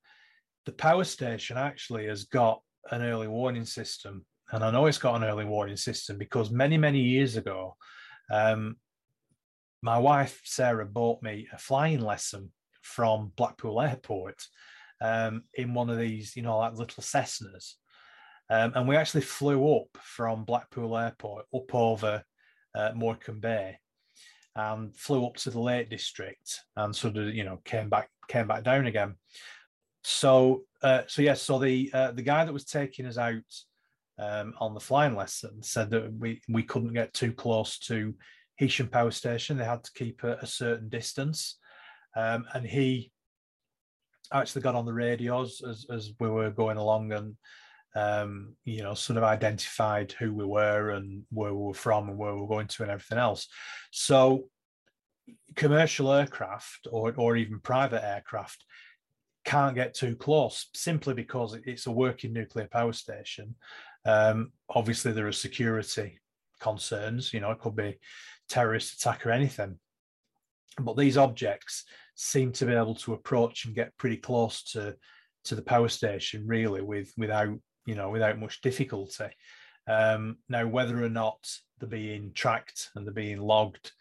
the 0.66 0.72
power 0.72 1.04
station 1.04 1.56
actually 1.56 2.06
has 2.06 2.24
got 2.24 2.60
an 2.90 3.02
early 3.02 3.28
warning 3.28 3.64
system. 3.64 4.24
And 4.52 4.62
I 4.62 4.70
know 4.70 4.86
it's 4.86 4.98
got 4.98 5.16
an 5.16 5.24
early 5.24 5.44
warning 5.44 5.76
system 5.76 6.18
because 6.18 6.50
many, 6.50 6.76
many 6.76 7.00
years 7.00 7.36
ago, 7.36 7.76
um, 8.30 8.76
my 9.82 9.98
wife 9.98 10.40
Sarah 10.44 10.86
bought 10.86 11.22
me 11.22 11.48
a 11.52 11.58
flying 11.58 12.00
lesson 12.00 12.52
from 12.82 13.32
Blackpool 13.36 13.80
Airport 13.80 14.46
um, 15.01 15.44
in 15.55 15.74
one 15.74 15.90
of 15.90 15.99
these, 15.99 16.36
you 16.36 16.42
know, 16.42 16.59
like 16.59 16.74
little 16.74 17.03
Cessnas. 17.03 17.74
Um, 18.49 18.72
and 18.74 18.88
we 18.88 18.97
actually 18.97 19.22
flew 19.22 19.76
up 19.76 19.88
from 20.01 20.44
Blackpool 20.44 20.97
Airport 20.97 21.47
up 21.55 21.74
over 21.74 22.22
uh, 22.74 22.92
Morecambe 22.94 23.40
Bay. 23.40 23.78
and 24.55 24.97
flew 24.97 25.26
up 25.26 25.36
to 25.36 25.51
the 25.51 25.61
Lake 25.61 25.90
District 25.90 26.61
and 26.76 26.94
sort 26.94 27.16
of 27.16 27.34
you 27.34 27.44
know 27.44 27.61
came 27.64 27.88
back 27.88 28.09
came 28.28 28.47
back 28.47 28.64
down 28.64 28.86
again. 28.86 29.14
So 30.05 30.62
uh, 30.82 31.03
so 31.09 31.22
yes, 31.22 31.42
so 31.42 31.59
the 31.59 31.90
uh, 31.92 32.12
the 32.12 32.22
guy 32.22 32.44
that 32.44 32.53
was 32.53 32.64
taking 32.64 33.07
us 33.07 33.18
out 33.18 33.42
um, 34.18 34.55
on 34.59 34.74
the 34.74 34.80
flying 34.80 35.16
lesson 35.16 35.62
said 35.62 35.90
that 35.90 36.12
we 36.12 36.40
we 36.49 36.62
couldn't 36.62 36.94
get 36.94 37.12
too 37.12 37.32
close 37.32 37.78
to 37.80 38.14
Heysham 38.61 38.90
Power 38.90 39.11
Station. 39.11 39.57
They 39.57 39.64
had 39.64 39.84
to 39.84 39.92
keep 39.94 40.22
a, 40.22 40.34
a 40.36 40.47
certain 40.47 40.88
distance, 40.88 41.59
um, 42.16 42.47
and 42.55 42.64
he 42.64 43.11
actually 44.32 44.62
got 44.62 44.74
on 44.74 44.86
the 44.86 44.92
radios 44.92 45.62
as 45.68 45.86
as 45.90 46.12
we 46.20 46.28
were 46.28 46.50
going 46.50 46.78
along 46.78 47.12
and. 47.12 47.36
Um, 47.94 48.56
you 48.64 48.82
know, 48.82 48.92
sort 48.92 49.16
of 49.16 49.24
identified 49.24 50.12
who 50.12 50.34
we 50.34 50.44
were 50.44 50.90
and 50.90 51.22
where 51.30 51.54
we 51.54 51.62
were 51.68 51.72
from 51.72 52.10
and 52.10 52.18
where 52.18 52.34
we 52.34 52.42
were 52.42 52.46
going 52.46 52.66
to 52.66 52.82
and 52.82 52.92
everything 52.92 53.16
else. 53.16 53.48
So 53.90 54.50
commercial 55.54 56.12
aircraft 56.12 56.86
or, 56.90 57.14
or 57.16 57.36
even 57.36 57.58
private 57.60 58.04
aircraft 58.04 58.64
can't 59.46 59.74
get 59.74 59.94
too 59.94 60.16
close 60.16 60.68
simply 60.74 61.14
because 61.14 61.56
it's 61.64 61.86
a 61.86 61.90
working 61.90 62.32
nuclear 62.32 62.66
power 62.66 62.92
station. 62.92 63.54
Um, 64.04 64.52
obviously, 64.68 65.12
there 65.12 65.28
are 65.28 65.32
security 65.32 66.20
concerns. 66.60 67.32
You 67.32 67.40
know, 67.40 67.52
it 67.52 67.60
could 67.60 67.76
be 67.76 67.98
terrorist 68.48 68.94
attack 68.94 69.24
or 69.24 69.30
anything. 69.30 69.78
But 70.78 70.96
these 70.96 71.16
objects 71.16 71.84
seem 72.16 72.50
to 72.52 72.66
be 72.66 72.72
able 72.72 72.96
to 72.96 73.14
approach 73.14 73.64
and 73.64 73.74
get 73.74 73.96
pretty 73.96 74.16
close 74.16 74.62
to 74.72 74.96
to 75.44 75.54
the 75.54 75.62
power 75.62 75.88
station, 75.88 76.46
really, 76.46 76.82
with 76.82 77.12
without 77.16 77.56
you 77.86 77.94
know 77.94 78.10
without 78.10 78.38
much 78.38 78.60
difficulty. 78.60 79.28
Um, 79.88 80.38
now, 80.48 80.66
whether 80.66 81.02
or 81.02 81.08
not 81.08 81.38
they're 81.78 81.88
being 81.88 82.32
tracked 82.34 82.90
and 82.94 83.06
they're 83.06 83.14
being 83.14 83.38
logged 83.38 83.92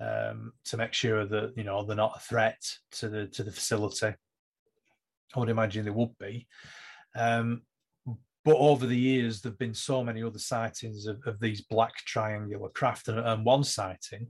um, 0.00 0.52
to 0.66 0.76
make 0.76 0.92
sure 0.92 1.24
that 1.26 1.52
you 1.56 1.64
know 1.64 1.84
they're 1.84 1.96
not 1.96 2.16
a 2.16 2.20
threat 2.20 2.62
to 2.92 3.08
the 3.08 3.26
to 3.28 3.42
the 3.42 3.50
facility 3.50 4.14
I 5.34 5.38
would 5.38 5.48
imagine 5.48 5.84
they 5.84 5.90
would 5.90 6.16
be. 6.18 6.46
Um, 7.14 7.62
but 8.44 8.56
over 8.56 8.86
the 8.86 8.98
years, 8.98 9.40
there 9.40 9.52
have 9.52 9.58
been 9.58 9.74
so 9.74 10.02
many 10.02 10.22
other 10.22 10.38
sightings 10.38 11.06
of, 11.06 11.20
of 11.26 11.38
these 11.38 11.60
black 11.60 11.94
triangular 11.98 12.68
craft, 12.70 13.08
and, 13.08 13.18
and, 13.18 13.44
one 13.44 13.62
sighting, 13.62 14.26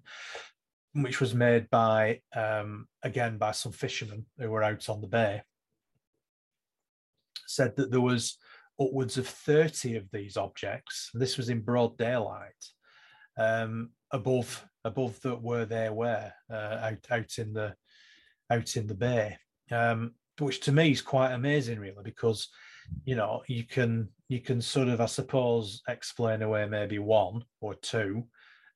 which 0.94 1.20
was 1.20 1.34
made 1.34 1.70
by 1.70 2.20
um, 2.34 2.86
again 3.02 3.38
by 3.38 3.52
some 3.52 3.72
fishermen 3.72 4.26
who 4.38 4.50
were 4.50 4.62
out 4.62 4.88
on 4.88 5.00
the 5.00 5.06
bay, 5.06 5.42
said 7.46 7.76
that 7.76 7.90
there 7.90 8.00
was 8.00 8.38
upwards 8.80 9.18
of 9.18 9.26
thirty 9.26 9.96
of 9.96 10.10
these 10.10 10.36
objects. 10.36 11.10
This 11.14 11.36
was 11.36 11.48
in 11.48 11.60
broad 11.60 11.96
daylight, 11.96 12.64
um, 13.38 13.90
above 14.10 14.66
above 14.84 15.20
that 15.22 15.40
where 15.40 15.64
they 15.64 15.88
were 15.90 16.32
uh, 16.50 16.78
out 16.82 17.06
out 17.10 17.38
in 17.38 17.52
the 17.52 17.74
out 18.50 18.76
in 18.76 18.86
the 18.86 18.94
bay. 18.94 19.36
Um, 19.70 20.14
which 20.38 20.60
to 20.60 20.72
me 20.72 20.90
is 20.90 21.02
quite 21.02 21.32
amazing, 21.32 21.78
really, 21.78 22.02
because 22.02 22.48
you 23.04 23.16
know 23.16 23.42
you 23.46 23.64
can 23.64 24.08
you 24.28 24.40
can 24.40 24.60
sort 24.60 24.88
of, 24.88 25.00
I 25.00 25.06
suppose, 25.06 25.82
explain 25.88 26.42
away 26.42 26.66
maybe 26.66 26.98
one 26.98 27.44
or 27.60 27.74
two 27.74 28.26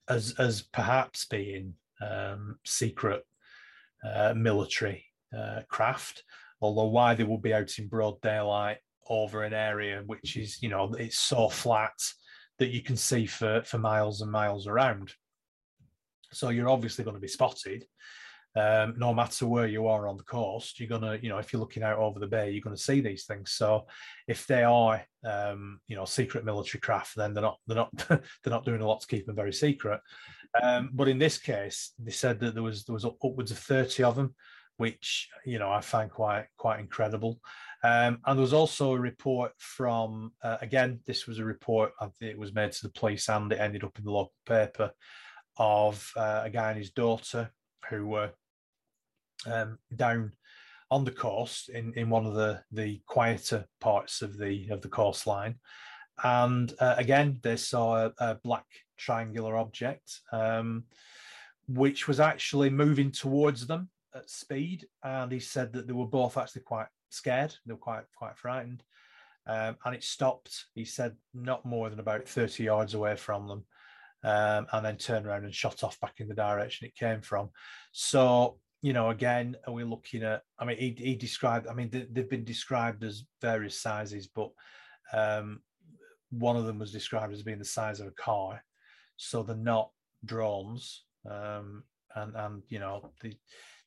as 0.08 0.34
as 0.38 0.62
perhaps 0.62 1.24
being 1.26 1.74
um, 2.01 2.59
secret 2.64 3.22
uh, 4.05 4.34
military 4.36 5.05
uh, 5.36 5.61
craft. 5.68 6.22
Although 6.61 6.86
why 6.86 7.14
they 7.14 7.24
would 7.24 7.42
be 7.42 7.55
out 7.55 7.78
in 7.78 7.88
broad 7.88 8.20
daylight 8.20 8.78
over 9.09 9.44
an 9.44 9.55
area 9.55 10.03
which 10.07 10.36
is 10.36 10.61
you 10.61 10.68
know 10.68 10.92
it's 10.94 11.20
so 11.20 11.49
flat 11.49 11.94
that 12.59 12.70
you 12.70 12.82
can 12.82 12.97
see 12.97 13.24
for 13.24 13.62
for 13.62 13.78
miles 13.78 14.20
and 14.20 14.30
miles 14.30 14.66
around. 14.66 15.12
So 16.32 16.49
you're 16.49 16.68
obviously 16.68 17.05
going 17.05 17.14
to 17.14 17.20
be 17.20 17.28
spotted 17.28 17.86
um, 18.57 18.94
no 18.97 19.12
matter 19.12 19.47
where 19.47 19.66
you 19.66 19.86
are 19.86 20.09
on 20.09 20.16
the 20.16 20.22
coast, 20.22 20.80
you're 20.80 20.88
gonna, 20.88 21.18
you 21.20 21.28
know, 21.28 21.36
if 21.36 21.53
you're 21.53 21.61
looking 21.61 21.82
out 21.82 21.99
over 21.99 22.18
the 22.18 22.26
bay, 22.26 22.51
you're 22.51 22.62
gonna 22.62 22.76
see 22.76 23.03
these 23.03 23.26
things. 23.26 23.53
So 23.53 23.86
if 24.26 24.47
they 24.47 24.64
are, 24.64 25.05
um, 25.26 25.78
you 25.86 25.94
know, 25.94 26.07
secret 26.07 26.44
military 26.44 26.80
craft, 26.80 27.16
then 27.16 27.34
they're 27.34 27.42
not, 27.42 27.59
they're 27.66 27.76
not, 27.76 27.94
they're 28.09 28.20
not 28.47 28.64
doing 28.64 28.80
a 28.80 28.86
lot 28.86 29.03
to 29.03 29.07
keep 29.07 29.26
them 29.26 29.36
very 29.36 29.53
secret. 29.53 30.01
Um, 30.62 30.90
but 30.92 31.09
in 31.09 31.18
this 31.18 31.38
case, 31.38 31.92
they 31.99 32.11
said 32.11 32.40
that 32.40 32.55
there 32.55 32.62
was 32.62 32.84
there 32.84 32.94
was 32.94 33.05
upwards 33.05 33.51
of 33.51 33.59
thirty 33.59 34.03
of 34.03 34.16
them, 34.16 34.34
which 34.76 35.28
you 35.44 35.59
know 35.59 35.70
I 35.70 35.80
find 35.80 36.11
quite 36.11 36.47
quite 36.57 36.80
incredible. 36.80 37.40
Um, 37.84 38.18
and 38.24 38.38
there 38.38 38.42
was 38.42 38.53
also 38.53 38.94
a 38.94 38.99
report 38.99 39.53
from 39.59 40.32
uh, 40.42 40.57
again, 40.61 41.01
this 41.07 41.26
was 41.26 41.38
a 41.38 41.44
report. 41.44 41.92
It 42.20 42.38
was 42.38 42.55
made 42.55 42.72
to 42.72 42.82
the 42.82 42.92
police, 42.92 43.28
and 43.28 43.53
it 43.53 43.61
ended 43.61 43.84
up 43.84 43.99
in 43.99 44.05
the 44.05 44.12
local 44.12 44.32
paper 44.47 44.90
of 45.59 46.11
uh, 46.16 46.42
a 46.44 46.51
guy 46.51 46.70
and 46.70 46.78
his 46.78 46.90
daughter 46.90 47.51
who 47.88 48.07
were 48.07 48.30
um, 49.47 49.78
down 49.94 50.32
on 50.90 51.05
the 51.05 51.11
coast 51.11 51.68
in, 51.68 51.92
in 51.94 52.09
one 52.09 52.26
of 52.26 52.34
the, 52.34 52.62
the 52.72 53.01
quieter 53.07 53.66
parts 53.80 54.22
of 54.22 54.38
the 54.38 54.68
of 54.70 54.80
the 54.82 54.88
coastline. 54.88 55.57
And 56.22 56.72
uh, 56.78 56.94
again, 56.97 57.38
they 57.42 57.57
saw 57.57 58.07
a, 58.07 58.12
a 58.18 58.34
black 58.36 58.66
triangular 58.97 59.57
object, 59.57 60.20
um, 60.32 60.84
which 61.68 62.09
was 62.09 62.20
actually 62.20 62.70
moving 62.70 63.11
towards 63.11 63.66
them 63.66 63.88
at 64.14 64.30
speed. 64.30 64.86
And 65.03 65.30
he 65.30 65.40
said 65.40 65.72
that 65.72 65.86
they 65.86 65.92
were 65.92 66.07
both 66.07 66.36
actually 66.36 66.62
quite 66.62 66.88
scared. 67.11 67.55
They 67.66 67.72
were 67.72 67.78
quite 67.78 68.05
quite 68.14 68.36
frightened. 68.36 68.82
Um, 69.47 69.76
and 69.84 69.94
it 69.94 70.03
stopped. 70.03 70.66
He 70.74 70.84
said 70.84 71.14
not 71.32 71.64
more 71.64 71.88
than 71.88 72.01
about 72.01 72.28
thirty 72.28 72.64
yards 72.64 72.94
away 72.94 73.16
from 73.16 73.47
them, 73.47 73.64
um, 74.24 74.66
and 74.72 74.84
then 74.84 74.97
turned 74.97 75.26
around 75.26 75.44
and 75.44 75.55
shot 75.55 75.84
off 75.84 76.01
back 76.01 76.14
in 76.18 76.28
the 76.28 76.34
direction 76.34 76.86
it 76.86 76.97
came 76.97 77.20
from. 77.20 77.51
So 77.92 78.59
you 78.82 78.92
know, 78.92 79.11
again, 79.11 79.57
are 79.66 79.72
we 79.72 79.84
looking 79.84 80.22
at? 80.22 80.42
I 80.59 80.64
mean, 80.64 80.76
he, 80.76 80.94
he 80.97 81.14
described. 81.16 81.66
I 81.66 81.74
mean, 81.74 81.90
they, 81.90 82.20
have 82.20 82.30
been 82.30 82.44
described 82.44 83.03
as 83.05 83.24
various 83.40 83.80
sizes, 83.80 84.28
but 84.28 84.51
um, 85.12 85.61
one 86.30 86.57
of 86.57 86.66
them 86.66 86.78
was 86.78 86.92
described 86.92 87.32
as 87.32 87.42
being 87.42 87.59
the 87.59 87.64
size 87.64 88.01
of 88.01 88.07
a 88.07 88.12
car. 88.12 88.62
So 89.16 89.42
they're 89.42 89.56
not 89.56 89.90
drones, 90.24 91.04
um, 91.28 91.84
and 92.14 92.34
and 92.36 92.62
you 92.68 92.78
know, 92.78 93.12
the, 93.20 93.34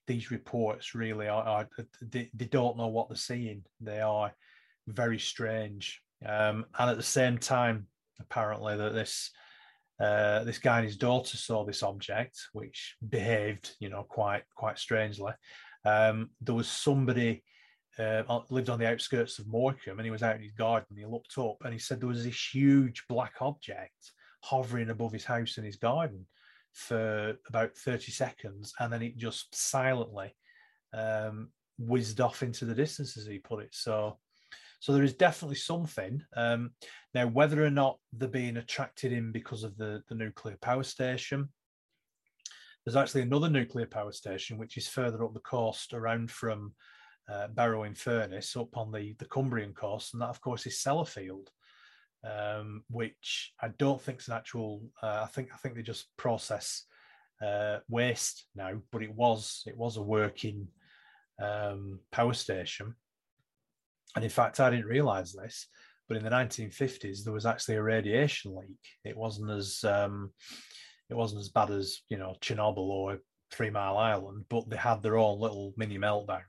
these 0.07 0.31
reports 0.31 0.95
really 0.95 1.27
are, 1.27 1.43
are 1.43 1.69
they, 2.01 2.29
they, 2.33 2.45
don't 2.45 2.77
know 2.77 2.87
what 2.87 3.09
they're 3.09 3.15
seeing. 3.15 3.63
They 3.79 4.01
are 4.01 4.33
very 4.87 5.19
strange, 5.19 6.01
um, 6.25 6.65
and 6.77 6.89
at 6.89 6.97
the 6.97 7.03
same 7.03 7.37
time, 7.37 7.87
apparently 8.19 8.75
that 8.75 8.93
this 8.93 9.31
uh, 9.99 10.43
this 10.45 10.59
guy 10.59 10.77
and 10.77 10.87
his 10.87 10.97
daughter 10.97 11.37
saw 11.37 11.65
this 11.65 11.83
object, 11.83 12.39
which 12.53 12.95
behaved, 13.09 13.75
you 13.79 13.89
know, 13.89 14.03
quite 14.03 14.43
quite 14.55 14.79
strangely. 14.79 15.33
Um, 15.85 16.29
there 16.41 16.55
was 16.55 16.67
somebody 16.67 17.43
uh, 17.97 18.23
lived 18.49 18.69
on 18.69 18.79
the 18.79 18.89
outskirts 18.89 19.39
of 19.39 19.47
Morecambe, 19.47 19.99
and 19.99 20.05
he 20.05 20.11
was 20.11 20.23
out 20.23 20.37
in 20.37 20.41
his 20.41 20.53
garden. 20.53 20.97
He 20.97 21.05
looked 21.05 21.37
up, 21.37 21.57
and 21.63 21.73
he 21.73 21.79
said 21.79 21.99
there 21.99 22.07
was 22.07 22.23
this 22.23 22.53
huge 22.53 23.03
black 23.07 23.33
object 23.41 24.13
hovering 24.41 24.89
above 24.89 25.11
his 25.11 25.25
house 25.25 25.57
and 25.57 25.65
his 25.65 25.77
garden 25.77 26.25
for 26.71 27.35
about 27.47 27.75
thirty 27.75 28.11
seconds, 28.11 28.73
and 28.79 28.91
then 28.91 29.01
it 29.01 29.17
just 29.17 29.53
silently 29.55 30.35
um, 30.93 31.49
whizzed 31.77 32.21
off 32.21 32.43
into 32.43 32.65
the 32.65 32.75
distance, 32.75 33.17
as 33.17 33.25
he 33.25 33.39
put 33.39 33.63
it. 33.63 33.73
So 33.73 34.19
so 34.79 34.93
there 34.93 35.03
is 35.03 35.13
definitely 35.13 35.57
something. 35.57 36.21
Um, 36.35 36.71
now, 37.13 37.27
whether 37.27 37.63
or 37.65 37.69
not 37.69 37.97
they're 38.13 38.29
being 38.29 38.57
attracted 38.57 39.11
in 39.11 39.31
because 39.31 39.63
of 39.63 39.75
the, 39.77 40.01
the 40.07 40.15
nuclear 40.15 40.57
power 40.61 40.83
station, 40.83 41.49
there's 42.85 42.95
actually 42.95 43.23
another 43.23 43.49
nuclear 43.49 43.87
power 43.87 44.13
station 44.13 44.57
which 44.57 44.77
is 44.77 44.87
further 44.87 45.25
up 45.25 45.33
the 45.33 45.41
coast 45.41 45.93
around 45.93 46.31
from 46.31 46.73
uh, 47.29 47.49
Barrow-in-Furness 47.49 48.55
up 48.55 48.77
on 48.77 48.91
the, 48.91 49.15
the 49.19 49.25
Cumbrian 49.25 49.73
coast. 49.73 50.13
And 50.13 50.21
that, 50.21 50.29
of 50.29 50.39
course, 50.39 50.65
is 50.65 50.81
Sellafield. 50.81 51.47
Um, 52.21 52.83
which 52.89 53.53
I 53.61 53.69
don't 53.69 54.01
think 54.01 54.19
is 54.19 54.27
an 54.27 54.33
actual. 54.33 54.81
Uh, 55.01 55.21
I 55.23 55.27
think 55.27 55.49
I 55.53 55.57
think 55.57 55.75
they 55.75 55.81
just 55.81 56.07
process 56.17 56.83
uh, 57.41 57.77
waste 57.87 58.45
now, 58.55 58.81
but 58.91 59.03
it 59.03 59.13
was 59.13 59.63
it 59.65 59.77
was 59.77 59.97
a 59.97 60.01
working 60.01 60.67
um, 61.41 61.99
power 62.11 62.33
station. 62.33 62.93
And 64.15 64.25
in 64.25 64.29
fact, 64.29 64.59
I 64.59 64.69
didn't 64.69 64.87
realize 64.87 65.33
this, 65.33 65.67
but 66.07 66.17
in 66.17 66.23
the 66.23 66.29
1950s, 66.29 67.23
there 67.23 67.33
was 67.33 67.45
actually 67.45 67.75
a 67.75 67.83
radiation 67.83 68.55
leak. 68.55 68.79
It 69.05 69.15
wasn't 69.15 69.51
as 69.51 69.83
um, 69.83 70.31
it 71.09 71.15
wasn't 71.15 71.41
as 71.41 71.49
bad 71.49 71.69
as 71.71 72.01
you 72.09 72.17
know 72.17 72.35
Chernobyl 72.41 72.77
or 72.77 73.19
Three 73.51 73.69
Mile 73.69 73.97
Island, 73.97 74.45
but 74.49 74.69
they 74.69 74.77
had 74.77 75.01
their 75.01 75.17
own 75.17 75.39
little 75.39 75.73
mini 75.77 75.97
meltdown. 75.97 76.41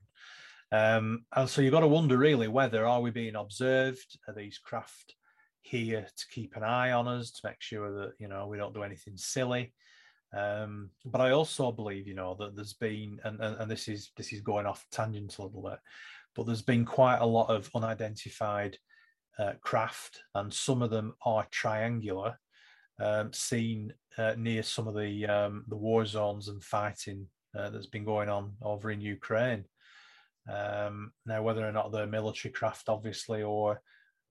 Um, 0.72 1.24
and 1.34 1.48
so 1.48 1.62
you've 1.62 1.72
got 1.72 1.80
to 1.80 1.88
wonder 1.88 2.16
really 2.16 2.48
whether 2.48 2.86
are 2.86 3.00
we 3.00 3.10
being 3.10 3.34
observed? 3.34 4.18
Are 4.28 4.34
these 4.34 4.58
craft 4.58 5.14
here 5.62 6.06
to 6.16 6.26
keep 6.30 6.56
an 6.56 6.62
eye 6.62 6.92
on 6.92 7.08
us 7.08 7.30
to 7.32 7.48
make 7.48 7.60
sure 7.60 7.92
that 8.00 8.12
you 8.18 8.28
know 8.28 8.46
we 8.46 8.56
don't 8.56 8.74
do 8.74 8.82
anything 8.82 9.16
silly? 9.16 9.72
Um, 10.36 10.90
but 11.04 11.20
I 11.20 11.30
also 11.30 11.72
believe, 11.72 12.06
you 12.06 12.14
know, 12.14 12.36
that 12.38 12.54
there's 12.54 12.74
been, 12.74 13.18
and, 13.24 13.40
and, 13.40 13.56
and 13.60 13.70
this 13.70 13.88
is 13.88 14.12
this 14.16 14.32
is 14.32 14.40
going 14.40 14.66
off 14.66 14.86
tangent 14.92 15.38
a 15.38 15.42
little 15.42 15.62
bit, 15.62 15.78
but 16.36 16.46
there's 16.46 16.62
been 16.62 16.84
quite 16.84 17.18
a 17.18 17.26
lot 17.26 17.50
of 17.50 17.68
unidentified 17.74 18.76
uh, 19.38 19.54
craft, 19.60 20.22
and 20.34 20.52
some 20.52 20.82
of 20.82 20.90
them 20.90 21.14
are 21.24 21.46
triangular, 21.50 22.38
um, 23.00 23.32
seen 23.32 23.92
uh, 24.18 24.34
near 24.36 24.62
some 24.62 24.86
of 24.86 24.94
the 24.94 25.26
um, 25.26 25.64
the 25.68 25.76
war 25.76 26.06
zones 26.06 26.48
and 26.48 26.62
fighting 26.62 27.26
uh, 27.58 27.70
that's 27.70 27.86
been 27.86 28.04
going 28.04 28.28
on 28.28 28.52
over 28.62 28.90
in 28.90 29.00
Ukraine. 29.00 29.64
Um, 30.48 31.12
now, 31.26 31.42
whether 31.42 31.66
or 31.66 31.72
not 31.72 31.90
they're 31.90 32.06
military 32.06 32.52
craft, 32.52 32.88
obviously, 32.88 33.42
or 33.42 33.80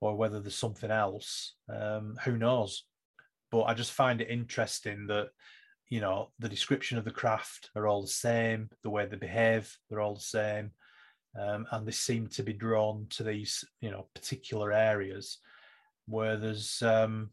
or 0.02 0.16
whether 0.16 0.39
there's 0.39 0.56
something 0.56 0.91
else, 0.91 1.56
um, 1.74 2.18
who 2.24 2.38
knows? 2.38 2.86
But 3.52 3.64
I 3.64 3.74
just 3.74 3.91
find 3.91 4.22
it 4.22 4.30
interesting 4.30 5.08
that 5.08 5.30
you 5.89 6.02
know 6.02 6.30
the 6.39 6.50
description 6.50 6.97
of 6.97 7.06
the 7.06 7.12
craft 7.12 7.70
are 7.76 7.88
all 7.88 8.02
the 8.02 8.08
same, 8.08 8.70
the 8.84 8.89
way 8.89 9.06
they 9.06 9.18
behave, 9.18 9.76
they're 9.89 10.02
all 10.02 10.16
the 10.16 10.22
same, 10.22 10.72
um, 11.39 11.66
and 11.72 11.88
they 11.88 11.91
seem 11.91 12.28
to 12.28 12.43
be 12.43 12.54
drawn 12.54 13.08
to 13.12 13.24
these 13.24 13.64
you 13.82 13.91
know 13.91 14.08
particular 14.14 14.72
areas 14.72 15.39
where 16.06 16.38
there's 16.38 16.82
um, 16.82 17.30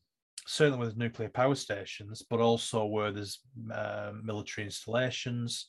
certainly 0.46 0.78
with 0.78 0.96
nuclear 0.96 1.28
power 1.28 1.54
stations, 1.54 2.22
but 2.28 2.40
also 2.40 2.84
where 2.84 3.10
there's 3.10 3.40
uh, 3.72 4.12
military 4.22 4.64
installations 4.64 5.66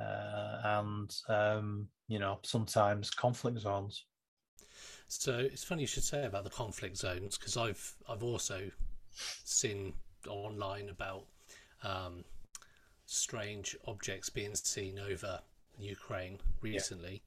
uh, 0.00 0.60
and 0.64 1.14
um, 1.28 1.86
you 2.08 2.18
know 2.18 2.38
sometimes 2.42 3.10
conflict 3.10 3.58
zones. 3.58 4.04
So 5.10 5.36
it's 5.38 5.64
funny 5.64 5.82
you 5.82 5.88
should 5.88 6.04
say 6.04 6.24
about 6.24 6.44
the 6.44 6.50
conflict 6.50 6.96
zones 6.96 7.36
because 7.36 7.56
I've 7.56 7.94
I've 8.08 8.22
also 8.22 8.70
seen 9.44 9.92
online 10.28 10.88
about 10.88 11.24
um, 11.82 12.24
strange 13.06 13.76
objects 13.88 14.30
being 14.30 14.54
seen 14.54 15.00
over 15.00 15.40
Ukraine 15.78 16.38
recently. 16.62 17.22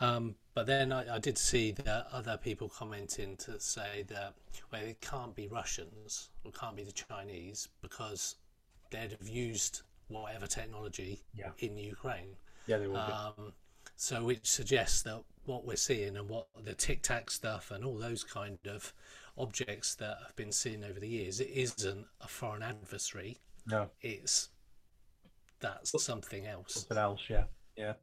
Yeah. 0.00 0.10
Um, 0.10 0.34
but 0.54 0.66
then 0.66 0.92
I, 0.92 1.16
I, 1.16 1.18
did 1.18 1.38
see 1.38 1.72
that 1.72 2.06
other 2.12 2.36
people 2.36 2.68
commenting 2.68 3.36
to 3.38 3.58
say 3.58 4.04
that 4.08 4.34
well, 4.70 4.82
it 4.82 5.00
can't 5.00 5.34
be 5.34 5.48
Russians 5.48 6.28
or 6.44 6.52
can't 6.52 6.76
be 6.76 6.84
the 6.84 6.92
Chinese 6.92 7.68
because 7.82 8.36
they'd 8.90 9.10
have 9.10 9.28
used 9.28 9.80
whatever 10.08 10.46
technology 10.46 11.20
yeah. 11.34 11.50
in 11.58 11.76
Ukraine. 11.76 12.36
Yeah, 12.68 12.78
they 12.78 12.86
will. 12.86 12.98
Um, 12.98 13.52
so 14.00 14.22
which 14.22 14.48
suggests 14.48 15.02
that 15.02 15.20
what 15.44 15.66
we're 15.66 15.74
seeing 15.74 16.16
and 16.16 16.28
what 16.28 16.46
the 16.62 16.72
tic 16.72 17.02
tac 17.02 17.32
stuff 17.32 17.72
and 17.72 17.84
all 17.84 17.98
those 17.98 18.22
kind 18.22 18.58
of 18.68 18.92
objects 19.36 19.96
that 19.96 20.18
have 20.24 20.36
been 20.36 20.52
seen 20.52 20.84
over 20.84 21.00
the 21.00 21.08
years, 21.08 21.40
it 21.40 21.50
isn't 21.52 22.06
a 22.20 22.28
foreign 22.28 22.62
adversary. 22.62 23.38
No, 23.66 23.90
it's 24.00 24.50
that's 25.60 26.00
something 26.00 26.46
else. 26.46 26.74
Something 26.74 26.96
else, 26.96 27.22
yeah, 27.28 27.44
yeah, 27.76 27.94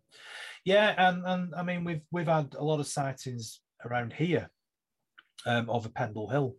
yeah. 0.66 0.96
And 0.98 1.26
and 1.26 1.56
I 1.56 1.64
mean, 1.64 1.86
we've 1.86 2.02
we've 2.12 2.28
had 2.28 2.54
a 2.60 2.64
lot 2.64 2.82
of 2.82 2.88
sightings 2.88 3.62
around 3.86 4.12
here 4.12 4.50
um, 5.46 5.70
over 5.70 5.88
Pendle 5.88 6.30
Hill, 6.30 6.56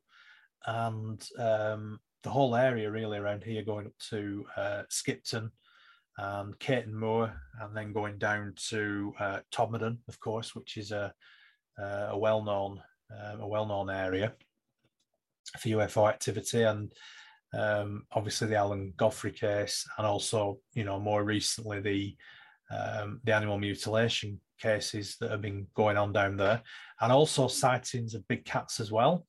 and 0.67 1.23
um, 1.39 2.01
the 2.23 2.31
whole 2.31 2.57
area 2.57 2.91
really 2.91 3.19
around 3.19 3.45
here, 3.45 3.63
going 3.63 3.87
up 3.87 3.99
to 4.09 4.47
uh, 4.57 4.83
Skipton 4.89 5.51
and 6.19 6.59
Caton 6.59 6.95
Moor, 6.95 7.33
and 7.61 7.77
then 7.77 7.93
going 7.93 8.19
down 8.19 8.55
to 8.71 9.13
uh, 9.19 9.41
of 9.57 10.21
course, 10.21 10.55
which 10.55 10.77
is 10.77 10.93
a 10.93 11.13
a 11.79 12.17
well-known 12.19 12.81
um, 13.11 13.41
a 13.41 13.47
well-known 13.47 13.91
area 13.91 14.33
for 15.59 15.69
UFO 15.69 16.09
activity, 16.09 16.63
and 16.63 16.93
um, 17.55 18.05
obviously 18.13 18.49
the 18.49 18.57
Alan 18.57 18.93
Godfrey 18.97 19.33
case, 19.33 19.87
and 19.99 20.07
also 20.07 20.59
you 20.75 20.85
know 20.85 20.99
more 20.99 21.23
recently 21.23 21.81
the 21.81 22.17
um, 22.71 23.21
the 23.25 23.35
animal 23.35 23.59
mutilation 23.59 24.41
cases 24.59 25.17
that 25.21 25.31
have 25.31 25.43
been 25.43 25.67
going 25.75 25.97
on 25.97 26.13
down 26.13 26.37
there, 26.37 26.63
and 27.01 27.13
also 27.13 27.47
sightings 27.47 28.15
of 28.15 28.27
big 28.29 28.45
cats 28.45 28.81
as 28.81 28.91
well. 28.91 29.27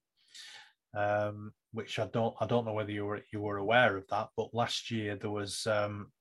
Um, 0.96 1.52
which 1.74 2.00
I 2.00 2.08
don't 2.08 2.34
I 2.40 2.48
don't 2.48 2.66
know 2.66 2.74
whether 2.74 2.92
you 2.92 3.06
were 3.06 3.22
you 3.32 3.42
were 3.42 3.58
aware 3.58 3.98
of 3.98 4.08
that, 4.08 4.30
but 4.36 4.54
last 4.54 4.90
year 4.90 5.16
there 5.16 5.30
was 5.30 5.68
um, 5.68 6.12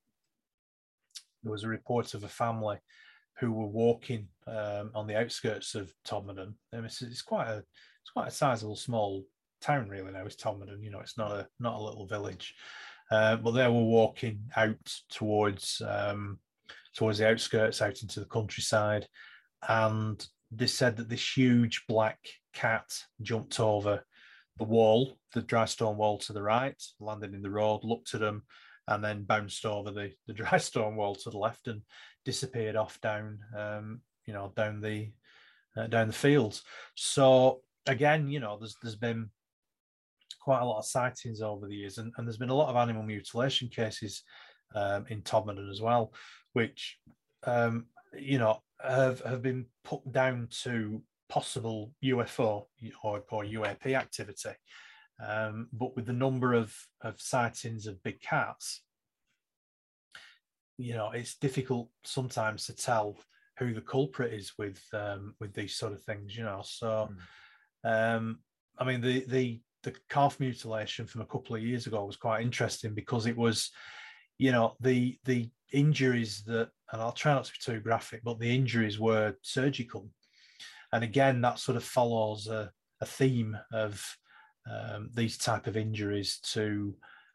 there 1.46 1.52
was 1.52 1.62
a 1.62 1.68
report 1.68 2.12
of 2.14 2.24
a 2.24 2.28
family 2.28 2.76
who 3.38 3.52
were 3.52 3.68
walking 3.68 4.26
um, 4.48 4.90
on 4.96 5.06
the 5.06 5.16
outskirts 5.16 5.76
of 5.76 5.92
Todmorden. 6.04 6.54
It's, 6.72 7.02
it's, 7.02 7.22
quite 7.22 7.46
a 7.46 7.58
it's 7.58 8.10
quite 8.12 8.28
a 8.28 8.32
sizable 8.32 8.74
small 8.74 9.24
town 9.60 9.88
really 9.88 10.10
now. 10.10 10.24
It's 10.24 10.34
Todmorden, 10.34 10.82
you 10.82 10.90
know, 10.90 10.98
it's 10.98 11.16
not 11.16 11.30
a 11.30 11.46
not 11.60 11.76
a 11.76 11.82
little 11.82 12.04
village, 12.04 12.52
uh, 13.12 13.36
but 13.36 13.52
they 13.52 13.66
were 13.68 13.70
walking 13.70 14.40
out 14.56 14.92
towards 15.08 15.80
um, 15.86 16.40
towards 16.96 17.18
the 17.18 17.28
outskirts, 17.28 17.80
out 17.80 18.02
into 18.02 18.18
the 18.18 18.26
countryside, 18.26 19.06
and 19.68 20.26
they 20.50 20.66
said 20.66 20.96
that 20.96 21.08
this 21.08 21.36
huge 21.36 21.84
black 21.86 22.18
cat 22.54 22.90
jumped 23.22 23.60
over 23.60 24.02
the 24.58 24.64
wall, 24.64 25.16
the 25.32 25.42
dry 25.42 25.66
stone 25.66 25.96
wall 25.96 26.18
to 26.18 26.32
the 26.32 26.42
right, 26.42 26.82
landed 26.98 27.34
in 27.34 27.42
the 27.42 27.50
road, 27.50 27.84
looked 27.84 28.14
at 28.14 28.20
them, 28.20 28.42
and 28.88 29.02
then 29.02 29.24
bounced 29.24 29.64
over 29.66 29.90
the, 29.90 30.12
the 30.26 30.32
dry 30.32 30.56
stone 30.58 30.96
wall 30.96 31.14
to 31.14 31.30
the 31.30 31.38
left 31.38 31.68
and 31.68 31.82
disappeared 32.24 32.76
off 32.76 33.00
down, 33.00 33.38
um, 33.56 34.00
you 34.26 34.32
know, 34.32 34.52
down 34.56 34.80
the 34.80 35.10
uh, 35.76 35.86
down 35.86 36.06
the 36.06 36.12
fields. 36.12 36.62
So 36.94 37.60
again, 37.86 38.28
you 38.28 38.40
know, 38.40 38.56
there's 38.58 38.76
there's 38.82 38.96
been 38.96 39.30
quite 40.40 40.60
a 40.60 40.64
lot 40.64 40.78
of 40.78 40.86
sightings 40.86 41.42
over 41.42 41.66
the 41.66 41.74
years, 41.74 41.98
and, 41.98 42.12
and 42.16 42.26
there's 42.26 42.38
been 42.38 42.50
a 42.50 42.54
lot 42.54 42.68
of 42.68 42.76
animal 42.76 43.02
mutilation 43.02 43.68
cases 43.68 44.22
um, 44.74 45.04
in 45.08 45.22
Todmorden 45.22 45.70
as 45.70 45.80
well, 45.80 46.12
which 46.52 46.98
um, 47.44 47.86
you 48.16 48.38
know 48.38 48.62
have 48.82 49.20
have 49.20 49.42
been 49.42 49.66
put 49.84 50.12
down 50.12 50.48
to 50.62 51.02
possible 51.28 51.92
UFO 52.04 52.66
or, 53.02 53.24
or 53.30 53.44
UAP 53.44 53.94
activity. 53.94 54.50
Um, 55.24 55.68
but 55.72 55.96
with 55.96 56.06
the 56.06 56.12
number 56.12 56.52
of, 56.52 56.74
of 57.00 57.20
sightings 57.20 57.86
of 57.86 58.02
big 58.02 58.20
cats, 58.20 58.82
you 60.78 60.94
know, 60.94 61.10
it's 61.12 61.36
difficult 61.38 61.88
sometimes 62.04 62.66
to 62.66 62.74
tell 62.74 63.16
who 63.58 63.72
the 63.72 63.80
culprit 63.80 64.34
is 64.34 64.52
with 64.58 64.82
um, 64.92 65.34
with 65.40 65.54
these 65.54 65.74
sort 65.74 65.94
of 65.94 66.02
things. 66.02 66.36
You 66.36 66.44
know, 66.44 66.60
so 66.62 67.08
mm. 67.86 68.16
um, 68.16 68.40
I 68.78 68.84
mean, 68.84 69.00
the 69.00 69.24
the 69.26 69.60
the 69.84 69.94
calf 70.10 70.38
mutilation 70.38 71.06
from 71.06 71.22
a 71.22 71.26
couple 71.26 71.56
of 71.56 71.62
years 71.62 71.86
ago 71.86 72.04
was 72.04 72.16
quite 72.16 72.42
interesting 72.42 72.92
because 72.92 73.24
it 73.24 73.36
was, 73.36 73.70
you 74.36 74.52
know, 74.52 74.74
the 74.80 75.18
the 75.24 75.48
injuries 75.72 76.42
that, 76.46 76.68
and 76.92 77.00
I'll 77.00 77.12
try 77.12 77.32
not 77.32 77.46
to 77.46 77.52
be 77.52 77.58
too 77.72 77.80
graphic, 77.80 78.20
but 78.22 78.38
the 78.38 78.54
injuries 78.54 79.00
were 79.00 79.34
surgical 79.40 80.10
and 80.92 81.04
again 81.04 81.40
that 81.40 81.58
sort 81.58 81.76
of 81.76 81.84
follows 81.84 82.46
a, 82.46 82.70
a 83.00 83.06
theme 83.06 83.56
of 83.72 84.02
um, 84.70 85.10
these 85.14 85.38
type 85.38 85.66
of 85.66 85.76
injuries 85.76 86.38
to 86.42 86.94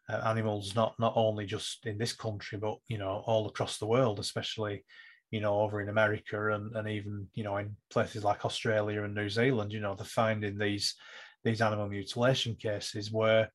uh, 0.09 0.21
animals 0.25 0.75
not 0.75 0.93
not 0.99 1.13
only 1.15 1.45
just 1.45 1.85
in 1.85 1.97
this 1.97 2.13
country 2.13 2.57
but 2.57 2.75
you 2.87 2.97
know 2.97 3.23
all 3.25 3.47
across 3.47 3.77
the 3.77 3.85
world 3.85 4.19
especially 4.19 4.83
you 5.29 5.39
know 5.39 5.61
over 5.61 5.79
in 5.81 5.89
america 5.89 6.53
and, 6.53 6.75
and 6.75 6.89
even 6.89 7.27
you 7.33 7.43
know 7.43 7.57
in 7.57 7.75
places 7.89 8.23
like 8.23 8.43
australia 8.43 9.03
and 9.03 9.15
new 9.15 9.29
zealand 9.29 9.71
you 9.71 9.79
know 9.79 9.95
they're 9.95 10.05
finding 10.05 10.57
these 10.57 10.95
these 11.43 11.61
animal 11.61 11.87
mutilation 11.87 12.55
cases 12.55 13.11
where 13.11 13.49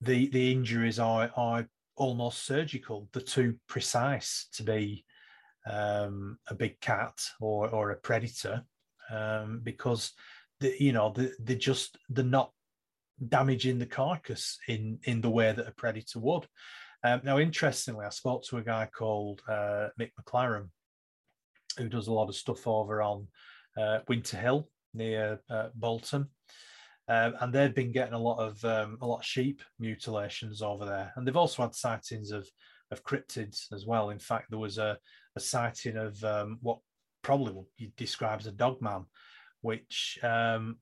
the 0.00 0.28
the 0.28 0.52
injuries 0.52 0.98
are 0.98 1.30
are 1.36 1.66
almost 1.96 2.44
surgical. 2.44 3.08
They're 3.12 3.22
too 3.22 3.56
precise 3.68 4.48
to 4.54 4.62
be 4.62 5.04
um, 5.68 6.38
a 6.48 6.54
big 6.54 6.80
cat 6.80 7.18
or 7.40 7.68
or 7.68 7.90
a 7.90 7.96
predator 7.96 8.62
um, 9.10 9.60
because 9.62 10.12
the, 10.60 10.74
you 10.78 10.92
know 10.92 11.12
they, 11.14 11.30
they're 11.38 11.56
just 11.56 11.98
they're 12.08 12.24
not 12.24 12.52
damaging 13.28 13.78
the 13.78 13.86
carcass 13.86 14.58
in 14.68 14.98
in 15.04 15.20
the 15.20 15.30
way 15.30 15.52
that 15.52 15.68
a 15.68 15.72
predator 15.72 16.20
would. 16.20 16.46
Um, 17.04 17.20
now, 17.24 17.38
interestingly, 17.38 18.04
I 18.04 18.10
spoke 18.10 18.44
to 18.44 18.58
a 18.58 18.62
guy 18.62 18.88
called 18.96 19.42
uh, 19.48 19.88
Mick 19.98 20.10
McLaren, 20.20 20.68
who 21.78 21.88
does 21.88 22.08
a 22.08 22.12
lot 22.12 22.28
of 22.28 22.34
stuff 22.34 22.66
over 22.66 23.02
on 23.02 23.28
uh, 23.78 24.00
Winter 24.08 24.36
Hill 24.38 24.68
near 24.94 25.40
uh, 25.50 25.68
Bolton, 25.74 26.28
um, 27.08 27.34
and 27.40 27.52
they've 27.52 27.74
been 27.74 27.92
getting 27.92 28.14
a 28.14 28.18
lot 28.18 28.38
of 28.38 28.64
um, 28.64 28.98
a 29.00 29.06
lot 29.06 29.20
of 29.20 29.24
sheep 29.24 29.62
mutilations 29.78 30.62
over 30.62 30.84
there, 30.84 31.12
and 31.16 31.26
they've 31.26 31.36
also 31.36 31.62
had 31.62 31.74
sightings 31.74 32.30
of 32.30 32.48
of 32.90 33.04
cryptids 33.04 33.72
as 33.72 33.86
well. 33.86 34.10
In 34.10 34.18
fact, 34.18 34.50
there 34.50 34.58
was 34.58 34.78
a, 34.78 34.96
a 35.36 35.40
sighting 35.40 35.96
of 35.96 36.22
um, 36.24 36.58
what 36.60 36.78
probably 37.22 37.64
you 37.76 37.90
describe 37.96 38.40
as 38.40 38.46
a 38.46 38.52
dog 38.52 38.80
man, 38.80 39.04
which 39.60 40.18
um, 40.22 40.78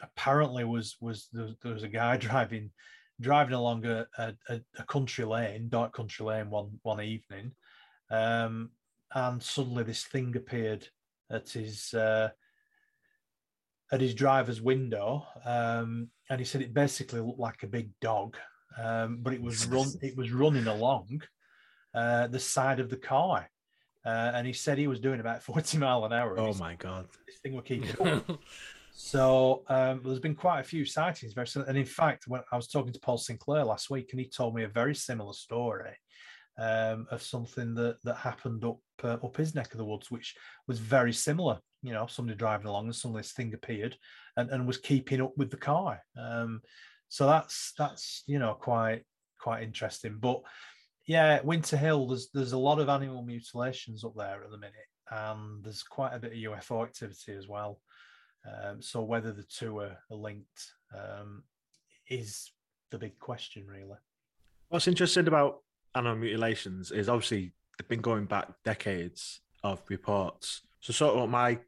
apparently 0.00 0.64
was 0.64 0.96
was 1.00 1.28
there, 1.32 1.48
there, 1.62 1.74
was 1.74 1.82
a 1.82 1.88
guy 1.88 2.16
driving 2.28 2.70
driving 3.20 3.54
along 3.54 3.86
a, 3.86 4.06
a, 4.18 4.34
a, 4.48 4.84
country 4.84 5.24
lane, 5.24 5.68
dark 5.68 5.92
country 5.92 6.26
lane 6.26 6.50
one 6.50 6.78
one 6.82 7.00
evening, 7.00 7.52
um, 8.10 8.70
and 9.14 9.42
suddenly 9.42 9.84
this 9.84 10.04
thing 10.04 10.34
appeared 10.36 10.88
at 11.30 11.48
his 11.50 11.94
uh, 11.94 12.28
at 13.92 14.00
his 14.00 14.14
driver's 14.14 14.60
window, 14.60 15.26
um, 15.44 16.08
and 16.30 16.40
he 16.40 16.44
said 16.44 16.62
it 16.62 16.74
basically 16.74 17.20
looked 17.20 17.38
like 17.38 17.62
a 17.62 17.68
big 17.68 17.90
dog, 18.00 18.36
um, 18.82 19.18
but 19.22 19.32
it 19.32 19.42
was 19.42 19.66
run 19.66 19.88
it 20.02 20.16
was 20.16 20.32
running 20.32 20.66
along 20.66 21.22
uh, 21.94 22.26
the 22.26 22.40
side 22.40 22.80
of 22.80 22.90
the 22.90 22.96
car. 22.96 23.48
Uh, 24.06 24.32
and 24.34 24.46
he 24.46 24.52
said 24.52 24.76
he 24.76 24.86
was 24.86 25.00
doing 25.00 25.20
about 25.20 25.42
40 25.42 25.78
mile 25.78 26.04
an 26.04 26.12
hour. 26.12 26.38
Oh 26.38 26.52
my 26.54 26.74
God. 26.74 27.06
This 27.26 27.38
thing 27.38 27.54
will 27.54 27.62
keep 27.62 27.96
going. 27.96 28.22
So 28.96 29.64
um, 29.68 30.02
there's 30.04 30.20
been 30.20 30.36
quite 30.36 30.60
a 30.60 30.64
few 30.64 30.84
sightings, 30.84 31.32
very 31.32 31.48
similar. 31.48 31.68
And 31.68 31.76
in 31.76 31.84
fact, 31.84 32.28
when 32.28 32.42
I 32.52 32.56
was 32.56 32.68
talking 32.68 32.92
to 32.92 33.00
Paul 33.00 33.18
Sinclair 33.18 33.64
last 33.64 33.90
week, 33.90 34.10
and 34.12 34.20
he 34.20 34.28
told 34.28 34.54
me 34.54 34.62
a 34.62 34.68
very 34.68 34.94
similar 34.94 35.32
story 35.32 35.96
um, 36.60 37.08
of 37.10 37.20
something 37.20 37.74
that 37.74 37.96
that 38.04 38.14
happened 38.14 38.64
up 38.64 38.78
uh, 39.02 39.18
up 39.22 39.36
his 39.36 39.52
neck 39.52 39.72
of 39.72 39.78
the 39.78 39.84
woods, 39.84 40.12
which 40.12 40.36
was 40.68 40.78
very 40.78 41.12
similar. 41.12 41.58
You 41.82 41.92
know, 41.92 42.06
somebody 42.06 42.38
driving 42.38 42.68
along 42.68 42.84
and 42.84 42.94
suddenly 42.94 43.22
this 43.22 43.32
thing 43.32 43.52
appeared 43.52 43.96
and, 44.36 44.48
and 44.50 44.64
was 44.64 44.78
keeping 44.78 45.20
up 45.20 45.32
with 45.36 45.50
the 45.50 45.56
car. 45.56 46.00
Um, 46.16 46.62
so 47.08 47.26
that's 47.26 47.72
that's 47.76 48.22
you 48.28 48.38
know 48.38 48.54
quite 48.54 49.02
quite 49.40 49.64
interesting. 49.64 50.18
But 50.20 50.40
yeah, 51.04 51.40
Winter 51.42 51.76
Hill, 51.76 52.06
there's 52.06 52.28
there's 52.32 52.52
a 52.52 52.58
lot 52.58 52.78
of 52.78 52.88
animal 52.88 53.24
mutilations 53.24 54.04
up 54.04 54.14
there 54.16 54.44
at 54.44 54.50
the 54.52 54.56
minute, 54.56 54.88
and 55.10 55.64
there's 55.64 55.82
quite 55.82 56.14
a 56.14 56.20
bit 56.20 56.30
of 56.30 56.38
UFO 56.38 56.84
activity 56.84 57.32
as 57.32 57.48
well. 57.48 57.80
Um, 58.46 58.82
so 58.82 59.02
whether 59.02 59.32
the 59.32 59.42
two 59.42 59.78
are, 59.80 59.98
are 60.10 60.16
linked 60.16 60.72
um, 60.94 61.42
is 62.08 62.52
the 62.90 62.98
big 62.98 63.18
question, 63.18 63.66
really. 63.66 63.98
What's 64.68 64.88
interesting 64.88 65.26
about 65.26 65.60
animal 65.94 66.16
mutilations 66.16 66.90
is 66.90 67.08
obviously 67.08 67.52
they've 67.78 67.88
been 67.88 68.00
going 68.00 68.26
back 68.26 68.48
decades 68.64 69.40
of 69.62 69.82
reports. 69.88 70.62
So 70.80 70.92
sort 70.92 71.16
of 71.16 71.30
my 71.30 71.58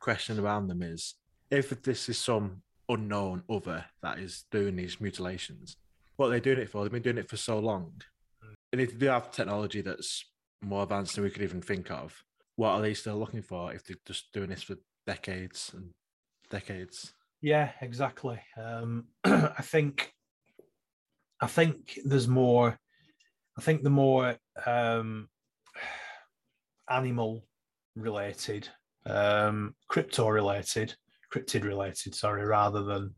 question 0.00 0.38
around 0.38 0.68
them 0.68 0.82
is 0.82 1.14
if 1.50 1.70
this 1.82 2.08
is 2.08 2.18
some 2.18 2.62
unknown 2.88 3.42
other 3.48 3.84
that 4.02 4.18
is 4.18 4.44
doing 4.50 4.76
these 4.76 5.00
mutilations, 5.00 5.76
what 6.16 6.26
are 6.26 6.30
they 6.30 6.40
doing 6.40 6.58
it 6.58 6.68
for? 6.68 6.82
They've 6.82 6.92
been 6.92 7.02
doing 7.02 7.18
it 7.18 7.28
for 7.28 7.36
so 7.36 7.58
long. 7.58 7.92
And 8.72 8.80
if 8.80 8.98
they 8.98 9.06
have 9.06 9.30
technology 9.30 9.80
that's 9.80 10.24
more 10.60 10.82
advanced 10.82 11.14
than 11.14 11.24
we 11.24 11.30
could 11.30 11.42
even 11.42 11.62
think 11.62 11.90
of, 11.90 12.24
what 12.56 12.70
are 12.70 12.82
they 12.82 12.94
still 12.94 13.16
looking 13.16 13.42
for 13.42 13.72
if 13.72 13.84
they're 13.84 13.96
just 14.04 14.32
doing 14.32 14.50
this 14.50 14.62
for 14.62 14.76
decades 15.08 15.72
and 15.74 15.90
decades? 16.50 17.14
Yeah, 17.40 17.70
exactly. 17.80 18.38
Um, 18.62 19.06
I 19.24 19.62
think 19.62 20.12
I 21.40 21.46
think 21.46 21.98
there's 22.04 22.28
more 22.28 22.78
I 23.56 23.62
think 23.62 23.82
the 23.82 23.90
more 24.04 24.36
um, 24.66 25.28
animal 26.90 27.46
related, 27.96 28.68
um, 29.06 29.74
crypto 29.88 30.28
related, 30.28 30.94
cryptid 31.32 31.64
related, 31.64 32.14
sorry, 32.14 32.44
rather 32.44 32.82
than 32.82 33.14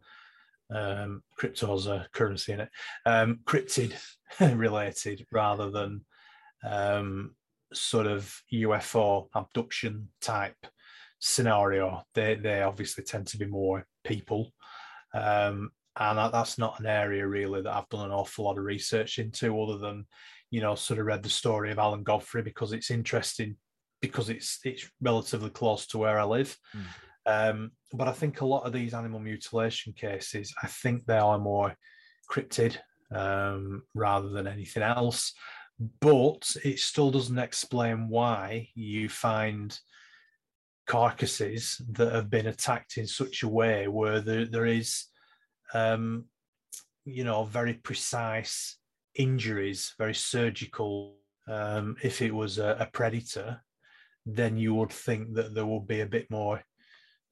um, 0.73 1.23
crypto's 1.37 1.89
a 1.89 2.07
currency 2.13 2.53
in 2.53 2.61
it, 2.61 2.71
um, 3.05 3.41
cryptid 3.45 3.95
related 4.41 5.27
rather 5.33 5.71
than 5.73 6.05
um, 6.65 7.35
sort 7.73 8.07
of 8.07 8.41
UFO 8.53 9.27
abduction 9.35 10.09
type 10.21 10.67
scenario. 11.21 12.03
They 12.15 12.35
they 12.35 12.63
obviously 12.63 13.05
tend 13.05 13.29
to 13.29 13.39
be 13.39 13.47
more 13.47 13.87
people. 14.05 14.53
Um, 15.15 15.71
and 15.97 16.33
that's 16.33 16.57
not 16.57 16.81
an 16.81 16.87
area 16.87 17.27
really 17.27 17.63
that 17.63 17.75
I've 17.75 17.89
done 17.89 18.07
an 18.07 18.13
awful 18.13 18.45
lot 18.47 18.59
of 18.59 18.65
research 18.65 19.19
into, 19.19 19.61
other 19.61 19.79
than 19.79 20.07
you 20.51 20.61
know 20.61 20.75
sort 20.75 20.99
of 20.99 21.07
read 21.07 21.23
the 21.23 21.29
story 21.29 21.71
of 21.71 21.79
Alan 21.79 22.03
Godfrey 22.03 22.43
because 22.43 22.73
it's 22.73 22.91
interesting 22.91 23.57
because 24.01 24.31
it's 24.31 24.59
it's 24.65 24.91
relatively 25.01 25.51
close 25.51 25.87
to 25.89 25.99
where 25.99 26.19
I 26.19 26.25
live. 26.25 26.57
Mm. 26.75 26.85
Um, 27.27 27.71
but 27.93 28.09
I 28.09 28.13
think 28.13 28.41
a 28.41 28.47
lot 28.47 28.65
of 28.65 28.73
these 28.73 28.95
animal 28.95 29.21
mutilation 29.21 29.93
cases, 29.93 30.55
I 30.63 30.67
think 30.67 31.05
they 31.05 31.19
are 31.19 31.39
more 31.39 31.75
cryptid 32.31 32.79
um, 33.15 33.83
rather 33.95 34.31
than 34.31 34.47
anything 34.47 34.83
else. 34.83 35.33
But 36.01 36.49
it 36.65 36.79
still 36.79 37.11
doesn't 37.11 37.39
explain 37.39 38.09
why 38.09 38.69
you 38.75 39.09
find 39.09 39.79
carcasses 40.91 41.81
that 41.89 42.13
have 42.13 42.29
been 42.29 42.49
attacked 42.49 42.97
in 42.97 43.07
such 43.07 43.45
a 43.45 43.49
way 43.49 43.87
where 43.87 44.21
there, 44.21 44.45
there 44.45 44.67
is 44.67 45.05
um, 45.73 46.25
you 47.05 47.23
know, 47.23 47.45
very 47.45 47.75
precise 47.75 48.77
injuries, 49.15 49.95
very 49.99 50.15
surgical. 50.15 51.15
Um, 51.47 51.97
if 52.03 52.21
it 52.21 52.35
was 52.35 52.59
a, 52.59 52.77
a, 52.81 52.87
predator, 52.93 53.63
then 54.27 54.57
you 54.57 54.75
would 54.75 54.91
think 54.93 55.35
that 55.35 55.55
there 55.55 55.67
would 55.67 55.87
be 55.87 56.01
a 56.01 56.07
bit 56.07 56.29
more, 56.29 56.61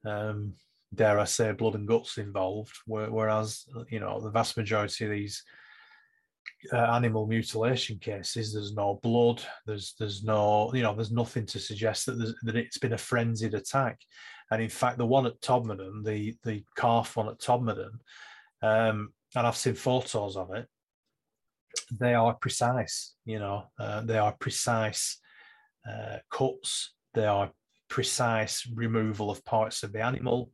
um, 0.07 0.55
dare 0.95 1.19
I 1.19 1.25
say, 1.25 1.51
blood 1.51 1.75
and 1.75 1.87
guts 1.87 2.17
involved. 2.17 2.77
Whereas, 2.87 3.65
you 3.91 3.99
know, 3.99 4.21
the 4.21 4.31
vast 4.31 4.57
majority 4.57 5.05
of 5.05 5.11
these 5.11 5.43
uh, 6.73 6.77
animal 6.77 7.27
mutilation 7.27 7.99
cases, 7.99 8.53
there's 8.53 8.75
no 8.75 9.01
blood. 9.03 9.43
There's 9.67 9.95
there's 9.99 10.23
no, 10.25 10.73
you 10.75 10.83
know, 10.83 10.95
there's 10.95 11.13
nothing 11.13 11.47
to 11.47 11.59
suggest 11.59 12.07
that 12.07 12.35
that 12.43 12.57
it's 12.57 12.79
been 12.79 12.95
a 12.95 12.99
frenzied 12.99 13.55
attack. 13.55 13.99
And 14.51 14.63
in 14.63 14.71
fact, 14.71 14.99
the 14.99 15.07
one 15.07 15.27
at 15.27 15.41
Todmorden, 15.41 16.05
the 16.05 16.37
the 16.45 16.65
calf 16.77 17.17
one 17.17 17.29
at 17.29 17.41
Todmorden, 17.41 17.99
um, 18.63 19.13
and 19.35 19.47
I've 19.47 19.57
seen 19.57 19.75
photos 19.75 20.37
of 20.37 20.53
it. 20.55 20.67
They 21.91 22.15
are 22.15 22.35
precise, 22.35 23.15
you 23.25 23.39
know, 23.39 23.65
uh, 23.79 24.01
they 24.03 24.19
are 24.19 24.35
precise 24.39 25.21
uh, 25.89 26.19
cuts, 26.31 26.95
they 27.15 27.27
are 27.27 27.51
precise 27.89 28.67
removal 28.75 29.31
of 29.31 29.45
parts 29.45 29.83
of 29.83 29.93
the 29.93 30.01
animal. 30.01 30.51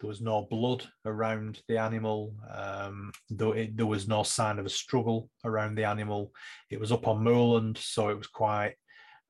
There 0.00 0.08
was 0.08 0.20
no 0.20 0.42
blood 0.42 0.84
around 1.04 1.62
the 1.68 1.78
animal. 1.78 2.34
Um, 2.52 3.12
though 3.30 3.52
it, 3.52 3.76
there 3.76 3.86
was 3.86 4.08
no 4.08 4.22
sign 4.22 4.58
of 4.58 4.66
a 4.66 4.70
struggle 4.70 5.30
around 5.44 5.74
the 5.74 5.84
animal. 5.84 6.32
It 6.70 6.80
was 6.80 6.92
up 6.92 7.08
on 7.08 7.24
moorland, 7.24 7.78
so 7.78 8.08
it 8.08 8.18
was 8.18 8.26
quite 8.26 8.74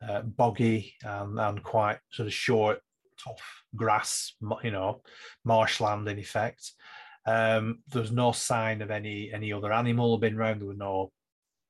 uh, 0.06 0.22
boggy 0.22 0.94
and, 1.02 1.38
and 1.38 1.62
quite 1.62 1.98
sort 2.10 2.26
of 2.26 2.34
short, 2.34 2.80
tough 3.22 3.62
grass, 3.74 4.34
you 4.62 4.70
know, 4.70 5.02
marshland 5.44 6.08
in 6.08 6.18
effect. 6.18 6.72
Um, 7.26 7.82
there 7.88 8.02
was 8.02 8.12
no 8.12 8.32
sign 8.32 8.82
of 8.82 8.90
any 8.90 9.32
any 9.32 9.52
other 9.52 9.72
animal 9.72 10.18
being 10.18 10.36
around. 10.36 10.60
There 10.60 10.68
were 10.68 10.74
no 10.74 11.10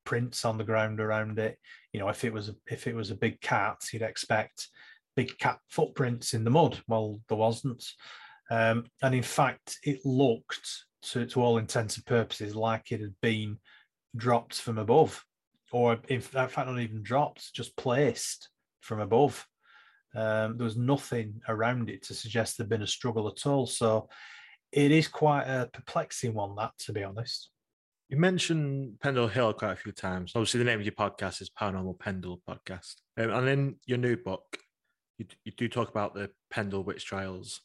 prints 0.05 0.45
on 0.45 0.57
the 0.57 0.63
ground 0.63 0.99
around 0.99 1.39
it. 1.39 1.57
You 1.93 1.99
know, 1.99 2.09
if 2.09 2.23
it 2.23 2.33
was 2.33 2.49
a, 2.49 2.55
if 2.67 2.87
it 2.87 2.95
was 2.95 3.11
a 3.11 3.15
big 3.15 3.41
cat, 3.41 3.77
you'd 3.91 4.01
expect 4.01 4.69
big 5.15 5.37
cat 5.39 5.59
footprints 5.67 6.33
in 6.33 6.43
the 6.43 6.51
mud. 6.51 6.79
Well, 6.87 7.19
there 7.27 7.37
wasn't, 7.37 7.83
um, 8.49 8.85
and 9.01 9.13
in 9.15 9.23
fact, 9.23 9.77
it 9.83 9.99
looked 10.05 10.85
to, 11.03 11.25
to 11.25 11.41
all 11.41 11.57
intents 11.57 11.97
and 11.97 12.05
purposes 12.05 12.55
like 12.55 12.91
it 12.91 13.01
had 13.01 13.15
been 13.21 13.57
dropped 14.15 14.61
from 14.61 14.77
above, 14.77 15.23
or 15.71 15.99
in 16.07 16.21
fact, 16.21 16.57
not 16.57 16.79
even 16.79 17.03
dropped, 17.03 17.53
just 17.53 17.75
placed 17.77 18.49
from 18.81 18.99
above. 18.99 19.45
Um, 20.15 20.57
there 20.57 20.65
was 20.65 20.77
nothing 20.77 21.41
around 21.47 21.89
it 21.89 22.03
to 22.03 22.13
suggest 22.13 22.57
there'd 22.57 22.69
been 22.69 22.81
a 22.81 22.87
struggle 22.87 23.27
at 23.27 23.45
all. 23.45 23.67
So 23.67 24.09
it 24.71 24.91
is 24.91 25.07
quite 25.07 25.43
a 25.43 25.69
perplexing 25.71 26.33
one, 26.33 26.55
that 26.55 26.71
to 26.79 26.93
be 26.93 27.03
honest. 27.03 27.49
You 28.09 28.17
mentioned 28.17 28.99
Pendle 29.01 29.27
Hill 29.27 29.53
quite 29.53 29.73
a 29.73 29.75
few 29.75 29.91
times. 29.91 30.31
Obviously, 30.33 30.59
the 30.59 30.65
name 30.65 30.79
of 30.79 30.85
your 30.85 30.93
podcast 30.93 31.41
is 31.41 31.49
Paranormal 31.49 31.99
Pendle 31.99 32.41
Podcast. 32.49 32.95
Um, 33.17 33.31
and 33.31 33.49
in 33.49 33.75
your 33.85 33.97
new 33.97 34.15
book, 34.15 34.57
you, 35.17 35.25
you 35.43 35.51
do 35.51 35.67
talk 35.67 35.89
about 35.89 36.13
the 36.13 36.29
Pendle 36.49 36.83
Witch 36.83 37.05
Trials, 37.05 37.61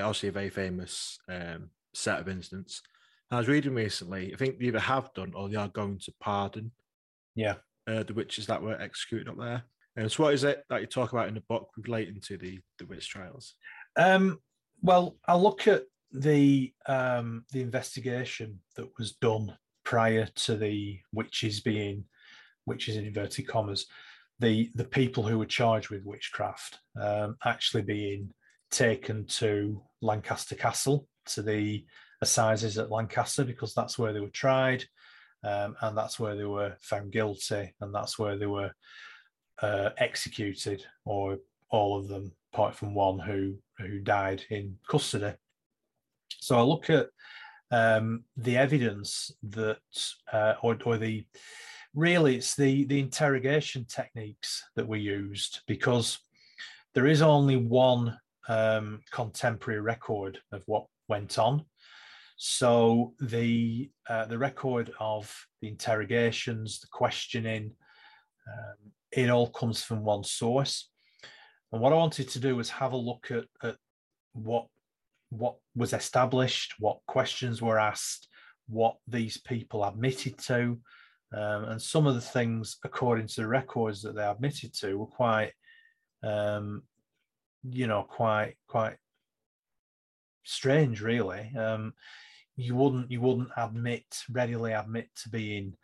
obviously 0.00 0.28
a 0.28 0.32
very 0.32 0.50
famous 0.50 1.18
um, 1.28 1.70
set 1.94 2.20
of 2.20 2.28
incidents. 2.28 2.82
I 3.30 3.38
was 3.38 3.48
reading 3.48 3.74
recently, 3.74 4.32
I 4.32 4.36
think 4.36 4.58
they 4.58 4.66
either 4.66 4.78
have 4.78 5.12
done 5.14 5.32
or 5.34 5.48
they 5.48 5.56
are 5.56 5.68
going 5.68 5.98
to 6.00 6.12
pardon 6.20 6.70
yeah, 7.34 7.54
uh, 7.86 8.02
the 8.02 8.14
witches 8.14 8.46
that 8.46 8.62
were 8.62 8.80
executed 8.80 9.28
up 9.28 9.38
there. 9.38 9.62
And 9.96 10.10
so, 10.10 10.24
what 10.24 10.34
is 10.34 10.44
it 10.44 10.64
that 10.68 10.80
you 10.80 10.86
talk 10.86 11.12
about 11.12 11.28
in 11.28 11.34
the 11.34 11.42
book 11.48 11.68
relating 11.76 12.20
to 12.22 12.36
the, 12.36 12.60
the 12.78 12.86
witch 12.86 13.08
trials? 13.08 13.54
Um, 13.96 14.38
well, 14.80 15.16
I 15.26 15.36
look 15.36 15.68
at 15.68 15.84
the 16.12 16.72
um, 16.86 17.44
the 17.52 17.60
investigation 17.60 18.60
that 18.76 18.88
was 18.98 19.12
done 19.12 19.56
prior 19.84 20.26
to 20.26 20.56
the 20.56 20.98
witches 21.12 21.60
being 21.60 22.04
witches 22.66 22.96
in 22.96 23.04
inverted 23.04 23.48
commas, 23.48 23.86
the 24.38 24.70
the 24.74 24.84
people 24.84 25.22
who 25.22 25.38
were 25.38 25.46
charged 25.46 25.90
with 25.90 26.04
witchcraft 26.04 26.78
um, 27.00 27.36
actually 27.44 27.82
being 27.82 28.32
taken 28.72 29.26
to 29.26 29.80
Lancaster 30.00 30.56
Castle 30.56 31.06
to 31.26 31.42
the 31.42 31.84
assizes 32.20 32.78
at 32.78 32.90
Lancaster 32.90 33.44
because 33.44 33.74
that's 33.74 33.98
where 33.98 34.12
they 34.12 34.20
were 34.20 34.28
tried, 34.28 34.84
um, 35.44 35.76
and 35.82 35.96
that's 35.96 36.18
where 36.18 36.34
they 36.34 36.44
were 36.44 36.74
found 36.80 37.12
guilty, 37.12 37.74
and 37.80 37.94
that's 37.94 38.18
where 38.18 38.36
they 38.36 38.46
were 38.46 38.72
uh, 39.60 39.90
executed, 39.98 40.84
or 41.04 41.38
all 41.70 41.98
of 41.98 42.08
them, 42.08 42.32
apart 42.52 42.74
from 42.74 42.94
one 42.94 43.18
who 43.20 43.56
who 43.78 44.00
died 44.00 44.42
in 44.50 44.76
custody. 44.88 45.34
So 46.40 46.58
I 46.58 46.62
look 46.62 46.90
at 46.90 47.06
um, 47.70 48.24
the 48.36 48.56
evidence 48.58 49.32
that, 49.44 49.78
uh, 50.32 50.54
or, 50.62 50.76
or 50.84 50.98
the, 50.98 51.24
really 51.94 52.36
it's 52.36 52.54
the, 52.54 52.84
the 52.84 53.00
interrogation 53.00 53.86
techniques 53.86 54.62
that 54.76 54.86
we 54.86 55.00
used 55.00 55.60
because 55.66 56.18
there 56.94 57.06
is 57.06 57.22
only 57.22 57.56
one 57.56 58.18
um, 58.48 59.00
contemporary 59.10 59.80
record 59.80 60.38
of 60.52 60.62
what 60.66 60.86
went 61.08 61.38
on. 61.38 61.64
So 62.36 63.14
the 63.20 63.90
uh, 64.08 64.26
the 64.26 64.38
record 64.38 64.92
of 64.98 65.32
the 65.60 65.68
interrogations, 65.68 66.80
the 66.80 66.88
questioning, 66.90 67.72
um, 68.48 68.92
it 69.12 69.30
all 69.30 69.50
comes 69.50 69.82
from 69.82 70.02
one 70.04 70.24
source. 70.24 70.90
And 71.70 71.80
what 71.80 71.92
I 71.92 71.96
wanted 71.96 72.28
to 72.30 72.40
do 72.40 72.56
was 72.56 72.70
have 72.70 72.92
a 72.92 72.96
look 72.96 73.30
at, 73.30 73.44
at 73.62 73.76
what 74.32 74.66
what 75.30 75.56
was 75.74 75.92
established, 75.92 76.74
what 76.78 76.98
questions 77.06 77.62
were 77.62 77.78
asked, 77.78 78.28
what 78.68 78.96
these 79.08 79.38
people 79.38 79.84
admitted 79.84 80.36
to, 80.38 80.78
um, 81.34 81.64
and 81.64 81.80
some 81.80 82.06
of 82.06 82.14
the 82.14 82.20
things, 82.20 82.76
according 82.84 83.26
to 83.28 83.40
the 83.40 83.46
records 83.46 84.02
that 84.02 84.14
they 84.14 84.24
admitted 84.24 84.74
to, 84.74 84.98
were 84.98 85.06
quite, 85.06 85.52
um, 86.22 86.82
you 87.62 87.86
know, 87.86 88.02
quite 88.02 88.54
quite 88.66 88.96
strange, 90.44 91.00
really. 91.00 91.50
Um, 91.56 91.94
you 92.56 92.74
wouldn't 92.74 93.10
you 93.10 93.20
wouldn't 93.20 93.50
admit 93.56 94.04
readily 94.30 94.72
admit 94.72 95.08
to 95.22 95.30
being 95.30 95.74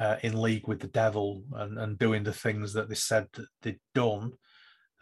uh, 0.00 0.16
in 0.22 0.40
league 0.40 0.66
with 0.66 0.80
the 0.80 0.88
devil 0.88 1.44
and, 1.52 1.78
and 1.78 1.98
doing 1.98 2.24
the 2.24 2.32
things 2.32 2.72
that 2.72 2.88
they 2.88 2.94
said 2.94 3.28
that 3.34 3.46
they'd 3.62 3.80
done. 3.94 4.32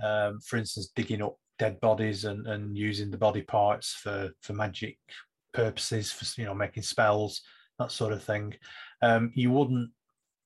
Um, 0.03 0.41
for 0.41 0.57
instance, 0.57 0.91
digging 0.95 1.23
up 1.23 1.37
dead 1.59 1.81
bodies 1.81 2.25
and, 2.25 2.47
and 2.47 2.77
using 2.77 3.11
the 3.11 3.17
body 3.17 3.43
parts 3.43 3.95
for 3.95 4.31
for 4.41 4.53
magic 4.53 4.99
purposes, 5.55 6.11
for 6.11 6.41
you 6.41 6.47
know 6.47 6.55
making 6.55 6.83
spells, 6.83 7.43
that 7.79 7.93
sort 7.93 8.13
of 8.13 8.23
thing. 8.23 8.55
Um, 9.01 9.33
you 9.35 9.51
wouldn't 9.51 9.91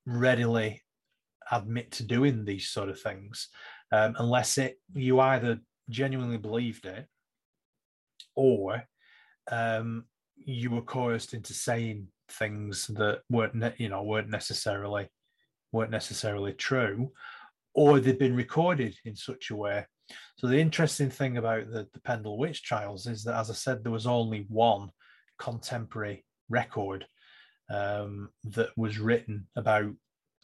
readily 0.05 0.83
admit 1.51 1.91
to 1.91 2.03
doing 2.03 2.43
these 2.45 2.69
sort 2.69 2.89
of 2.89 2.99
things 2.99 3.49
um, 3.91 4.15
unless 4.19 4.57
it 4.57 4.79
you 4.93 5.19
either 5.19 5.59
genuinely 5.89 6.37
believed 6.37 6.85
it 6.85 7.05
or 8.35 8.83
um, 9.51 10.05
you 10.35 10.69
were 10.69 10.81
coerced 10.81 11.33
into 11.33 11.53
saying 11.53 12.07
things 12.29 12.87
that 12.87 13.21
weren't 13.29 13.55
ne- 13.55 13.75
you 13.77 13.89
know 13.89 14.03
weren't 14.03 14.29
necessarily 14.29 15.07
weren't 15.71 15.91
necessarily 15.91 16.53
true 16.53 17.11
or 17.77 17.99
they'd 17.99 18.17
been 18.17 18.35
recorded 18.35 18.95
in 19.05 19.15
such 19.15 19.51
a 19.51 19.55
way. 19.55 19.85
So 20.37 20.47
the 20.47 20.59
interesting 20.59 21.11
thing 21.11 21.37
about 21.37 21.69
the, 21.69 21.87
the 21.93 21.99
pendle 22.01 22.37
witch 22.37 22.63
trials 22.63 23.05
is 23.05 23.23
that 23.23 23.35
as 23.35 23.51
i 23.51 23.53
said 23.53 23.83
there 23.83 23.91
was 23.91 24.07
only 24.07 24.45
one 24.49 24.89
contemporary 25.37 26.25
record 26.49 27.05
um, 27.69 28.29
that 28.45 28.69
was 28.77 28.97
written 28.97 29.47
about 29.55 29.91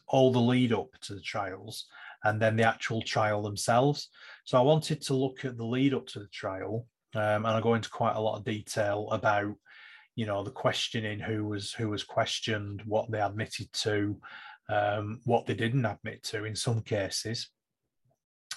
all 0.06 0.30
the 0.32 0.38
lead 0.38 0.72
up 0.72 0.90
to 1.02 1.14
the 1.14 1.20
trials 1.20 1.86
and 2.24 2.40
then 2.40 2.56
the 2.56 2.64
actual 2.64 3.02
trial 3.02 3.42
themselves. 3.42 4.08
So 4.44 4.58
i 4.58 4.62
wanted 4.62 5.00
to 5.02 5.14
look 5.14 5.44
at 5.44 5.56
the 5.56 5.64
lead 5.64 5.94
up 5.94 6.06
to 6.08 6.18
the 6.18 6.28
trial 6.28 6.86
um, 7.14 7.46
and 7.46 7.48
i 7.48 7.60
go 7.60 7.74
into 7.74 7.88
quite 7.88 8.16
a 8.16 8.20
lot 8.20 8.38
of 8.38 8.44
detail 8.44 9.08
about 9.10 9.54
you 10.16 10.26
know 10.26 10.44
the 10.44 10.50
questioning 10.50 11.18
who 11.18 11.46
was 11.46 11.72
who 11.72 11.88
was 11.88 12.04
questioned 12.04 12.82
what 12.86 13.10
they 13.10 13.20
admitted 13.20 13.72
to 13.72 14.16
um, 14.68 15.20
what 15.24 15.46
they 15.46 15.54
didn't 15.54 15.84
admit 15.84 16.22
to 16.24 16.44
in 16.44 16.56
some 16.56 16.80
cases. 16.80 17.48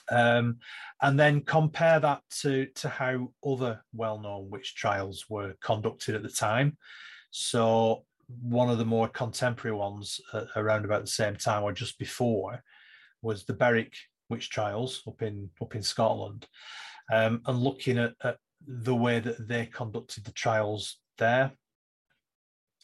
Um, 0.09 0.59
and 1.01 1.19
then 1.19 1.41
compare 1.41 1.99
that 1.99 2.21
to 2.41 2.67
to 2.75 2.87
how 2.87 3.33
other 3.45 3.83
well-known 3.93 4.49
witch 4.49 4.75
trials 4.75 5.25
were 5.29 5.55
conducted 5.61 6.15
at 6.15 6.23
the 6.23 6.29
time. 6.29 6.77
So 7.31 8.05
one 8.41 8.69
of 8.69 8.77
the 8.77 8.85
more 8.85 9.09
contemporary 9.09 9.75
ones 9.75 10.21
uh, 10.31 10.45
around 10.55 10.85
about 10.85 11.01
the 11.01 11.11
same 11.11 11.35
time 11.35 11.63
or 11.63 11.73
just 11.73 11.99
before 11.99 12.63
was 13.21 13.45
the 13.45 13.53
Berwick 13.53 13.93
witch 14.29 14.49
trials 14.49 15.01
up 15.07 15.21
in 15.21 15.49
up 15.61 15.75
in 15.75 15.81
Scotland 15.81 16.47
um, 17.11 17.41
and 17.45 17.59
looking 17.59 17.97
at, 17.97 18.13
at 18.23 18.37
the 18.65 18.95
way 18.95 19.19
that 19.19 19.47
they 19.47 19.65
conducted 19.65 20.25
the 20.25 20.31
trials 20.31 20.99
there, 21.17 21.51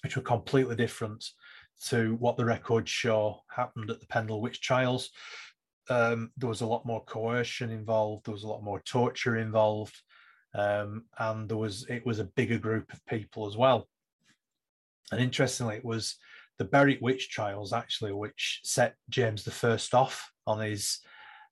which 0.03 0.15
were 0.15 0.23
completely 0.23 0.75
different 0.75 1.25
to 1.87 2.15
what 2.15 2.37
the 2.37 2.45
records 2.45 2.89
show 2.89 3.41
happened 3.53 3.89
at 3.89 3.99
the 3.99 4.07
Pendle 4.07 4.41
Witch 4.41 4.61
trials. 4.61 5.09
Um, 5.89 6.31
there 6.37 6.49
was 6.49 6.61
a 6.61 6.65
lot 6.65 6.85
more 6.85 7.03
coercion 7.03 7.69
involved. 7.69 8.25
There 8.25 8.33
was 8.33 8.43
a 8.43 8.47
lot 8.47 8.63
more 8.63 8.79
torture 8.79 9.37
involved, 9.37 9.95
um, 10.55 11.05
and 11.19 11.49
there 11.49 11.57
was 11.57 11.85
it 11.89 12.05
was 12.05 12.19
a 12.19 12.25
bigger 12.35 12.57
group 12.57 12.93
of 12.93 13.05
people 13.05 13.47
as 13.47 13.57
well. 13.57 13.87
And 15.11 15.19
interestingly, 15.19 15.75
it 15.75 15.85
was 15.85 16.15
the 16.59 16.65
Berwick 16.65 16.99
witch 17.01 17.29
trials 17.29 17.73
actually 17.73 18.13
which 18.13 18.61
set 18.63 18.95
James 19.09 19.43
the 19.43 19.51
First 19.51 19.93
off 19.93 20.31
on 20.45 20.59
his, 20.59 20.99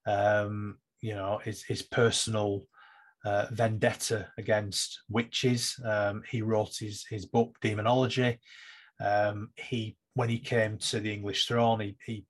um, 0.05 0.77
you 1.01 1.15
know, 1.15 1.39
his 1.43 1.63
his 1.63 1.81
personal 1.81 2.65
uh, 3.25 3.47
vendetta 3.51 4.27
against 4.37 5.01
witches. 5.09 5.75
Um, 5.83 6.23
he 6.29 6.41
wrote 6.41 6.75
his 6.79 7.05
his 7.09 7.25
book 7.25 7.55
Demonology. 7.61 8.39
Um, 9.03 9.49
he 9.55 9.97
when 10.13 10.29
he 10.29 10.39
came 10.39 10.77
to 10.77 10.99
the 10.99 11.13
English 11.13 11.47
throne, 11.47 11.79
he, 11.79 11.97
he 12.05 12.25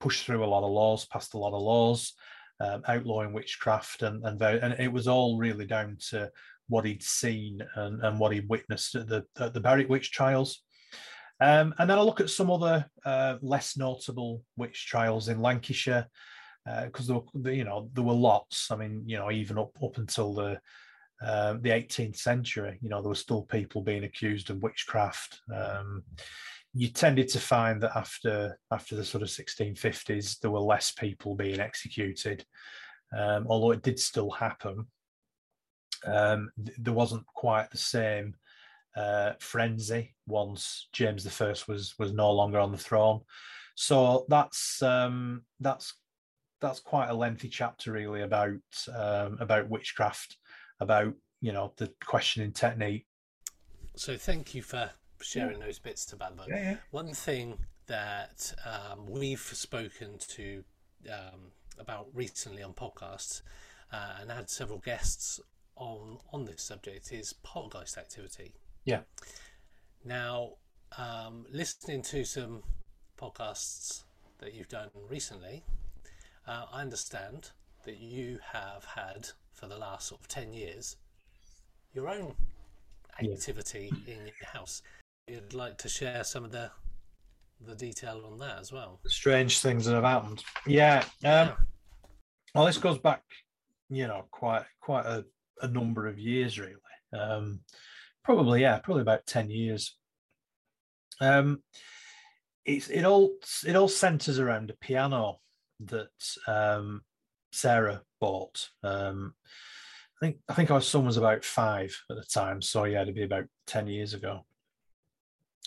pushed 0.00 0.26
through 0.26 0.44
a 0.44 0.46
lot 0.46 0.64
of 0.64 0.70
laws, 0.70 1.06
passed 1.06 1.34
a 1.34 1.38
lot 1.38 1.54
of 1.54 1.62
laws, 1.62 2.12
um, 2.60 2.82
outlawing 2.86 3.32
witchcraft, 3.32 4.02
and 4.02 4.24
and, 4.24 4.38
very, 4.38 4.60
and 4.60 4.74
it 4.78 4.92
was 4.92 5.08
all 5.08 5.38
really 5.38 5.66
down 5.66 5.96
to 6.10 6.30
what 6.68 6.84
he'd 6.84 7.02
seen 7.02 7.60
and, 7.76 8.02
and 8.02 8.18
what 8.18 8.32
he'd 8.32 8.48
witnessed 8.48 8.94
at 8.94 9.08
the 9.08 9.24
at 9.38 9.54
the 9.54 9.60
Berwick 9.60 9.88
witch 9.88 10.12
trials. 10.12 10.62
Um, 11.40 11.74
and 11.78 11.90
then 11.90 11.98
I'll 11.98 12.06
look 12.06 12.20
at 12.20 12.30
some 12.30 12.50
other 12.50 12.88
uh, 13.04 13.36
less 13.40 13.76
notable 13.76 14.44
witch 14.56 14.86
trials 14.86 15.28
in 15.28 15.40
Lancashire 15.40 16.06
because 16.84 17.10
uh, 17.10 17.20
you 17.44 17.64
know 17.64 17.90
there 17.92 18.04
were 18.04 18.12
lots. 18.12 18.70
I 18.70 18.76
mean, 18.76 19.02
you 19.06 19.16
know, 19.16 19.30
even 19.30 19.58
up 19.58 19.76
up 19.82 19.98
until 19.98 20.34
the 20.34 20.60
uh, 21.24 21.54
the 21.60 21.70
18th 21.70 22.16
century, 22.16 22.78
you 22.82 22.88
know, 22.88 23.00
there 23.00 23.08
were 23.08 23.14
still 23.14 23.42
people 23.42 23.80
being 23.82 24.04
accused 24.04 24.50
of 24.50 24.62
witchcraft. 24.62 25.40
Um, 25.54 26.02
you 26.74 26.88
tended 26.88 27.28
to 27.28 27.38
find 27.38 27.80
that 27.82 27.96
after 27.96 28.58
after 28.70 28.96
the 28.96 29.04
sort 29.04 29.22
of 29.22 29.28
1650s, 29.28 30.40
there 30.40 30.50
were 30.50 30.60
less 30.60 30.90
people 30.90 31.34
being 31.34 31.60
executed, 31.60 32.44
um, 33.16 33.46
although 33.48 33.72
it 33.72 33.82
did 33.82 33.98
still 33.98 34.30
happen. 34.30 34.86
Um, 36.04 36.50
th- 36.64 36.78
there 36.78 36.94
wasn't 36.94 37.26
quite 37.26 37.70
the 37.70 37.78
same 37.78 38.34
uh, 38.96 39.32
frenzy 39.38 40.14
once 40.26 40.88
James 40.92 41.26
I 41.26 41.54
was 41.68 41.94
was 41.98 42.12
no 42.12 42.30
longer 42.32 42.58
on 42.58 42.72
the 42.72 42.78
throne. 42.78 43.20
So 43.74 44.26
that's 44.28 44.82
um, 44.82 45.42
that's 45.60 45.94
that's 46.60 46.80
quite 46.80 47.08
a 47.08 47.14
lengthy 47.14 47.48
chapter 47.48 47.92
really 47.92 48.22
about 48.22 48.60
um, 48.94 49.38
about 49.40 49.68
witchcraft, 49.68 50.36
about 50.80 51.14
you 51.40 51.52
know 51.52 51.72
the 51.76 51.92
questioning 52.04 52.52
technique. 52.52 53.06
So 53.96 54.16
thank 54.16 54.54
you 54.54 54.62
for 54.62 54.90
sharing 55.20 55.58
yeah. 55.58 55.66
those 55.66 55.78
bits 55.78 56.04
to 56.06 56.16
Balbo. 56.16 56.44
Yeah, 56.48 56.62
yeah. 56.62 56.76
One 56.90 57.12
thing 57.12 57.58
that 57.86 58.54
um, 58.64 59.06
we've 59.06 59.40
spoken 59.40 60.18
to 60.28 60.64
um, 61.10 61.50
about 61.78 62.08
recently 62.14 62.62
on 62.62 62.72
podcasts 62.72 63.42
uh, 63.92 64.16
and 64.20 64.30
had 64.30 64.48
several 64.48 64.78
guests 64.78 65.40
on 65.76 66.18
on 66.32 66.44
this 66.44 66.62
subject 66.62 67.12
is 67.12 67.34
poltergeist 67.42 67.98
activity. 67.98 68.54
Yeah. 68.84 69.00
Now, 70.04 70.54
um, 70.98 71.46
listening 71.50 72.02
to 72.02 72.24
some 72.24 72.62
podcasts 73.20 74.02
that 74.38 74.54
you've 74.54 74.68
done 74.68 74.88
recently, 75.08 75.62
uh, 76.46 76.66
I 76.72 76.80
understand 76.80 77.50
that 77.84 77.98
you 77.98 78.38
have 78.52 78.84
had 78.84 79.28
for 79.52 79.66
the 79.66 79.76
last 79.76 80.08
sort 80.08 80.20
of 80.20 80.28
10 80.28 80.52
years 80.52 80.96
your 81.92 82.08
own 82.08 82.34
activity 83.20 83.92
yeah. 84.06 84.14
in 84.14 84.20
your 84.24 84.48
house. 84.52 84.82
You'd 85.28 85.54
like 85.54 85.78
to 85.78 85.88
share 85.88 86.24
some 86.24 86.44
of 86.44 86.52
the 86.52 86.70
the 87.64 87.74
detail 87.76 88.22
on 88.26 88.38
that 88.38 88.58
as 88.58 88.72
well. 88.72 88.98
Strange 89.06 89.60
things 89.60 89.84
that 89.84 89.94
have 89.94 90.02
happened. 90.02 90.42
Yeah. 90.66 91.04
Um, 91.24 91.24
yeah. 91.24 91.54
Well, 92.54 92.66
this 92.66 92.76
goes 92.76 92.98
back, 92.98 93.22
you 93.88 94.08
know, 94.08 94.24
quite 94.32 94.64
quite 94.80 95.06
a, 95.06 95.24
a 95.60 95.68
number 95.68 96.08
of 96.08 96.18
years, 96.18 96.58
really. 96.58 96.74
Um, 97.12 97.60
probably, 98.24 98.62
yeah, 98.62 98.78
probably 98.78 99.02
about 99.02 99.26
ten 99.26 99.50
years. 99.50 99.96
Um, 101.20 101.62
it's 102.64 102.88
it 102.88 103.04
all 103.04 103.32
it 103.66 103.76
all 103.76 103.88
centers 103.88 104.38
around 104.38 104.70
a 104.70 104.74
piano 104.74 105.40
that 105.80 106.08
um, 106.46 107.02
Sarah 107.50 108.02
bought. 108.20 108.68
Um, 108.82 109.34
I 110.16 110.26
think 110.26 110.38
I 110.48 110.54
think 110.54 110.70
our 110.70 110.80
son 110.80 111.06
was 111.06 111.16
about 111.16 111.44
five 111.44 111.96
at 112.10 112.16
the 112.16 112.24
time, 112.24 112.62
so 112.62 112.84
yeah, 112.84 113.02
it'd 113.02 113.14
be 113.14 113.24
about 113.24 113.44
ten 113.66 113.86
years 113.86 114.14
ago. 114.14 114.44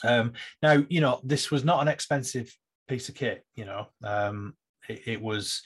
Um, 0.03 0.33
now, 0.61 0.83
you 0.89 1.01
know, 1.01 1.19
this 1.23 1.51
was 1.51 1.63
not 1.63 1.81
an 1.81 1.87
expensive 1.87 2.55
piece 2.87 3.09
of 3.09 3.15
kit. 3.15 3.45
You 3.55 3.65
know, 3.65 3.87
um, 4.03 4.55
it, 4.87 5.01
it, 5.05 5.21
was. 5.21 5.61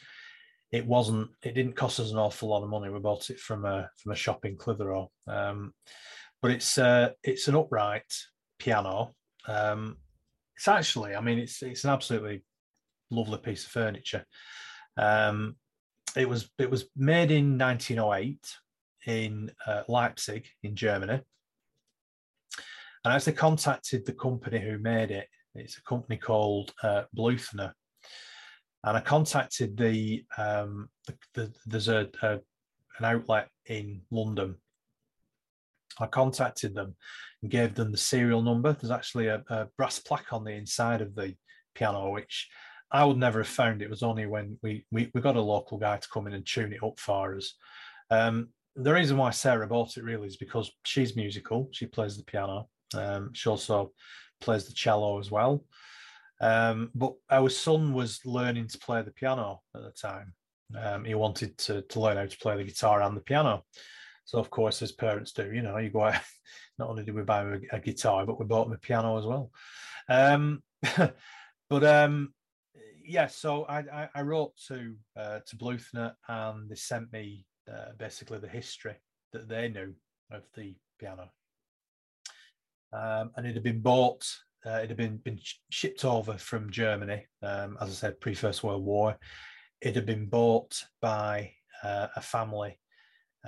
It 0.72 0.86
wasn't. 0.86 1.30
It 1.44 1.56
didn't 1.56 1.76
cost 1.76 2.00
us 2.00 2.12
an 2.12 2.20
awful 2.20 2.50
lot 2.50 2.64
of 2.64 2.70
money. 2.70 2.90
We 2.90 3.00
bought 3.00 3.32
it 3.32 3.40
from 3.40 3.66
a 3.66 3.90
from 3.98 4.12
a 4.12 4.16
shop 4.16 4.46
in 4.46 4.56
Clitheroe. 4.56 5.10
Um, 5.28 5.74
but 6.42 6.52
it's 6.52 6.78
uh, 6.78 7.10
it's 7.24 7.48
an 7.48 7.56
upright 7.56 8.12
piano. 8.60 9.14
Um, 9.48 9.98
it's 10.56 10.68
actually, 10.68 11.16
I 11.16 11.22
mean, 11.22 11.40
it's 11.40 11.62
it's 11.62 11.84
an 11.84 11.92
absolutely 11.92 12.44
lovely 13.12 13.38
piece 13.38 13.66
of 13.66 13.72
furniture. 13.72 14.26
Um, 14.98 15.56
it 16.16 16.28
was 16.28 16.50
it 16.58 16.70
was 16.70 16.86
made 16.96 17.32
in 17.32 17.58
1908 17.58 18.40
in 19.06 19.52
uh, 19.66 19.84
Leipzig 19.88 20.48
in 20.64 20.76
Germany. 20.76 21.22
And 23.04 23.14
I 23.14 23.16
actually 23.16 23.34
contacted 23.34 24.06
the 24.06 24.14
company 24.14 24.60
who 24.60 24.78
made 24.78 25.12
it. 25.12 25.28
It's 25.56 25.78
a 25.78 25.84
company 25.84 26.18
called 26.18 26.74
uh, 26.84 27.04
Bluthner. 27.16 27.72
And 28.84 28.98
I 28.98 29.02
contacted 29.02 29.78
the, 29.78 30.24
um, 30.38 30.90
the, 31.08 31.18
the 31.34 31.54
there's 31.66 31.88
a, 31.88 32.10
a, 32.22 32.40
an 32.98 33.06
outlet 33.06 33.50
in 33.66 34.02
London 34.12 34.56
I 36.00 36.08
contacted 36.08 36.76
them 36.76 36.96
and 37.42 37.52
gave 37.52 37.76
them 37.76 37.92
the 37.92 37.98
serial 37.98 38.42
number. 38.42 38.74
There's 38.74 38.92
actually 38.92 39.28
a, 39.28 39.44
a 39.50 39.68
brass 39.78 40.00
plaque 40.00 40.34
on 40.34 40.44
the 40.44 40.52
inside 40.52 41.02
of 41.02 41.16
the 41.16 41.36
piano, 41.76 42.12
which 42.12 42.50
I 42.92 43.06
would 43.06 43.18
never 43.18 43.40
have 43.40 43.48
found. 43.48 43.82
It 43.82 43.90
was 43.90 44.04
only 44.04 44.26
when 44.26 44.58
we, 44.64 44.86
we, 44.92 45.12
we 45.14 45.22
got 45.22 45.36
a 45.36 45.42
local 45.42 45.78
guy 45.78 45.98
to 45.98 46.08
come 46.10 46.28
in 46.28 46.34
and 46.34 46.46
tune 46.46 46.74
it 46.74 46.84
up 46.84 47.00
for 47.00 47.36
us. 47.36 47.56
Um, 48.10 48.50
the 48.76 48.94
reason 48.94 49.18
why 49.18 49.32
Sarah 49.32 49.68
bought 49.68 49.98
it 49.98 50.04
really 50.04 50.28
is 50.28 50.38
because 50.38 50.72
she's 50.84 51.16
musical. 51.16 51.70
She 51.72 51.86
plays 51.86 52.18
the 52.18 52.24
piano. 52.24 52.70
Um, 52.96 53.32
she 53.34 53.50
also 53.50 53.92
plays 54.42 54.66
the 54.66 54.74
cello 54.74 55.20
as 55.20 55.30
well. 55.30 55.66
Um, 56.42 56.92
but 56.96 57.14
our 57.30 57.50
son 57.50 57.94
was 57.94 58.22
learning 58.26 58.68
to 58.70 58.80
play 58.80 59.02
the 59.02 59.12
piano 59.12 59.62
at 59.76 59.82
the 59.82 59.92
time. 59.92 60.34
Um, 60.78 61.04
he 61.04 61.16
wanted 61.16 61.58
to, 61.60 61.82
to 61.82 62.00
learn 62.00 62.18
how 62.18 62.26
to 62.26 62.38
play 62.38 62.56
the 62.58 62.64
guitar 62.64 63.02
and 63.02 63.18
the 63.18 63.22
piano. 63.22 63.64
So, 64.30 64.38
of 64.38 64.52
course, 64.52 64.84
as 64.84 64.92
parents 64.92 65.32
do, 65.32 65.52
you 65.52 65.64
know, 65.64 65.76
you 65.80 65.90
go 65.90 66.04
out, 66.04 66.22
not 66.78 66.88
only 66.88 67.04
did 67.04 67.16
we 67.16 67.24
buy 67.24 67.42
a, 67.42 67.58
a 67.72 67.80
guitar, 67.80 68.28
but 68.28 68.40
we 68.40 68.46
bought 68.46 68.68
him 68.68 68.74
a 68.74 68.78
piano 68.78 69.18
as 69.18 69.26
well. 69.26 69.50
Um, 70.08 70.62
but 71.68 71.84
um, 71.84 72.32
yeah, 73.04 73.26
so 73.26 73.64
I, 73.64 73.80
I, 73.80 74.10
I 74.14 74.22
wrote 74.22 74.52
to 74.68 74.94
uh, 75.18 75.40
to 75.48 75.56
Bluthner 75.58 76.14
and 76.28 76.70
they 76.70 76.76
sent 76.76 77.12
me 77.12 77.44
uh, 77.68 77.94
basically 77.98 78.38
the 78.38 78.48
history 78.48 78.94
that 79.34 79.50
they 79.50 79.68
knew 79.68 79.96
of 80.32 80.44
the 80.56 80.76
piano. 81.00 81.32
Um, 82.94 83.32
and 83.36 83.48
it 83.48 83.56
had 83.56 83.64
been 83.64 83.82
bought, 83.82 84.28
uh, 84.64 84.82
it 84.84 84.90
had 84.90 84.98
been, 84.98 85.18
been 85.18 85.40
shipped 85.72 86.06
over 86.06 86.38
from 86.38 86.70
Germany, 86.70 87.26
um, 87.42 87.80
as 87.82 87.90
I 87.90 87.94
said, 87.94 88.20
pre 88.20 88.36
First 88.36 88.64
World 88.64 88.86
War. 88.86 89.18
It 89.82 89.96
had 89.96 90.06
been 90.06 90.28
bought 90.28 90.84
by 91.02 91.54
uh, 91.84 92.10
a 92.16 92.22
family 92.22 92.78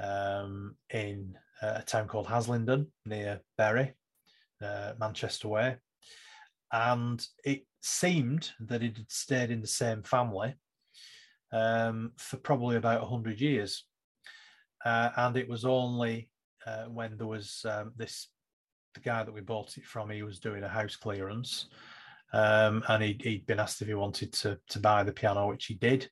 um, 0.02 0.76
in 0.94 1.36
uh, 1.62 1.76
a 1.78 1.84
town 1.84 2.08
called 2.08 2.28
Haslingden 2.28 2.88
near 3.06 3.42
Bury, 3.58 3.94
uh, 4.62 4.94
Manchester 5.00 5.48
way. 5.48 5.78
And 6.72 7.26
it 7.44 7.66
seemed 7.82 8.52
that 8.62 8.84
it 8.84 8.98
had 8.98 9.12
stayed 9.12 9.52
in 9.52 9.62
the 9.62 9.68
same 9.68 10.04
family 10.04 10.56
um, 11.52 12.14
for 12.18 12.38
probably 12.38 12.78
about 12.78 13.02
100 13.02 13.40
years. 13.40 13.86
Uh, 14.84 15.10
and 15.18 15.38
it 15.38 15.50
was 15.50 15.66
only 15.66 16.30
uh, 16.66 16.86
when 16.86 17.18
there 17.18 17.28
was 17.28 17.66
um, 17.70 17.92
this, 17.98 18.30
the 18.94 19.02
guy 19.02 19.24
that 19.24 19.34
we 19.34 19.42
bought 19.42 19.78
it 19.78 19.86
from, 19.86 20.10
he 20.10 20.24
was 20.24 20.40
doing 20.40 20.64
a 20.64 20.70
house 20.70 20.96
clearance. 20.96 21.68
Um, 22.34 22.84
and 22.88 23.04
he'd, 23.04 23.22
he'd, 23.22 23.46
been 23.46 23.60
asked 23.60 23.82
if 23.82 23.90
he 23.90 23.94
wanted 23.94 24.32
to, 24.34 24.58
to 24.70 24.80
buy 24.80 25.04
the 25.04 25.12
piano, 25.12 25.48
which 25.48 25.66
he 25.66 25.74
did 25.74 26.10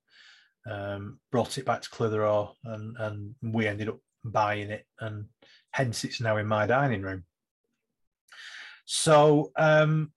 um, 0.70 1.20
brought 1.32 1.58
it 1.58 1.66
back 1.66 1.82
to 1.82 1.90
Clitheroe, 1.90 2.54
and, 2.64 2.96
and 2.98 3.36
we 3.42 3.68
ended 3.68 3.90
up 3.90 4.00
buying 4.24 4.70
it, 4.70 4.86
and 5.00 5.26
hence 5.72 6.04
it's 6.04 6.22
now 6.22 6.38
in 6.38 6.48
my 6.48 6.68
dining 6.68 7.02
room. 7.02 7.24
So 8.86 9.52
um, 9.56 10.12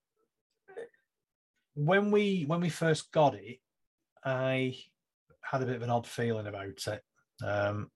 when 1.75 2.11
we 2.11 2.45
when 2.47 2.61
we 2.61 2.69
first 2.69 3.13
got 3.13 3.35
it, 3.35 3.59
I 4.25 4.77
had 5.43 5.63
a 5.63 5.67
bit 5.67 5.77
of 5.77 5.83
an 5.83 5.91
odd 5.91 6.07
feeling 6.07 6.47
about 6.47 6.87
it, 6.87 7.03
um, 7.45 7.91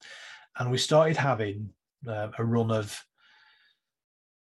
and 0.59 0.71
we 0.71 0.79
started 0.79 1.17
having 1.17 1.71
uh, 2.07 2.29
a 2.39 2.45
run 2.45 2.71
of. 2.71 2.99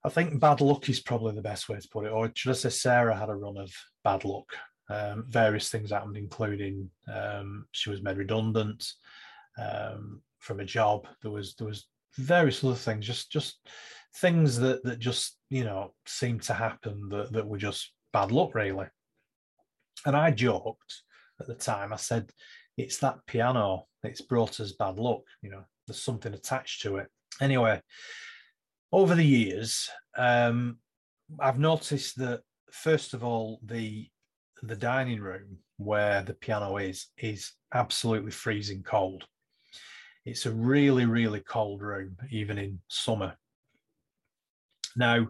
I 0.06 0.10
think 0.10 0.38
bad 0.42 0.60
luck 0.60 0.90
is 0.90 1.00
probably 1.00 1.34
the 1.34 1.42
best 1.42 1.70
way 1.70 1.80
to 1.80 1.88
put 1.90 2.06
it, 2.06 2.12
or 2.12 2.30
should 2.36 2.52
I 2.52 2.56
say 2.56 2.70
Sarah 2.70 3.16
had 3.16 3.30
a 3.30 3.36
run 3.36 3.58
of 3.58 3.72
bad 4.04 4.26
luck 4.26 4.54
um, 4.90 5.26
various 5.28 5.70
things 5.70 5.92
happened, 5.92 6.18
including 6.18 6.90
um, 7.12 7.66
she 7.72 7.90
was 7.90 8.02
made 8.02 8.18
redundant 8.18 8.86
um, 9.58 10.22
from 10.40 10.60
a 10.60 10.66
job. 10.66 11.08
There 11.22 11.32
was 11.32 11.56
there 11.56 11.68
was 11.68 11.88
various 12.18 12.64
other 12.64 12.76
things, 12.76 13.06
just 13.06 13.32
just 13.32 13.58
things 14.18 14.58
that 14.60 14.84
that 14.84 15.00
just 15.00 15.38
you 15.50 15.64
know 15.64 15.94
seemed 16.06 16.44
to 16.44 16.54
happen 16.54 17.10
that 17.10 17.32
that 17.34 17.48
were 17.48 17.58
just 17.58 17.92
bad 18.12 18.32
luck, 18.32 18.56
really. 18.56 18.88
And 20.06 20.16
I 20.16 20.32
joked 20.32 21.04
at 21.40 21.48
the 21.48 21.56
time. 21.56 21.94
I 21.94 21.98
said, 21.98 22.32
"It's 22.78 22.98
that 23.00 23.26
piano. 23.26 23.86
It's 24.04 24.22
brought 24.22 24.60
us 24.60 24.74
bad 24.74 25.00
luck. 25.00 25.22
You 25.42 25.52
know, 25.52 25.64
there's 25.88 26.02
something 26.02 26.34
attached 26.34 26.82
to 26.82 26.98
it." 26.98 27.08
Anyway, 27.42 27.82
over 28.92 29.16
the 29.16 29.26
years, 29.26 29.90
um, 30.18 30.78
I've 31.40 31.58
noticed 31.58 32.18
that 32.18 32.42
first 32.72 33.14
of 33.14 33.24
all, 33.24 33.60
the 33.64 34.10
the 34.64 34.76
dining 34.76 35.20
room 35.20 35.58
where 35.78 36.24
the 36.24 36.34
piano 36.34 36.78
is 36.78 37.08
is 37.18 37.52
absolutely 37.74 38.32
freezing 38.32 38.82
cold. 38.82 39.26
It's 40.26 40.46
a 40.46 40.52
really, 40.52 41.06
really 41.06 41.42
cold 41.42 41.82
room, 41.82 42.16
even 42.32 42.58
in 42.58 42.80
summer. 42.88 43.36
Now, 44.96 45.28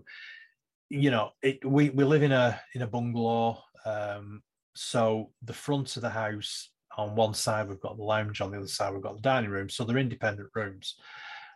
you 0.89 1.09
know, 1.09 1.31
it, 1.41 1.65
we 1.65 1.89
we 1.89 2.03
live 2.03 2.21
in 2.21 2.31
a 2.31 2.59
in 2.75 2.83
a 2.83 2.87
bungalow, 2.87 3.63
um, 3.85 4.43
so 4.75 5.31
the 5.41 5.53
front 5.53 5.95
of 5.95 6.03
the 6.03 6.09
house 6.09 6.69
on 6.95 7.15
one 7.15 7.33
side 7.33 7.67
we've 7.67 7.79
got 7.79 7.97
the 7.97 8.03
lounge, 8.03 8.39
on 8.39 8.51
the 8.51 8.57
other 8.57 8.67
side 8.67 8.93
we've 8.93 9.01
got 9.01 9.15
the 9.15 9.21
dining 9.21 9.49
room. 9.49 9.69
So 9.69 9.83
they're 9.83 9.97
independent 9.97 10.49
rooms, 10.53 10.95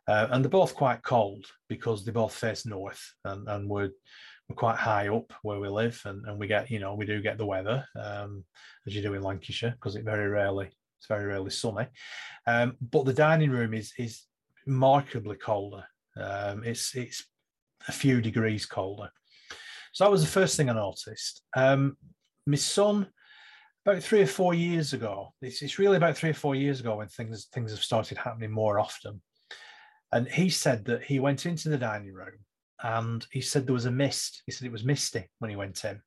uh, 0.07 0.27
and 0.31 0.43
they're 0.43 0.49
both 0.49 0.73
quite 0.73 1.03
cold 1.03 1.45
because 1.69 2.03
they 2.03 2.11
both 2.11 2.33
face 2.33 2.65
north, 2.65 3.13
and 3.23 3.47
and 3.47 3.69
we're 3.69 3.91
we're 4.49 4.55
quite 4.55 4.77
high 4.77 5.09
up 5.09 5.33
where 5.41 5.59
we 5.59 5.67
live 5.67 6.01
and, 6.05 6.25
and 6.25 6.39
we 6.39 6.47
get 6.47 6.71
you 6.71 6.79
know 6.79 6.95
we 6.95 7.05
do 7.05 7.21
get 7.21 7.37
the 7.37 7.45
weather 7.45 7.85
um, 8.01 8.43
as 8.85 8.95
you 8.95 9.01
do 9.01 9.13
in 9.13 9.21
lancashire 9.21 9.71
because 9.71 9.95
it 9.95 10.05
very 10.05 10.27
rarely 10.27 10.71
it's 10.97 11.07
very 11.07 11.25
rarely 11.25 11.51
sunny. 11.51 11.87
Um, 12.45 12.75
but 12.81 13.05
the 13.05 13.13
dining 13.13 13.51
room 13.51 13.73
is 13.73 13.93
is 13.97 14.23
markedly 14.65 15.35
colder. 15.35 15.85
Um, 16.19 16.63
it's 16.63 16.95
it's 16.95 17.25
a 17.87 17.91
few 17.91 18.21
degrees 18.21 18.65
colder. 18.65 19.09
So 19.93 20.03
that 20.03 20.11
was 20.11 20.21
the 20.21 20.29
first 20.29 20.57
thing 20.57 20.69
i 20.69 20.73
noticed. 20.73 21.43
Um, 21.55 21.97
my 22.45 22.55
son 22.55 23.07
about 23.85 24.03
three 24.03 24.21
or 24.21 24.27
four 24.27 24.53
years 24.53 24.91
ago 24.91 25.33
it's, 25.41 25.61
it's 25.61 25.79
really 25.79 25.95
about 25.95 26.17
three 26.17 26.29
or 26.29 26.33
four 26.33 26.55
years 26.55 26.81
ago 26.81 26.97
when 26.97 27.07
things 27.07 27.47
things 27.53 27.71
have 27.71 27.83
started 27.83 28.17
happening 28.17 28.51
more 28.51 28.79
often. 28.79 29.21
And 30.11 30.27
he 30.27 30.49
said 30.49 30.85
that 30.85 31.03
he 31.03 31.19
went 31.19 31.45
into 31.45 31.69
the 31.69 31.77
dining 31.77 32.13
room 32.13 32.39
and 32.83 33.25
he 33.31 33.41
said 33.41 33.65
there 33.65 33.73
was 33.73 33.85
a 33.85 33.91
mist. 33.91 34.43
He 34.45 34.51
said 34.51 34.65
it 34.65 34.71
was 34.71 34.83
misty 34.83 35.27
when 35.39 35.49
he 35.49 35.55
went 35.55 35.83
in. 35.83 36.01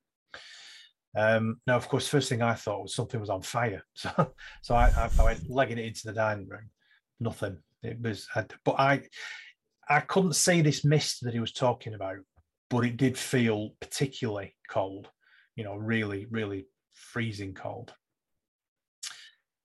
Um, 1.16 1.60
now, 1.66 1.76
of 1.76 1.88
course, 1.88 2.06
first 2.06 2.28
thing 2.28 2.42
I 2.42 2.54
thought 2.54 2.82
was 2.82 2.94
something 2.94 3.20
was 3.20 3.30
on 3.30 3.42
fire. 3.42 3.82
So, 3.94 4.32
so 4.62 4.74
I, 4.74 5.10
I, 5.18 5.24
went 5.24 5.50
legging 5.50 5.78
it 5.78 5.86
into 5.86 6.06
the 6.06 6.12
dining 6.12 6.48
room. 6.48 6.70
Nothing. 7.18 7.58
It 7.82 8.00
was, 8.00 8.28
but 8.64 8.78
I, 8.78 9.02
I 9.88 10.00
couldn't 10.00 10.34
see 10.34 10.60
this 10.60 10.84
mist 10.84 11.24
that 11.24 11.34
he 11.34 11.40
was 11.40 11.52
talking 11.52 11.94
about, 11.94 12.18
but 12.68 12.84
it 12.84 12.96
did 12.96 13.18
feel 13.18 13.70
particularly 13.80 14.54
cold. 14.68 15.08
You 15.56 15.64
know, 15.64 15.74
really, 15.74 16.26
really 16.30 16.66
freezing 16.92 17.54
cold. 17.54 17.92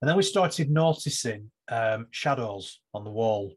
And 0.01 0.10
then 0.10 0.18
we 0.18 0.24
started 0.24 0.70
noticing 0.70 1.51
um, 1.70 2.08
shadows 2.12 2.80
on 2.93 3.03
the 3.03 3.12
wall, 3.12 3.53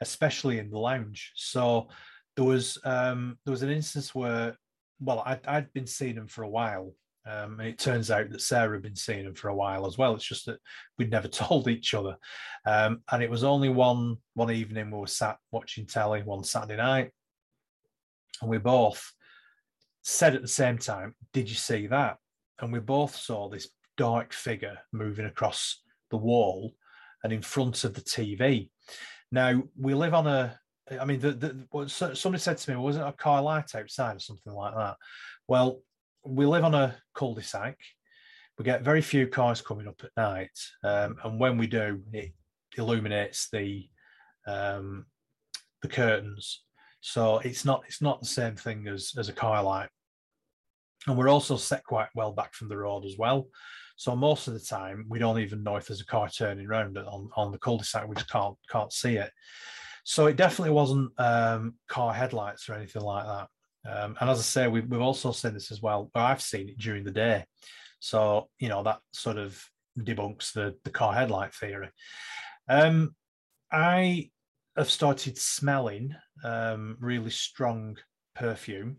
especially 0.00 0.58
in 0.58 0.70
the 0.70 0.78
lounge. 0.78 1.32
So 1.36 1.88
there 2.36 2.44
was 2.44 2.78
um, 2.84 3.38
there 3.44 3.52
was 3.52 3.62
an 3.62 3.70
instance 3.70 4.14
where, 4.14 4.56
well, 5.00 5.22
I'd, 5.26 5.46
I'd 5.46 5.72
been 5.72 5.86
seeing 5.86 6.16
him 6.16 6.28
for 6.28 6.42
a 6.42 6.48
while, 6.48 6.92
um, 7.26 7.58
and 7.60 7.68
it 7.68 7.78
turns 7.78 8.10
out 8.10 8.30
that 8.30 8.40
Sarah 8.40 8.76
had 8.76 8.82
been 8.82 8.96
seeing 8.96 9.24
him 9.24 9.34
for 9.34 9.48
a 9.48 9.54
while 9.54 9.86
as 9.86 9.98
well. 9.98 10.14
It's 10.14 10.24
just 10.24 10.46
that 10.46 10.58
we'd 10.98 11.10
never 11.10 11.28
told 11.28 11.68
each 11.68 11.94
other, 11.94 12.16
um, 12.66 13.02
and 13.10 13.22
it 13.22 13.30
was 13.30 13.44
only 13.44 13.68
one 13.68 14.16
one 14.34 14.50
evening 14.50 14.90
we 14.90 14.98
were 14.98 15.06
sat 15.06 15.38
watching 15.50 15.86
telly 15.86 16.22
one 16.22 16.44
Saturday 16.44 16.76
night, 16.76 17.10
and 18.40 18.50
we 18.50 18.58
both 18.58 19.12
said 20.02 20.34
at 20.34 20.42
the 20.42 20.48
same 20.48 20.78
time, 20.78 21.14
"Did 21.32 21.48
you 21.48 21.56
see 21.56 21.86
that?" 21.88 22.16
And 22.60 22.72
we 22.72 22.78
both 22.78 23.16
saw 23.16 23.48
this 23.48 23.68
dark 23.96 24.32
figure 24.32 24.78
moving 24.92 25.26
across 25.26 25.82
the 26.10 26.16
wall 26.16 26.74
and 27.22 27.32
in 27.32 27.42
front 27.42 27.84
of 27.84 27.94
the 27.94 28.00
TV. 28.00 28.70
Now 29.32 29.62
we 29.78 29.94
live 29.94 30.14
on 30.14 30.26
a 30.26 30.58
I 30.98 31.04
mean, 31.04 31.20
the, 31.20 31.32
the, 31.32 31.88
somebody 31.88 32.40
said 32.40 32.58
to 32.58 32.70
me, 32.70 32.76
wasn't 32.76 33.08
a 33.08 33.12
car 33.12 33.42
light 33.42 33.74
outside 33.74 34.16
or 34.16 34.20
something 34.20 34.52
like 34.52 34.74
that? 34.74 34.96
Well, 35.46 35.80
we 36.24 36.46
live 36.46 36.64
on 36.64 36.74
a 36.74 36.96
cul-de-sac. 37.14 37.78
We 38.58 38.64
get 38.64 38.82
very 38.82 39.00
few 39.00 39.26
cars 39.26 39.62
coming 39.62 39.88
up 39.88 40.02
at 40.04 40.10
night, 40.16 40.58
um, 40.84 41.16
and 41.24 41.40
when 41.40 41.56
we 41.56 41.66
do, 41.66 42.02
it 42.12 42.32
illuminates 42.76 43.48
the 43.50 43.88
um, 44.46 45.06
the 45.80 45.88
curtains. 45.88 46.62
So 47.00 47.38
it's 47.38 47.64
not 47.64 47.84
it's 47.86 48.02
not 48.02 48.20
the 48.20 48.26
same 48.26 48.56
thing 48.56 48.86
as 48.86 49.12
as 49.16 49.30
a 49.30 49.32
car 49.32 49.62
light. 49.62 49.88
And 51.06 51.16
we're 51.16 51.30
also 51.30 51.56
set 51.56 51.84
quite 51.84 52.08
well 52.14 52.32
back 52.32 52.52
from 52.52 52.68
the 52.68 52.76
road 52.76 53.06
as 53.06 53.16
well. 53.16 53.48
So 53.96 54.14
most 54.14 54.48
of 54.48 54.54
the 54.54 54.60
time, 54.60 55.06
we 55.08 55.18
don't 55.18 55.38
even 55.38 55.62
know 55.62 55.76
if 55.76 55.86
there's 55.86 56.02
a 56.02 56.06
car 56.06 56.28
turning 56.28 56.66
around 56.66 56.98
on, 56.98 57.30
on 57.36 57.52
the 57.52 57.58
cul-de-sac. 57.58 58.06
We 58.06 58.16
just 58.16 58.30
can't 58.30 58.56
can't 58.70 58.92
see 58.92 59.16
it. 59.16 59.30
So 60.04 60.26
it 60.26 60.36
definitely 60.36 60.74
wasn't 60.74 61.12
um, 61.18 61.74
car 61.88 62.12
headlights 62.12 62.68
or 62.68 62.74
anything 62.74 63.02
like 63.02 63.26
that. 63.26 63.48
Um, 63.88 64.16
and 64.20 64.28
as 64.30 64.38
I 64.38 64.42
say, 64.42 64.68
we've, 64.68 64.86
we've 64.86 65.00
also 65.00 65.32
seen 65.32 65.54
this 65.54 65.70
as 65.70 65.80
well. 65.80 66.10
I've 66.14 66.42
seen 66.42 66.68
it 66.68 66.78
during 66.78 67.04
the 67.04 67.10
day. 67.10 67.44
So, 67.98 68.48
you 68.58 68.68
know, 68.68 68.82
that 68.82 69.00
sort 69.12 69.38
of 69.38 69.62
debunks 69.98 70.52
the, 70.52 70.74
the 70.84 70.90
car 70.90 71.14
headlight 71.14 71.54
theory. 71.54 71.90
Um, 72.68 73.14
I 73.72 74.30
have 74.76 74.90
started 74.90 75.38
smelling 75.38 76.14
um, 76.44 76.96
really 77.00 77.30
strong 77.30 77.96
perfume. 78.34 78.98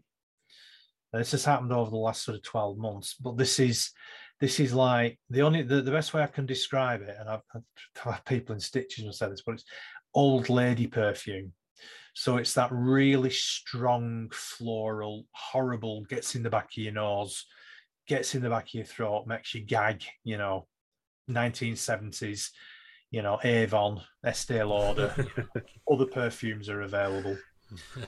this 1.14 1.32
has 1.32 1.45
happened 1.45 1.74
over 1.74 1.89
the 1.89 1.97
last 1.97 2.24
sort 2.24 2.38
of 2.38 2.43
12 2.43 2.78
months, 2.78 3.16
but 3.20 3.38
this 3.38 3.60
is 3.60 3.91
this 4.39 4.60
is 4.60 4.74
like 4.74 5.20
the 5.30 5.43
only 5.43 5.62
the, 5.62 5.84
the 5.84 5.91
best 5.91 6.14
way 6.14 6.24
I 6.24 6.28
can 6.28 6.47
describe 6.47 7.02
it, 7.04 7.16
and 7.20 7.30
I've, 7.30 7.41
I've 7.54 8.14
had 8.14 8.26
people 8.26 8.56
in 8.56 8.60
stitches 8.60 9.06
and 9.06 9.14
said 9.14 9.32
this, 9.32 9.43
but 9.45 9.54
it's 9.54 9.66
old 10.14 10.49
lady 10.49 10.88
perfume. 10.88 11.53
So 12.14 12.38
it's 12.38 12.53
that 12.55 12.70
really 12.72 13.30
strong, 13.30 14.30
floral, 14.34 15.26
horrible, 15.32 16.03
gets 16.09 16.36
in 16.36 16.43
the 16.43 16.49
back 16.49 16.66
of 16.66 16.84
your 16.84 16.93
nose, 16.93 17.45
gets 18.07 18.36
in 18.36 18.41
the 18.41 18.49
back 18.49 18.66
of 18.66 18.74
your 18.74 18.86
throat, 18.86 19.28
makes 19.28 19.53
you 19.53 19.62
gag, 19.62 20.03
you 20.24 20.38
know, 20.38 20.68
1970s, 21.30 22.49
you 23.12 23.22
know, 23.22 23.39
Avon, 23.43 24.01
Estee 24.26 24.64
Lauder, 24.64 25.14
other 25.91 26.05
perfumes 26.05 26.70
are 26.70 26.82
available. 26.82 27.38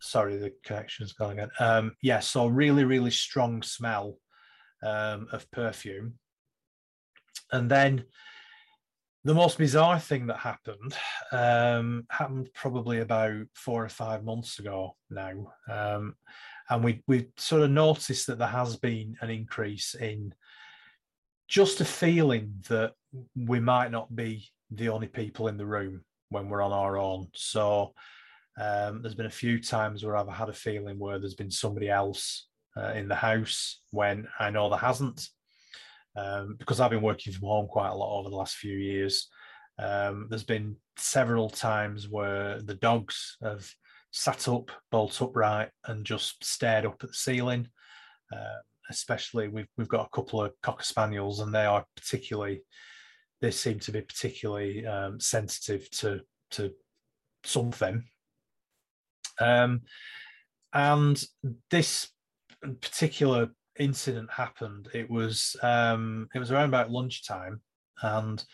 Sorry, 0.00 0.36
the 0.36 0.52
connection's 0.64 1.12
gone 1.12 1.32
again. 1.32 1.50
Um, 1.58 1.92
yeah, 2.02 2.20
so 2.20 2.46
really, 2.46 2.84
really 2.84 3.10
strong 3.10 3.62
smell 3.62 4.18
um, 4.82 5.28
of 5.32 5.50
perfume. 5.50 6.14
And 7.52 7.70
then 7.70 8.04
the 9.26 9.34
most 9.34 9.58
bizarre 9.58 9.98
thing 9.98 10.28
that 10.28 10.38
happened 10.38 10.96
um, 11.32 12.06
happened 12.10 12.48
probably 12.54 13.00
about 13.00 13.44
four 13.54 13.84
or 13.84 13.88
five 13.88 14.22
months 14.22 14.60
ago 14.60 14.94
now, 15.10 15.52
um, 15.68 16.14
and 16.70 16.84
we 16.84 17.02
we 17.08 17.26
sort 17.36 17.62
of 17.62 17.70
noticed 17.70 18.28
that 18.28 18.38
there 18.38 18.46
has 18.46 18.76
been 18.76 19.16
an 19.20 19.30
increase 19.30 19.94
in 19.94 20.32
just 21.48 21.80
a 21.80 21.84
feeling 21.84 22.54
that 22.68 22.92
we 23.34 23.58
might 23.58 23.90
not 23.90 24.14
be 24.14 24.48
the 24.70 24.88
only 24.88 25.08
people 25.08 25.48
in 25.48 25.56
the 25.56 25.66
room 25.66 26.04
when 26.28 26.48
we're 26.48 26.62
on 26.62 26.72
our 26.72 26.96
own. 26.96 27.26
So 27.34 27.94
um, 28.60 29.02
there's 29.02 29.16
been 29.16 29.26
a 29.26 29.30
few 29.30 29.60
times 29.60 30.04
where 30.04 30.16
I've 30.16 30.28
had 30.28 30.50
a 30.50 30.52
feeling 30.52 31.00
where 31.00 31.18
there's 31.18 31.34
been 31.34 31.50
somebody 31.50 31.88
else 31.88 32.46
uh, 32.76 32.92
in 32.92 33.08
the 33.08 33.14
house 33.16 33.80
when 33.90 34.28
I 34.38 34.50
know 34.50 34.68
there 34.68 34.78
hasn't. 34.78 35.28
Um, 36.16 36.56
because 36.58 36.80
I've 36.80 36.90
been 36.90 37.02
working 37.02 37.32
from 37.32 37.48
home 37.48 37.66
quite 37.66 37.90
a 37.90 37.94
lot 37.94 38.18
over 38.18 38.30
the 38.30 38.36
last 38.36 38.56
few 38.56 38.76
years. 38.76 39.28
Um, 39.78 40.26
there's 40.30 40.44
been 40.44 40.76
several 40.96 41.50
times 41.50 42.08
where 42.08 42.62
the 42.62 42.74
dogs 42.74 43.36
have 43.42 43.70
sat 44.12 44.48
up, 44.48 44.70
bolt 44.90 45.20
upright, 45.20 45.68
and 45.84 46.06
just 46.06 46.42
stared 46.42 46.86
up 46.86 47.02
at 47.02 47.10
the 47.10 47.14
ceiling. 47.14 47.68
Uh, 48.34 48.60
especially, 48.88 49.48
we've 49.48 49.68
we've 49.76 49.88
got 49.88 50.06
a 50.06 50.16
couple 50.16 50.42
of 50.42 50.52
cocker 50.62 50.84
spaniels, 50.84 51.40
and 51.40 51.54
they 51.54 51.66
are 51.66 51.84
particularly, 51.94 52.62
they 53.40 53.50
seem 53.50 53.78
to 53.80 53.92
be 53.92 54.00
particularly 54.00 54.86
um, 54.86 55.20
sensitive 55.20 55.90
to 55.90 56.20
to 56.52 56.72
something. 57.44 58.04
Um, 59.38 59.82
and 60.72 61.22
this 61.70 62.08
particular 62.80 63.50
incident 63.78 64.30
happened, 64.30 64.88
it 64.94 65.10
was 65.10 65.56
um, 65.62 66.28
it 66.34 66.38
was 66.38 66.50
around 66.50 66.68
about 66.68 66.90
lunchtime, 66.90 67.60
and 68.02 68.44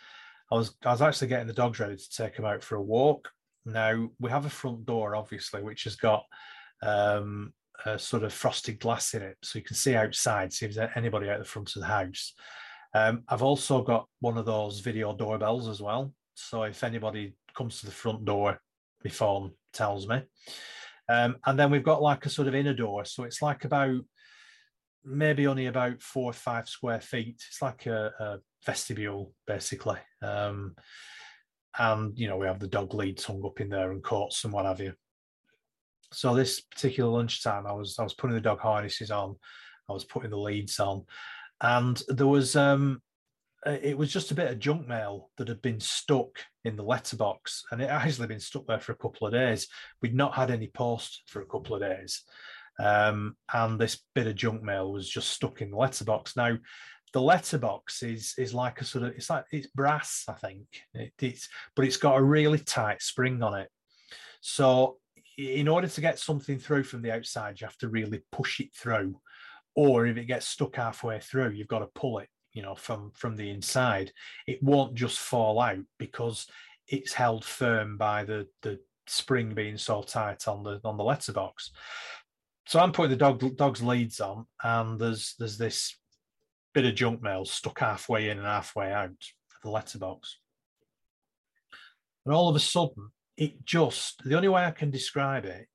I 0.50 0.54
was 0.54 0.76
I 0.84 0.90
was 0.90 1.02
actually 1.02 1.28
getting 1.28 1.46
the 1.46 1.52
dogs 1.52 1.78
ready 1.78 1.96
to 1.96 2.10
take 2.10 2.36
them 2.36 2.44
out 2.44 2.62
for 2.62 2.76
a 2.76 2.82
walk. 2.82 3.30
Now 3.64 4.10
we 4.18 4.30
have 4.30 4.46
a 4.46 4.50
front 4.50 4.84
door, 4.86 5.14
obviously, 5.14 5.62
which 5.62 5.84
has 5.84 5.96
got 5.96 6.24
um, 6.82 7.52
a 7.86 7.98
sort 7.98 8.24
of 8.24 8.32
frosted 8.32 8.80
glass 8.80 9.14
in 9.14 9.22
it, 9.22 9.36
so 9.42 9.58
you 9.58 9.64
can 9.64 9.76
see 9.76 9.94
outside, 9.94 10.52
see 10.52 10.66
if 10.66 10.74
there's 10.74 10.90
anybody 10.96 11.30
out 11.30 11.38
the 11.38 11.44
front 11.44 11.74
of 11.76 11.82
the 11.82 11.88
house. 11.88 12.34
Um, 12.94 13.22
I've 13.28 13.42
also 13.42 13.82
got 13.82 14.06
one 14.20 14.36
of 14.36 14.44
those 14.44 14.80
video 14.80 15.14
doorbells 15.14 15.68
as 15.68 15.80
well, 15.80 16.12
so 16.34 16.64
if 16.64 16.84
anybody 16.84 17.34
comes 17.56 17.80
to 17.80 17.86
the 17.86 17.92
front 17.92 18.24
door, 18.24 18.60
my 19.04 19.10
phone 19.10 19.52
tells 19.72 20.06
me. 20.06 20.22
Um, 21.08 21.36
and 21.46 21.58
then 21.58 21.70
we've 21.70 21.82
got 21.82 22.02
like 22.02 22.26
a 22.26 22.30
sort 22.30 22.48
of 22.48 22.54
inner 22.54 22.74
door, 22.74 23.04
so 23.04 23.24
it's 23.24 23.42
like 23.42 23.64
about 23.64 24.00
maybe 25.04 25.46
only 25.46 25.66
about 25.66 26.02
four 26.02 26.30
or 26.30 26.34
five 26.34 26.68
square 26.68 27.00
feet. 27.00 27.42
It's 27.48 27.62
like 27.62 27.86
a, 27.86 28.12
a 28.18 28.38
vestibule, 28.64 29.32
basically. 29.46 29.98
Um, 30.22 30.74
and 31.78 32.18
you 32.18 32.28
know, 32.28 32.36
we 32.36 32.46
have 32.46 32.58
the 32.58 32.68
dog 32.68 32.94
leads 32.94 33.24
hung 33.24 33.42
up 33.44 33.60
in 33.60 33.68
there 33.68 33.92
and 33.92 34.02
courts 34.02 34.44
and 34.44 34.52
what 34.52 34.66
have 34.66 34.80
you. 34.80 34.92
So 36.12 36.34
this 36.34 36.60
particular 36.60 37.10
lunchtime, 37.10 37.66
I 37.66 37.72
was 37.72 37.98
I 37.98 38.02
was 38.02 38.14
putting 38.14 38.34
the 38.34 38.40
dog 38.40 38.60
harnesses 38.60 39.10
on, 39.10 39.36
I 39.88 39.92
was 39.92 40.04
putting 40.04 40.30
the 40.30 40.38
leads 40.38 40.78
on, 40.78 41.04
and 41.62 42.00
there 42.08 42.26
was 42.26 42.54
um, 42.54 43.00
it 43.64 43.96
was 43.96 44.12
just 44.12 44.30
a 44.30 44.34
bit 44.34 44.50
of 44.50 44.58
junk 44.58 44.88
mail 44.88 45.30
that 45.36 45.48
had 45.48 45.62
been 45.62 45.80
stuck 45.80 46.30
in 46.64 46.76
the 46.76 46.82
letterbox, 46.82 47.64
and 47.70 47.80
it 47.80 47.88
actually 47.88 48.26
been 48.26 48.40
stuck 48.40 48.66
there 48.66 48.80
for 48.80 48.92
a 48.92 48.96
couple 48.96 49.26
of 49.26 49.32
days. 49.32 49.68
We'd 50.02 50.14
not 50.14 50.34
had 50.34 50.50
any 50.50 50.68
post 50.68 51.22
for 51.28 51.40
a 51.40 51.46
couple 51.46 51.74
of 51.74 51.80
days, 51.80 52.22
um, 52.82 53.36
and 53.52 53.78
this 53.78 54.00
bit 54.14 54.26
of 54.26 54.34
junk 54.34 54.62
mail 54.62 54.92
was 54.92 55.08
just 55.08 55.30
stuck 55.30 55.62
in 55.62 55.70
the 55.70 55.76
letterbox. 55.76 56.36
Now, 56.36 56.58
the 57.12 57.22
letterbox 57.22 58.02
is 58.02 58.34
is 58.38 58.54
like 58.54 58.80
a 58.80 58.84
sort 58.84 59.04
of 59.04 59.10
it's 59.10 59.30
like 59.30 59.44
it's 59.52 59.68
brass, 59.68 60.24
I 60.28 60.32
think. 60.32 60.66
It, 60.94 61.12
it's 61.20 61.48
but 61.76 61.84
it's 61.84 61.96
got 61.96 62.18
a 62.18 62.22
really 62.22 62.58
tight 62.58 63.02
spring 63.02 63.42
on 63.42 63.54
it. 63.54 63.68
So 64.40 64.96
in 65.38 65.68
order 65.68 65.88
to 65.88 66.00
get 66.00 66.18
something 66.18 66.58
through 66.58 66.84
from 66.84 67.02
the 67.02 67.12
outside, 67.12 67.60
you 67.60 67.66
have 67.66 67.78
to 67.78 67.88
really 67.88 68.22
push 68.32 68.60
it 68.60 68.74
through. 68.74 69.20
Or 69.74 70.06
if 70.06 70.16
it 70.16 70.24
gets 70.24 70.48
stuck 70.48 70.76
halfway 70.76 71.20
through, 71.20 71.50
you've 71.50 71.68
got 71.68 71.78
to 71.78 71.88
pull 71.94 72.18
it, 72.18 72.28
you 72.52 72.62
know, 72.62 72.74
from 72.74 73.12
from 73.14 73.36
the 73.36 73.50
inside. 73.50 74.12
It 74.46 74.62
won't 74.62 74.94
just 74.94 75.18
fall 75.18 75.60
out 75.60 75.84
because 75.98 76.46
it's 76.88 77.12
held 77.12 77.44
firm 77.44 77.96
by 77.96 78.24
the 78.24 78.48
the 78.62 78.80
spring 79.06 79.52
being 79.54 79.76
so 79.76 80.02
tight 80.02 80.48
on 80.48 80.62
the 80.62 80.80
on 80.84 80.96
the 80.96 81.04
letterbox 81.04 81.70
so 82.66 82.80
I'm 82.80 82.92
putting 82.92 83.10
the 83.10 83.16
dog 83.16 83.56
dog's 83.56 83.82
leads 83.82 84.20
on, 84.20 84.46
and 84.62 84.98
there's 85.00 85.34
there's 85.38 85.58
this 85.58 85.96
bit 86.74 86.86
of 86.86 86.94
junk 86.94 87.22
mail 87.22 87.44
stuck 87.44 87.80
halfway 87.80 88.30
in 88.30 88.38
and 88.38 88.46
halfway 88.46 88.92
out 88.92 89.10
of 89.10 89.16
the 89.62 89.70
letterbox. 89.70 90.38
And 92.24 92.34
all 92.34 92.48
of 92.48 92.56
a 92.56 92.60
sudden, 92.60 93.10
it 93.36 93.64
just 93.64 94.22
the 94.24 94.36
only 94.36 94.48
way 94.48 94.64
I 94.64 94.70
can 94.70 94.90
describe 94.90 95.44
it, 95.44 95.66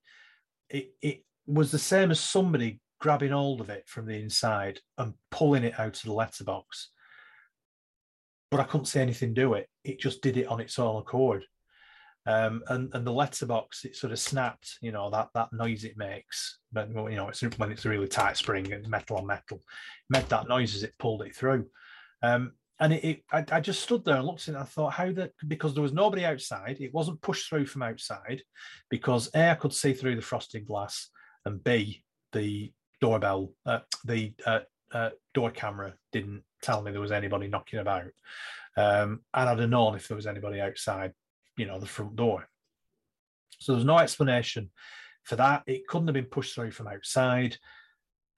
it 0.69 0.93
it 1.01 1.23
was 1.45 1.71
the 1.71 1.79
same 1.79 2.11
as 2.11 2.19
somebody 2.19 2.79
grabbing 2.99 3.31
hold 3.31 3.61
of 3.61 3.69
it 3.69 3.83
from 3.87 4.05
the 4.05 4.19
inside 4.19 4.79
and 4.97 5.13
pulling 5.29 5.63
it 5.63 5.79
out 5.79 5.97
of 5.97 6.03
the 6.03 6.13
letterbox. 6.13 6.89
But 8.49 8.59
I 8.59 8.63
couldn't 8.63 8.85
see 8.85 9.01
anything 9.01 9.33
do 9.33 9.53
it. 9.53 9.69
It 9.83 9.99
just 9.99 10.21
did 10.21 10.37
it 10.37 10.47
on 10.47 10.59
its 10.59 10.79
own 10.79 11.01
accord. 11.01 11.45
Um, 12.27 12.61
and 12.67 12.93
and 12.93 13.07
the 13.07 13.11
letterbox 13.11 13.85
it 13.85 13.95
sort 13.95 14.11
of 14.11 14.19
snapped 14.19 14.79
you 14.81 14.91
know 14.91 15.09
that 15.11 15.29
that 15.33 15.53
noise 15.53 15.85
it 15.85 15.97
makes 15.97 16.59
but 16.73 16.89
you 16.89 17.15
know 17.15 17.29
it's 17.29 17.41
when 17.57 17.71
it's 17.71 17.85
a 17.85 17.89
really 17.89 18.09
tight 18.09 18.35
spring 18.35 18.73
and 18.73 18.85
metal 18.89 19.15
on 19.15 19.25
metal 19.25 19.57
it 19.59 20.09
made 20.09 20.27
that 20.27 20.49
noise 20.49 20.75
as 20.75 20.83
it 20.83 20.97
pulled 20.99 21.21
it 21.21 21.33
through. 21.33 21.67
Um, 22.21 22.51
and 22.79 22.93
it, 22.93 23.03
it 23.05 23.23
I, 23.31 23.45
I, 23.51 23.59
just 23.61 23.81
stood 23.81 24.03
there 24.03 24.17
and 24.17 24.25
looked 24.25 24.41
at 24.41 24.49
it 24.49 24.51
and 24.55 24.57
I 24.57 24.65
thought 24.65 24.93
how 24.93 25.11
that 25.13 25.31
because 25.47 25.73
there 25.73 25.81
was 25.81 25.93
nobody 25.93 26.25
outside 26.25 26.77
it 26.79 26.93
wasn't 26.93 27.21
pushed 27.21 27.47
through 27.47 27.65
from 27.65 27.83
outside 27.83 28.41
because 28.89 29.29
a 29.33 29.51
I 29.51 29.55
could 29.55 29.73
see 29.73 29.93
through 29.93 30.15
the 30.15 30.21
frosted 30.21 30.67
glass 30.67 31.09
and 31.45 31.63
b 31.63 32.03
the 32.33 32.73
doorbell 32.99 33.53
uh, 33.65 33.79
the 34.03 34.33
uh, 34.45 34.59
uh, 34.91 35.09
door 35.33 35.51
camera 35.51 35.93
didn't 36.11 36.43
tell 36.61 36.81
me 36.81 36.91
there 36.91 37.01
was 37.01 37.11
anybody 37.11 37.47
knocking 37.47 37.79
about. 37.79 38.11
Um, 38.75 39.21
and 39.33 39.49
I'd 39.49 39.59
have 39.59 39.69
known 39.69 39.95
if 39.95 40.07
there 40.07 40.15
was 40.15 40.27
anybody 40.27 40.61
outside 40.61 41.13
you 41.57 41.65
know, 41.65 41.79
the 41.79 41.85
front 41.85 42.15
door. 42.15 42.47
So 43.59 43.73
there's 43.73 43.85
no 43.85 43.97
explanation 43.97 44.69
for 45.23 45.35
that. 45.35 45.63
It 45.67 45.87
couldn't 45.87 46.07
have 46.07 46.13
been 46.13 46.25
pushed 46.25 46.55
through 46.55 46.71
from 46.71 46.87
outside. 46.87 47.57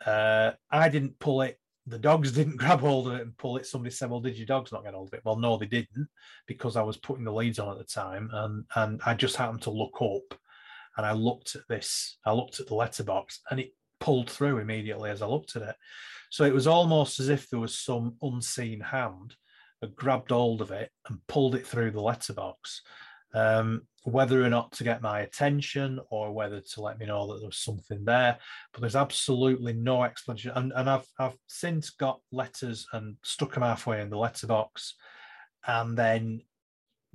Uh, 0.06 0.52
I 0.72 0.90
didn't 0.90 1.20
pull 1.20 1.42
it. 1.42 1.60
The 1.86 2.00
dogs 2.00 2.32
didn't 2.34 2.58
grab 2.58 2.80
hold 2.80 3.08
of 3.08 3.16
it 3.16 3.22
and 3.22 3.38
pull 3.38 3.58
it. 3.58 3.66
Somebody 3.66 3.94
said, 3.94 4.10
"Well, 4.10 4.22
did 4.22 4.38
your 4.38 4.48
dogs 4.48 4.72
not 4.72 4.84
get 4.84 4.94
hold 4.94 5.10
of 5.10 5.14
it?" 5.14 5.22
Well, 5.24 5.36
no, 5.36 5.58
they 5.58 5.66
didn't 5.66 6.08
because 6.48 6.76
I 6.76 6.82
was 6.82 6.98
putting 6.98 7.26
the 7.26 7.34
leads 7.34 7.60
on 7.60 7.72
at 7.72 7.78
the 7.78 7.84
time, 7.84 8.30
and 8.34 8.66
and 8.76 9.02
I 9.06 9.14
just 9.14 9.36
happened 9.36 9.62
to 9.64 9.72
look 9.72 10.02
up, 10.02 10.40
and 10.98 11.06
I 11.06 11.12
looked 11.12 11.56
at 11.56 11.68
this. 11.68 12.18
I 12.26 12.32
looked 12.32 12.60
at 12.60 12.68
the 12.68 12.76
letterbox, 12.76 13.42
and 13.52 13.60
it 13.60 13.74
pulled 14.00 14.30
through 14.30 14.60
immediately 14.60 15.10
as 15.10 15.22
I 15.22 15.28
looked 15.28 15.56
at 15.56 15.62
it. 15.62 15.76
So 16.30 16.46
it 16.46 16.54
was 16.54 16.68
almost 16.68 17.20
as 17.20 17.30
if 17.30 17.50
there 17.50 17.60
was 17.60 17.78
some 17.78 18.16
unseen 18.22 18.80
hand 18.80 19.36
that 19.82 19.96
grabbed 19.96 20.32
hold 20.32 20.62
of 20.62 20.72
it 20.72 20.92
and 21.08 21.26
pulled 21.28 21.56
it 21.56 21.66
through 21.66 21.92
the 21.92 22.02
letterbox 22.02 22.82
um, 23.34 23.82
whether 24.04 24.44
or 24.44 24.50
not 24.50 24.72
to 24.72 24.84
get 24.84 25.02
my 25.02 25.22
attention 25.22 26.00
or 26.10 26.32
whether 26.32 26.62
to 26.62 26.82
let 26.82 27.00
me 27.00 27.06
know 27.06 27.28
that 27.28 27.40
there 27.40 27.48
was 27.48 27.58
something 27.58 28.04
there. 28.06 28.38
But 28.74 28.82
there's 28.82 28.96
absolutely 28.96 29.74
no 29.74 30.04
explanation. 30.04 30.52
And, 30.56 30.72
and 30.76 30.90
I've, 30.90 31.08
I've 31.20 31.38
since 31.48 31.92
got 31.92 32.20
letters 32.32 32.88
and 32.94 33.18
stuck 33.24 33.54
them 33.54 33.64
halfway 33.64 34.02
in 34.02 34.10
the 34.10 34.18
letterbox 34.18 34.96
and 35.68 35.98
then 35.98 36.42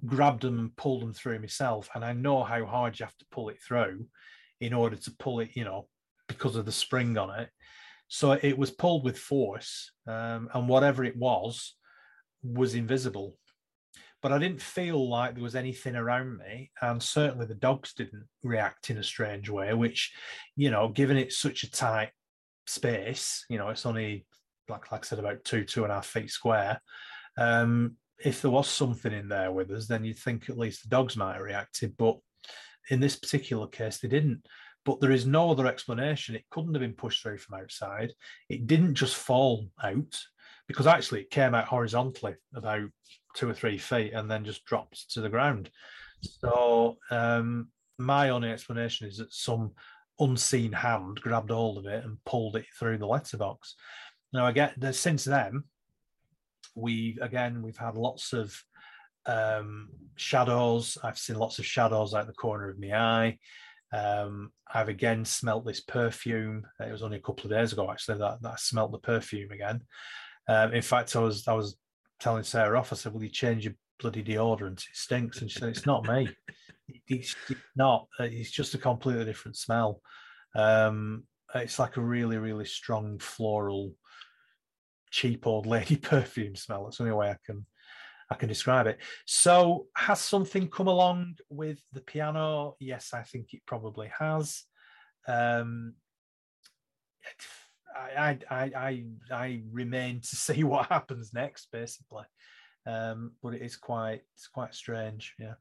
grabbed 0.05 0.43
them 0.43 0.59
and 0.59 0.77
pulled 0.77 1.03
them 1.03 1.15
through 1.15 1.41
myself. 1.41 1.89
And 1.95 2.05
I 2.05 2.13
know 2.13 2.45
how 2.45 2.65
hard 2.67 2.99
you 2.99 3.07
have 3.07 3.17
to 3.17 3.27
pull 3.31 3.49
it 3.49 3.61
through 3.67 4.07
in 4.61 4.73
order 4.73 4.97
to 4.97 5.11
pull 5.19 5.41
it, 5.41 5.51
you 5.55 5.65
know, 5.65 5.89
because 6.29 6.57
of 6.57 6.67
the 6.67 6.73
spring 6.73 7.17
on 7.19 7.41
it. 7.41 7.51
So 8.09 8.33
it 8.33 8.57
was 8.57 8.71
pulled 8.71 9.03
with 9.03 9.19
force, 9.19 9.91
um, 10.07 10.49
and 10.55 10.69
whatever 10.69 11.05
it 11.05 11.17
was 11.17 11.75
was 12.43 12.75
invisible 12.75 13.37
but 14.25 14.33
I 14.33 14.39
didn't 14.39 14.63
feel 14.63 15.07
like 15.07 15.35
there 15.35 15.43
was 15.43 15.55
anything 15.55 15.97
around 15.97 16.39
me, 16.39 16.71
and 16.81 17.03
certainly 17.03 17.45
the 17.45 17.55
dogs 17.55 17.93
didn't 17.93 18.25
react 18.43 18.89
in 18.89 18.97
a 18.97 19.03
strange 19.03 19.51
way. 19.51 19.75
Which, 19.75 20.15
you 20.57 20.71
know, 20.71 20.89
given 20.89 21.19
it's 21.19 21.37
such 21.37 21.63
a 21.63 21.71
tight 21.71 22.09
space, 22.67 23.45
you 23.51 23.59
know, 23.59 23.69
it's 23.69 23.85
only 23.85 24.25
like 24.67 24.91
like 24.91 25.05
I 25.05 25.07
said 25.07 25.19
about 25.19 25.45
two 25.45 25.63
two 25.63 25.83
and 25.83 25.93
a 25.93 25.97
half 25.97 26.07
feet 26.07 26.31
square. 26.31 26.81
Um, 27.37 27.97
if 28.19 28.41
there 28.41 28.51
was 28.51 28.67
something 28.67 29.13
in 29.13 29.29
there 29.29 29.53
with 29.53 29.71
us, 29.71 29.89
then 29.89 30.07
you'd 30.07 30.19
think 30.19 30.49
at 30.49 30.57
least 30.57 30.85
the 30.85 30.89
dogs 30.89 31.19
might 31.19 31.35
have 31.35 31.43
reacted. 31.43 31.95
But 31.99 32.17
in 32.89 33.01
this 33.01 33.17
particular 33.17 33.67
case, 33.67 33.99
they 33.99 34.09
didn't. 34.09 34.47
But 34.87 35.03
there 35.03 35.13
is 35.13 35.27
no 35.27 35.51
other 35.51 35.67
explanation. 35.67 36.35
It 36.35 36.49
couldn't 36.51 36.73
have 36.73 36.81
been 36.81 36.95
pushed 36.95 37.23
through 37.23 37.37
from 37.37 37.61
outside. 37.61 38.15
It 38.49 38.67
didn't 38.67 38.95
just 38.95 39.17
fall 39.17 39.69
out 39.83 40.19
because 40.67 40.87
actually 40.87 41.21
it 41.21 41.31
came 41.31 41.55
out 41.55 41.67
horizontally 41.67 42.37
about 42.55 42.89
two 43.35 43.49
or 43.49 43.55
three 43.55 43.79
feet 43.79 44.13
and 44.13 44.31
then 44.31 44.45
just 44.45 44.65
dropped 44.65 45.11
to 45.13 45.21
the 45.21 45.29
ground. 45.29 45.71
So 46.21 46.97
um, 47.11 47.69
my 47.99 48.31
only 48.31 48.51
explanation 48.51 49.09
is 49.09 49.19
that 49.19 49.33
some 49.33 49.73
unseen 50.21 50.73
hand 50.73 51.21
grabbed 51.21 51.51
hold 51.51 51.79
of 51.79 51.87
it 51.87 52.05
and 52.05 52.23
pulled 52.25 52.57
it 52.57 52.67
through 52.79 52.99
the 52.99 53.07
letterbox. 53.07 53.75
Now 54.33 54.47
I 54.47 54.53
get 54.53 54.75
since 54.95 55.25
then 55.25 55.65
we 56.75 57.19
again 57.21 57.63
we've 57.63 57.77
had 57.77 57.97
lots 57.97 58.33
of 58.33 58.57
um, 59.27 59.91
shadows. 60.17 60.99
I've 61.03 61.19
seen 61.19 61.37
lots 61.37 61.59
of 61.59 61.67
shadows 61.67 62.15
out 62.15 62.27
the 62.27 62.33
corner 62.33 62.69
of 62.69 62.79
my 62.79 62.97
eye. 62.97 63.39
Um, 63.93 64.51
I've 64.73 64.89
again 64.89 65.25
smelt 65.25 65.65
this 65.65 65.81
perfume. 65.81 66.67
It 66.81 66.91
was 66.91 67.03
only 67.03 67.19
a 67.19 67.23
couple 67.23 67.45
of 67.45 67.57
days 67.57 67.73
ago 67.73 67.91
actually 67.91 68.19
that, 68.19 68.43
that 68.43 68.53
I 68.53 68.57
smelt 68.57 68.93
the 68.93 68.99
perfume 68.99 69.53
again. 69.53 69.83
Um, 70.49 70.75
in 70.75 70.83
fact, 70.83 71.15
I 71.17 71.21
was 71.21 71.47
I 71.49 71.55
was 71.55 71.77
telling 72.25 72.43
Sarah 72.43 72.79
off. 72.79 72.93
I 72.93 72.97
said, 72.97 73.13
"Will 73.13 73.23
you 73.23 73.29
change 73.29 73.65
your 73.65 73.75
bloody 74.01 74.25
deodorant? 74.25 74.79
It 74.79 74.97
stinks." 74.97 75.43
And 75.43 75.51
she 75.51 75.61
said, 75.61 75.69
"It's 75.69 75.87
not 75.87 76.09
me. 76.09 76.29
It's, 77.07 77.35
not. 77.77 78.09
It's 78.19 78.51
just 78.51 78.75
a 78.75 78.79
completely 78.79 79.25
different 79.25 79.57
smell. 79.57 80.01
Um, 80.55 81.25
it's 81.55 81.79
like 81.79 81.97
a 81.97 82.03
really 82.03 82.39
really 82.39 82.65
strong 82.65 83.19
floral, 83.19 83.93
cheap 85.11 85.47
old 85.47 85.67
lady 85.77 85.97
perfume 85.97 86.57
smell. 86.57 86.85
That's 86.85 86.97
the 86.97 87.05
only 87.05 87.17
way 87.17 87.31
I 87.31 87.37
can 87.45 87.67
I 88.31 88.37
can 88.37 88.49
describe 88.49 88.87
it. 88.87 88.99
So, 89.27 89.87
has 89.95 90.21
something 90.21 90.69
come 90.69 90.89
along 90.89 91.37
with 91.51 91.79
the 91.93 92.01
piano? 92.01 92.77
Yes, 92.81 93.13
I 93.13 93.23
think 93.23 93.53
it 93.53 93.61
probably 93.67 94.11
has. 94.19 94.65
Um, 95.29 95.95
I, 97.95 98.39
I, 98.51 98.57
I, 98.77 99.05
I 99.31 99.63
remain 99.71 100.21
to 100.21 100.37
see 100.37 100.65
what 100.65 100.87
happens 100.87 101.33
next, 101.33 101.69
basically. 101.73 102.25
Um, 102.87 103.33
but 103.43 103.55
it 103.55 103.63
is 103.63 103.77
quite, 103.77 104.23
it's 104.35 104.49
quite 104.49 104.75
strange. 104.75 105.35
Yeah. 105.39 105.55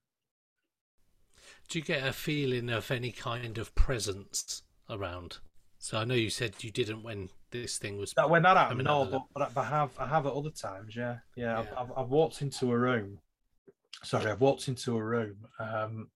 Do 1.69 1.79
you 1.79 1.85
get 1.85 2.05
a 2.05 2.13
feeling 2.13 2.69
of 2.69 2.91
any 2.91 3.11
kind 3.11 3.57
of 3.57 3.73
presence 3.75 4.63
around? 4.89 5.37
So 5.79 5.97
I 5.97 6.05
know 6.05 6.15
you 6.15 6.29
said 6.29 6.63
you 6.63 6.71
didn't 6.71 7.03
when 7.03 7.29
this 7.51 7.77
thing 7.77 7.97
was. 7.97 8.13
That, 8.15 8.29
when 8.29 8.43
that 8.43 8.55
happened, 8.55 8.85
no, 8.85 9.05
but, 9.05 9.53
but 9.53 9.57
I 9.57 9.65
have, 9.65 9.91
I 9.99 10.07
have 10.07 10.25
at 10.25 10.33
other 10.33 10.49
times. 10.49 10.95
Yeah, 10.95 11.17
yeah. 11.35 11.61
yeah. 11.61 11.65
I've, 11.77 11.91
I've, 11.97 12.09
walked 12.09 12.41
into 12.41 12.71
a 12.71 12.77
room. 12.77 13.19
Sorry, 14.03 14.31
I've 14.31 14.39
walked 14.39 14.69
into 14.69 14.95
a 14.95 15.03
room, 15.03 15.35
um, 15.59 16.07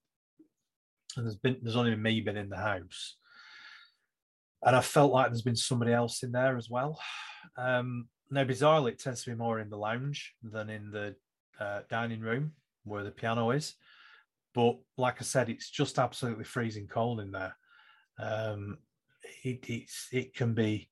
and 1.16 1.26
there's 1.26 1.36
been, 1.36 1.58
there's 1.62 1.76
only 1.76 1.94
me 1.96 2.22
been 2.22 2.38
in 2.38 2.48
the 2.48 2.56
house, 2.56 3.16
and 4.62 4.74
I 4.74 4.80
felt 4.80 5.12
like 5.12 5.28
there's 5.28 5.42
been 5.42 5.56
somebody 5.56 5.92
else 5.92 6.22
in 6.22 6.32
there 6.32 6.56
as 6.56 6.68
well. 6.68 7.00
Um, 7.56 8.08
now, 8.30 8.44
bizarrely, 8.44 8.92
it 8.92 8.98
tends 8.98 9.24
to 9.24 9.30
be 9.30 9.36
more 9.36 9.58
in 9.60 9.70
the 9.70 9.78
lounge 9.78 10.34
than 10.42 10.68
in 10.68 10.90
the 10.90 11.14
uh, 11.58 11.80
dining 11.88 12.20
room 12.20 12.52
where 12.84 13.04
the 13.04 13.10
piano 13.10 13.50
is. 13.50 13.74
But 14.54 14.78
like 14.96 15.16
I 15.20 15.24
said, 15.24 15.48
it's 15.48 15.70
just 15.70 15.98
absolutely 15.98 16.44
freezing 16.44 16.88
cold 16.88 17.20
in 17.20 17.30
there. 17.30 17.56
Um, 18.18 18.78
it, 19.44 19.68
it's 19.68 20.08
it 20.12 20.34
can 20.34 20.54
be 20.54 20.88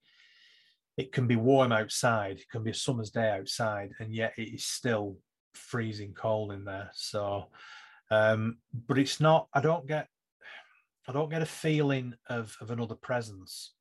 it 0.97 1.13
can 1.13 1.27
be 1.27 1.37
warm 1.37 1.73
outside. 1.73 2.39
It 2.39 2.49
can 2.51 2.63
be 2.63 2.71
a 2.71 2.75
summer's 2.75 3.11
day 3.11 3.31
outside, 3.31 3.91
and 3.99 4.15
yet 4.15 4.35
it 4.37 4.55
is 4.55 4.65
still 4.65 5.17
freezing 5.55 6.15
cold 6.15 6.53
in 6.53 6.65
there. 6.65 6.91
So, 6.95 7.47
um, 8.11 8.59
but 8.87 8.99
it's 8.99 9.21
not. 9.21 9.49
I 9.53 9.61
don't 9.61 9.87
get 9.87 10.09
I 11.09 11.13
don't 11.13 11.31
get 11.31 11.43
a 11.43 11.47
feeling 11.47 12.15
of, 12.29 12.57
of 12.61 12.71
another 12.71 12.95
presence 12.95 13.73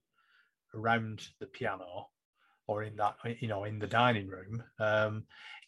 around 0.73 1.27
the 1.39 1.47
piano 1.47 2.07
or 2.67 2.83
in 2.83 2.95
that, 2.97 3.15
you 3.39 3.47
know, 3.47 3.63
in 3.63 3.79
the 3.79 3.87
dining 3.87 4.27
room. 4.27 4.63
Um, 4.79 5.23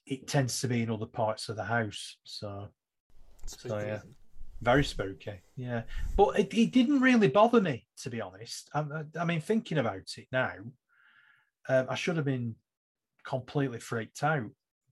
it 0.05 0.27
tends 0.27 0.61
to 0.61 0.67
be 0.67 0.81
in 0.81 0.91
other 0.91 1.05
parts 1.05 1.49
of 1.49 1.55
the 1.55 1.63
house. 1.63 2.17
So, 2.23 2.67
so 3.45 3.79
yeah, 3.79 3.99
very 4.61 4.83
spooky. 4.83 5.41
Yeah, 5.55 5.83
but 6.15 6.39
it, 6.39 6.53
it 6.53 6.71
didn't 6.71 7.01
really 7.01 7.27
bother 7.27 7.61
me, 7.61 7.85
to 8.01 8.09
be 8.09 8.21
honest. 8.21 8.69
I, 8.73 8.85
I 9.19 9.25
mean, 9.25 9.41
thinking 9.41 9.77
about 9.77 10.09
it 10.17 10.27
now, 10.31 10.53
um, 11.69 11.87
I 11.89 11.95
should 11.95 12.15
have 12.15 12.25
been 12.25 12.55
completely 13.25 13.79
freaked 13.79 14.23
out, 14.23 14.49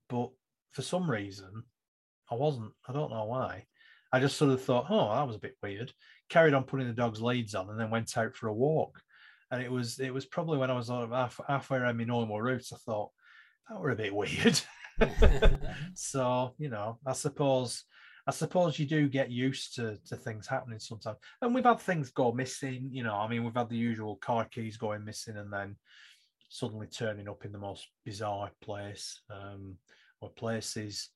but 0.08 0.30
for 0.72 0.82
some 0.82 1.10
reason, 1.10 1.64
I 2.30 2.34
wasn't. 2.34 2.72
I 2.88 2.92
don't 2.92 3.10
know 3.10 3.24
why. 3.24 3.64
I 4.12 4.20
just 4.20 4.36
sort 4.36 4.52
of 4.52 4.62
thought, 4.62 4.86
oh, 4.90 5.14
that 5.14 5.26
was 5.26 5.36
a 5.36 5.40
bit 5.40 5.56
weird. 5.62 5.92
Carried 6.28 6.54
on 6.54 6.64
putting 6.64 6.86
the 6.86 6.92
dog's 6.92 7.22
leads 7.22 7.54
on, 7.54 7.70
and 7.70 7.78
then 7.78 7.90
went 7.90 8.16
out 8.16 8.34
for 8.34 8.48
a 8.48 8.54
walk. 8.54 9.00
And 9.50 9.62
it 9.62 9.70
was 9.70 10.00
it 10.00 10.12
was 10.12 10.26
probably 10.26 10.58
when 10.58 10.70
I 10.70 10.74
was 10.74 10.88
sort 10.88 11.10
of 11.10 11.40
halfway 11.48 11.78
around 11.78 11.96
my 11.96 12.04
normal 12.04 12.40
route, 12.40 12.66
I 12.72 12.76
thought 12.84 13.10
that 13.68 13.80
were 13.80 13.90
a 13.90 13.96
bit 13.96 14.14
weird. 14.14 14.60
so 15.94 16.54
you 16.58 16.70
know, 16.70 16.98
I 17.06 17.12
suppose 17.12 17.84
I 18.26 18.32
suppose 18.32 18.78
you 18.78 18.86
do 18.86 19.08
get 19.08 19.30
used 19.30 19.76
to 19.76 19.98
to 20.08 20.16
things 20.16 20.46
happening 20.46 20.78
sometimes. 20.78 21.18
And 21.40 21.54
we've 21.54 21.64
had 21.64 21.80
things 21.80 22.10
go 22.10 22.32
missing. 22.32 22.88
You 22.90 23.04
know, 23.04 23.14
I 23.14 23.28
mean, 23.28 23.44
we've 23.44 23.54
had 23.54 23.68
the 23.68 23.76
usual 23.76 24.16
car 24.16 24.46
keys 24.46 24.76
going 24.76 25.04
missing, 25.04 25.36
and 25.36 25.52
then 25.52 25.76
suddenly 26.48 26.86
turning 26.86 27.28
up 27.28 27.44
in 27.44 27.52
the 27.52 27.58
most 27.58 27.86
bizarre 28.04 28.50
place 28.62 29.20
um, 29.30 29.76
or 30.20 30.30
places. 30.30 31.10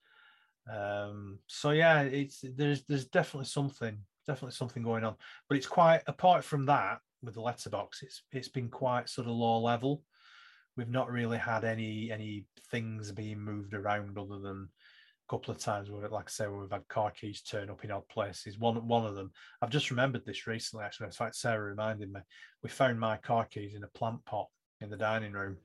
Um, 0.73 1.39
so 1.47 1.71
yeah, 1.71 2.03
it's 2.03 2.45
there's 2.57 2.85
there's 2.85 3.07
definitely 3.07 3.47
something, 3.47 3.99
definitely 4.27 4.55
something 4.55 4.83
going 4.83 5.05
on. 5.05 5.15
But 5.49 5.59
it's 5.59 5.67
quite 5.67 6.03
apart 6.07 6.45
from 6.45 6.67
that 6.67 7.01
with 7.23 7.35
the 7.35 7.41
letterbox, 7.41 8.03
it's 8.03 8.23
it's 8.33 8.49
been 8.49 8.69
quite 8.69 9.09
sort 9.09 9.27
of 9.27 9.35
low 9.35 9.61
level. 9.61 10.03
We've 10.77 10.89
not 10.89 11.11
really 11.11 11.39
had 11.39 11.65
any 11.65 12.11
any 12.11 12.47
things 12.71 13.13
being 13.13 13.41
moved 13.41 13.75
around 13.75 14.17
other 14.17 14.39
than 14.39 14.69
a 15.29 15.31
couple 15.31 15.53
of 15.53 15.59
times 15.59 15.91
where, 15.91 16.09
like 16.09 16.29
I 16.29 16.31
say, 16.31 16.47
where 16.47 16.61
we've 16.61 16.71
had 16.71 16.89
car 16.89 17.11
keys 17.11 17.43
turn 17.43 17.71
up 17.71 17.85
in 17.85 17.91
odd 17.91 18.09
places. 18.09 18.59
One 18.59 18.87
one 18.87 19.05
of 19.05 19.15
them, 19.15 19.33
I've 19.61 19.71
just 19.71 19.91
remembered 19.91 20.25
this 20.25 20.47
recently. 20.47 20.85
Actually, 20.85 21.07
in 21.07 21.13
fact, 21.13 21.37
Sarah 21.37 21.71
reminded 21.71 22.13
me. 22.13 22.21
We 22.63 22.71
found 22.71 22.99
my 22.99 23.17
car 23.17 23.45
keys 23.45 23.75
in 23.75 23.85
a 23.85 23.89
plant 23.89 24.25
pot 24.25 24.49
in 24.81 24.91
the 24.91 24.97
dining 24.97 25.33
room. 25.33 25.57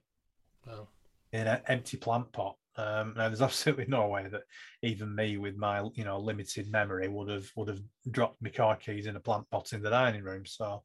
Wow. 0.68 0.88
In 1.32 1.48
an 1.48 1.62
empty 1.68 1.98
plant 1.98 2.32
pot 2.32 2.58
um, 2.78 3.14
now, 3.16 3.30
there's 3.30 3.42
absolutely 3.42 3.86
no 3.88 4.08
way 4.08 4.28
that 4.30 4.44
even 4.84 5.16
me, 5.16 5.38
with 5.38 5.58
my 5.58 5.82
you 5.94 6.04
know 6.04 6.20
limited 6.20 6.72
memory, 6.72 7.08
would 7.08 7.30
have 7.30 7.50
would 7.56 7.70
have 7.70 7.82
dropped 8.12 8.42
my 8.42 8.50
car 8.50 8.76
keys 8.76 9.08
in 9.08 9.16
a 9.16 9.20
plant 9.20 9.50
pot 9.50 9.74
in 9.74 9.82
the 9.82 9.90
dining 9.90 10.24
room. 10.24 10.46
So, 10.46 10.84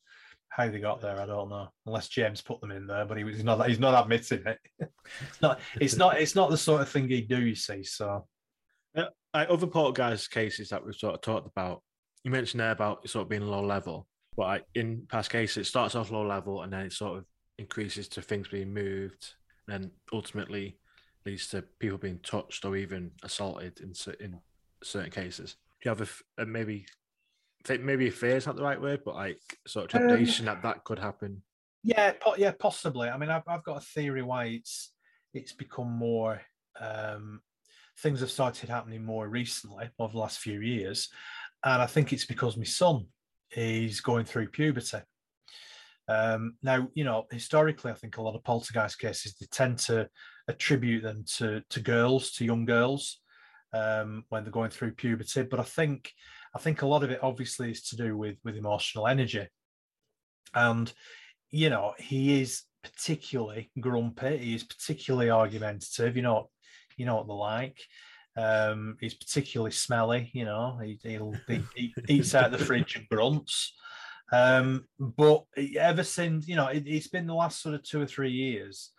how 0.48 0.68
they 0.68 0.80
got 0.80 1.00
there, 1.00 1.20
I 1.20 1.26
don't 1.26 1.48
know. 1.48 1.68
Unless 1.86 2.08
James 2.08 2.42
put 2.42 2.60
them 2.60 2.70
in 2.70 2.86
there, 2.86 3.04
but 3.04 3.18
he 3.18 3.24
was 3.24 3.42
not. 3.42 3.66
He's 3.68 3.80
not 3.80 4.00
admitting 4.00 4.42
it. 4.46 4.58
it's 5.20 5.42
not. 5.42 5.60
It's 5.80 5.96
not. 5.96 6.20
It's 6.20 6.34
not 6.34 6.50
the 6.50 6.56
sort 6.56 6.80
of 6.80 6.88
thing 6.88 7.08
he'd 7.08 7.28
do. 7.28 7.40
You 7.40 7.54
see. 7.54 7.82
So, 7.82 8.26
uh, 8.96 9.06
other 9.34 9.66
guys' 9.92 10.28
cases 10.28 10.68
that 10.70 10.84
we've 10.84 10.94
sort 10.94 11.14
of 11.14 11.20
talked 11.20 11.48
about, 11.48 11.82
you 12.24 12.30
mentioned 12.30 12.60
there 12.60 12.72
about 12.72 13.08
sort 13.08 13.22
of 13.22 13.28
being 13.28 13.46
low 13.46 13.64
level, 13.64 14.06
but 14.36 14.64
in 14.74 15.06
past 15.08 15.30
cases, 15.30 15.56
it 15.58 15.66
starts 15.66 15.94
off 15.94 16.10
low 16.10 16.26
level 16.26 16.62
and 16.62 16.72
then 16.72 16.86
it 16.86 16.92
sort 16.92 17.18
of 17.18 17.24
increases 17.58 18.08
to 18.08 18.22
things 18.22 18.48
being 18.48 18.72
moved, 18.72 19.34
and 19.68 19.90
ultimately 20.12 20.78
leads 21.24 21.48
to 21.48 21.62
people 21.78 21.98
being 21.98 22.20
touched 22.22 22.64
or 22.64 22.76
even 22.76 23.10
assaulted 23.22 23.80
in 23.80 23.94
in 24.20 24.40
certain 24.82 25.10
cases. 25.10 25.56
Do 25.80 25.88
you 25.88 25.96
have 25.96 26.22
a, 26.38 26.42
a 26.42 26.46
maybe 26.46 26.86
maybe 27.68 28.08
a 28.08 28.12
fear 28.12 28.36
is 28.36 28.46
not 28.46 28.56
the 28.56 28.62
right 28.62 28.80
word, 28.80 29.02
but 29.04 29.14
like 29.14 29.40
sort 29.66 29.84
of 29.84 29.90
trepidation 29.90 30.48
um, 30.48 30.54
that 30.54 30.62
that 30.62 30.84
could 30.84 30.98
happen? 30.98 31.42
Yeah, 31.82 32.12
po- 32.20 32.36
yeah, 32.36 32.52
possibly. 32.58 33.08
I 33.08 33.16
mean, 33.16 33.30
I've, 33.30 33.46
I've 33.46 33.64
got 33.64 33.78
a 33.78 33.86
theory 33.86 34.22
why 34.22 34.46
it's 34.46 34.92
it's 35.34 35.52
become 35.52 35.90
more. 35.90 36.40
Um, 36.78 37.40
things 37.98 38.20
have 38.20 38.30
started 38.30 38.68
happening 38.70 39.04
more 39.04 39.28
recently 39.28 39.90
over 39.98 40.12
the 40.12 40.18
last 40.18 40.38
few 40.38 40.60
years, 40.60 41.08
and 41.64 41.82
I 41.82 41.86
think 41.86 42.12
it's 42.12 42.26
because 42.26 42.56
my 42.56 42.64
son 42.64 43.06
is 43.52 44.00
going 44.00 44.24
through 44.24 44.48
puberty. 44.48 44.98
Um, 46.08 46.56
now, 46.62 46.88
you 46.94 47.04
know, 47.04 47.26
historically, 47.30 47.92
I 47.92 47.94
think 47.94 48.16
a 48.16 48.22
lot 48.22 48.34
of 48.34 48.42
poltergeist 48.42 48.98
cases 48.98 49.34
they 49.34 49.46
tend 49.50 49.78
to 49.80 50.08
attribute 50.50 51.02
them 51.02 51.24
to 51.38 51.62
to 51.70 51.80
girls, 51.80 52.32
to 52.32 52.44
young 52.44 52.64
girls, 52.64 53.20
um, 53.72 54.24
when 54.28 54.44
they're 54.44 54.52
going 54.52 54.70
through 54.70 54.92
puberty. 54.92 55.42
But 55.42 55.60
I 55.60 55.64
think 55.64 56.12
I 56.54 56.58
think 56.58 56.82
a 56.82 56.86
lot 56.86 57.02
of 57.02 57.10
it 57.10 57.20
obviously 57.22 57.70
is 57.70 57.82
to 57.88 57.96
do 57.96 58.16
with 58.16 58.36
with 58.44 58.56
emotional 58.56 59.06
energy, 59.06 59.46
and 60.54 60.92
you 61.50 61.70
know, 61.70 61.94
he 61.98 62.40
is 62.40 62.62
particularly 62.82 63.70
grumpy. 63.80 64.38
He 64.38 64.54
is 64.54 64.64
particularly 64.64 65.30
argumentative. 65.30 66.16
You 66.16 66.22
know, 66.22 66.50
you 66.96 67.06
know 67.06 67.16
what 67.16 67.26
they're 67.26 67.36
like. 67.36 67.78
Um, 68.36 68.96
he's 69.00 69.14
particularly 69.14 69.72
smelly, 69.72 70.30
you 70.32 70.44
know. 70.44 70.78
He, 70.82 70.98
he'll 71.02 71.34
he, 71.48 71.62
he 71.74 71.94
eats 72.08 72.34
out 72.34 72.52
the 72.52 72.58
fridge 72.58 72.96
and 72.96 73.08
grunts. 73.08 73.74
Um, 74.32 74.84
but 74.98 75.44
ever 75.76 76.04
since, 76.04 76.46
you 76.46 76.54
know, 76.54 76.68
it, 76.68 76.86
has 76.86 77.08
been 77.08 77.26
the 77.26 77.34
last 77.34 77.60
sort 77.60 77.74
of 77.74 77.82
two 77.82 78.00
or 78.00 78.06
three 78.06 78.30
years 78.30 78.92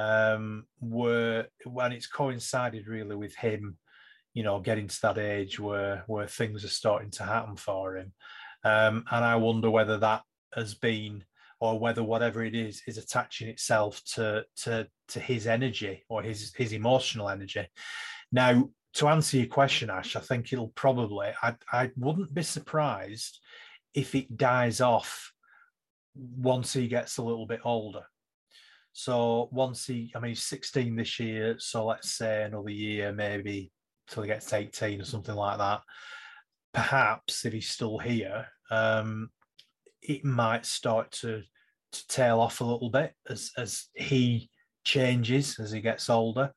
um, 0.00 0.64
where 0.78 1.48
when 1.64 1.92
it's 1.92 2.06
coincided 2.06 2.86
really 2.86 3.16
with 3.16 3.34
him, 3.34 3.76
you 4.34 4.42
know, 4.42 4.60
getting 4.60 4.88
to 4.88 4.98
that 5.02 5.18
age 5.18 5.58
where 5.58 6.04
where 6.06 6.26
things 6.26 6.64
are 6.64 6.68
starting 6.68 7.10
to 7.12 7.24
happen 7.24 7.56
for 7.56 7.96
him. 7.96 8.12
Um, 8.64 9.04
and 9.10 9.24
I 9.24 9.36
wonder 9.36 9.70
whether 9.70 9.98
that 9.98 10.22
has 10.54 10.74
been 10.74 11.24
or 11.60 11.78
whether 11.78 12.02
whatever 12.02 12.42
it 12.42 12.54
is 12.54 12.82
is 12.86 12.98
attaching 12.98 13.48
itself 13.48 14.02
to 14.14 14.44
to 14.56 14.88
to 15.08 15.20
his 15.20 15.46
energy 15.46 16.04
or 16.08 16.22
his 16.22 16.52
his 16.56 16.72
emotional 16.72 17.28
energy. 17.28 17.66
Now, 18.32 18.70
to 18.94 19.08
answer 19.08 19.36
your 19.36 19.46
question, 19.46 19.90
Ash, 19.90 20.16
I 20.16 20.20
think 20.20 20.52
it'll 20.52 20.72
probably 20.74 21.30
I 21.42 21.56
I 21.72 21.90
wouldn't 21.96 22.32
be 22.32 22.42
surprised 22.42 23.38
if 23.92 24.14
it 24.14 24.36
dies 24.36 24.80
off 24.80 25.32
once 26.14 26.72
he 26.72 26.88
gets 26.88 27.18
a 27.18 27.22
little 27.22 27.46
bit 27.46 27.60
older. 27.64 28.04
So 28.92 29.48
once 29.52 29.86
he, 29.86 30.12
I 30.14 30.20
mean, 30.20 30.30
he's 30.30 30.42
16 30.42 30.96
this 30.96 31.20
year. 31.20 31.56
So 31.58 31.86
let's 31.86 32.10
say 32.10 32.44
another 32.44 32.70
year, 32.70 33.12
maybe 33.12 33.70
till 34.08 34.22
he 34.22 34.28
gets 34.28 34.52
18 34.52 35.00
or 35.00 35.04
something 35.04 35.34
like 35.34 35.58
that. 35.58 35.82
Perhaps 36.72 37.44
if 37.44 37.52
he's 37.52 37.68
still 37.68 37.98
here, 37.98 38.46
um, 38.70 39.30
it 40.02 40.24
might 40.24 40.66
start 40.66 41.12
to 41.12 41.42
to 41.92 42.06
tail 42.06 42.38
off 42.38 42.60
a 42.60 42.64
little 42.64 42.90
bit 42.90 43.12
as 43.28 43.50
as 43.56 43.88
he 43.94 44.48
changes 44.84 45.58
as 45.58 45.72
he 45.72 45.80
gets 45.80 46.08
older. 46.08 46.52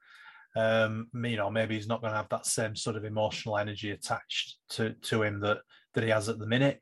Um, 0.55 1.07
you 1.15 1.35
know, 1.35 1.49
maybe 1.49 1.75
he's 1.75 1.87
not 1.87 2.01
going 2.01 2.11
to 2.11 2.17
have 2.17 2.29
that 2.29 2.45
same 2.45 2.75
sort 2.75 2.95
of 2.95 3.05
emotional 3.05 3.57
energy 3.57 3.91
attached 3.91 4.57
to 4.71 4.93
to 4.93 5.23
him 5.23 5.39
that 5.41 5.59
that 5.93 6.03
he 6.03 6.09
has 6.09 6.29
at 6.29 6.39
the 6.39 6.47
minute. 6.47 6.81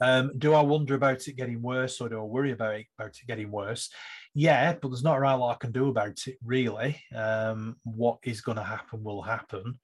Um, 0.00 0.32
do 0.38 0.54
I 0.54 0.60
wonder 0.60 0.94
about 0.94 1.26
it 1.26 1.36
getting 1.36 1.62
worse, 1.62 2.00
or 2.00 2.08
do 2.08 2.18
I 2.18 2.22
worry 2.22 2.52
about 2.52 2.74
it, 2.74 2.86
about 2.98 3.16
it 3.16 3.26
getting 3.26 3.50
worse? 3.50 3.90
Yeah, 4.34 4.74
but 4.74 4.88
there's 4.88 5.02
not 5.02 5.22
a 5.22 5.36
lot 5.36 5.54
I 5.54 5.58
can 5.58 5.72
do 5.72 5.88
about 5.88 6.26
it, 6.26 6.36
really. 6.44 7.00
Um, 7.14 7.76
what 7.84 8.18
is 8.22 8.42
going 8.42 8.58
to 8.58 8.64
happen 8.64 9.02
will 9.02 9.22
happen. 9.22 9.78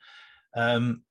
Um, 0.55 1.03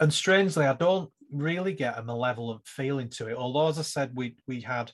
and 0.00 0.12
strangely, 0.12 0.64
I 0.64 0.74
don't 0.74 1.10
really 1.30 1.74
get 1.74 1.98
a 1.98 2.02
malevolent 2.02 2.66
feeling 2.66 3.08
to 3.10 3.28
it. 3.28 3.36
Although, 3.36 3.68
as 3.68 3.78
I 3.78 3.82
said, 3.82 4.12
we 4.14 4.36
we 4.46 4.60
had 4.60 4.90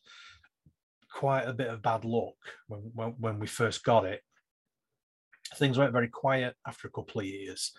quite 1.12 1.46
a 1.46 1.52
bit 1.52 1.68
of 1.68 1.82
bad 1.82 2.04
luck 2.04 2.34
when, 2.66 2.80
when, 2.94 3.10
when 3.18 3.38
we 3.38 3.46
first 3.46 3.84
got 3.84 4.04
it. 4.04 4.20
Things 5.56 5.78
went 5.78 5.92
very 5.92 6.08
quiet 6.08 6.56
after 6.66 6.88
a 6.88 6.90
couple 6.90 7.20
of 7.20 7.26
years, 7.26 7.72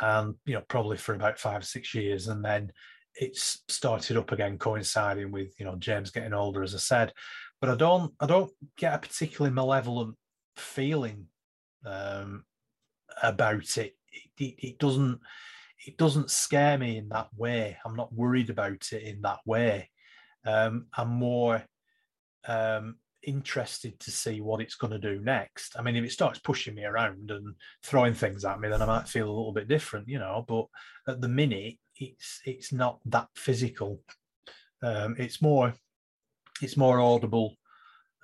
and 0.00 0.36
you 0.44 0.54
know 0.54 0.62
probably 0.68 0.96
for 0.96 1.14
about 1.14 1.40
five 1.40 1.64
six 1.64 1.94
years, 1.94 2.28
and 2.28 2.44
then 2.44 2.70
it's 3.14 3.62
started 3.68 4.16
up 4.16 4.32
again, 4.32 4.58
coinciding 4.58 5.30
with 5.30 5.54
you 5.58 5.64
know 5.64 5.76
James 5.76 6.10
getting 6.10 6.34
older, 6.34 6.62
as 6.62 6.74
I 6.74 6.78
said. 6.78 7.12
But 7.60 7.70
I 7.70 7.76
don't 7.76 8.12
I 8.20 8.26
don't 8.26 8.52
get 8.76 8.94
a 8.94 8.98
particularly 8.98 9.54
malevolent 9.54 10.16
feeling 10.56 11.26
um, 11.84 12.44
about 13.22 13.76
it. 13.78 13.96
It, 14.12 14.30
it. 14.38 14.54
it 14.58 14.78
doesn't 14.78 15.20
it 15.86 15.96
doesn't 15.96 16.30
scare 16.30 16.76
me 16.76 16.98
in 16.98 17.08
that 17.08 17.28
way. 17.36 17.76
I'm 17.84 17.96
not 17.96 18.12
worried 18.12 18.50
about 18.50 18.88
it 18.92 19.02
in 19.02 19.22
that 19.22 19.38
way. 19.46 19.88
Um, 20.44 20.86
I'm 20.94 21.08
more 21.08 21.64
um, 22.46 22.96
interested 23.22 23.98
to 24.00 24.10
see 24.10 24.40
what 24.40 24.60
it's 24.60 24.74
going 24.74 24.92
to 24.92 24.98
do 24.98 25.20
next. 25.20 25.78
I 25.78 25.82
mean, 25.82 25.96
if 25.96 26.04
it 26.04 26.12
starts 26.12 26.38
pushing 26.38 26.74
me 26.74 26.84
around 26.84 27.30
and 27.30 27.54
throwing 27.82 28.14
things 28.14 28.44
at 28.44 28.60
me, 28.60 28.68
then 28.68 28.82
I 28.82 28.86
might 28.86 29.08
feel 29.08 29.26
a 29.26 29.32
little 29.32 29.52
bit 29.52 29.68
different, 29.68 30.08
you 30.08 30.18
know. 30.18 30.44
But 30.46 30.66
at 31.08 31.20
the 31.20 31.28
minute, 31.28 31.78
it's 32.00 32.40
it's 32.44 32.72
not 32.72 32.98
that 33.06 33.28
physical. 33.36 34.00
Um, 34.82 35.14
it's 35.18 35.40
more 35.40 35.74
it's 36.60 36.76
more 36.76 37.00
audible. 37.00 37.56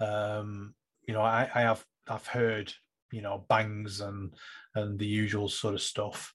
Um, 0.01 0.75
you 1.07 1.15
know, 1.15 1.23
I, 1.23 1.49
I 1.55 1.61
have 1.61 1.85
I've 2.09 2.27
heard 2.27 2.73
you 3.13 3.23
know 3.23 3.45
bangs 3.49 4.01
and 4.01 4.35
and 4.75 4.99
the 4.99 5.07
usual 5.07 5.49
sort 5.49 5.75
of 5.75 5.83
stuff 5.83 6.35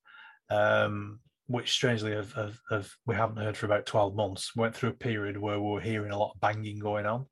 um, 0.51 1.19
which 1.47 1.71
strangely 1.71 2.11
have, 2.11 2.33
have, 2.33 2.59
have, 2.69 2.91
we 3.05 3.15
haven't 3.15 3.43
heard 3.43 3.57
for 3.57 3.65
about 3.65 3.85
12 3.85 4.15
months. 4.15 4.55
went 4.55 4.75
through 4.75 4.89
a 4.89 4.93
period 4.93 5.37
where 5.37 5.59
we 5.59 5.69
were 5.71 5.81
hearing 5.81 6.11
a 6.11 6.17
lot 6.17 6.33
of 6.35 6.41
banging 6.41 6.77
going 6.77 7.05
on, 7.05 7.25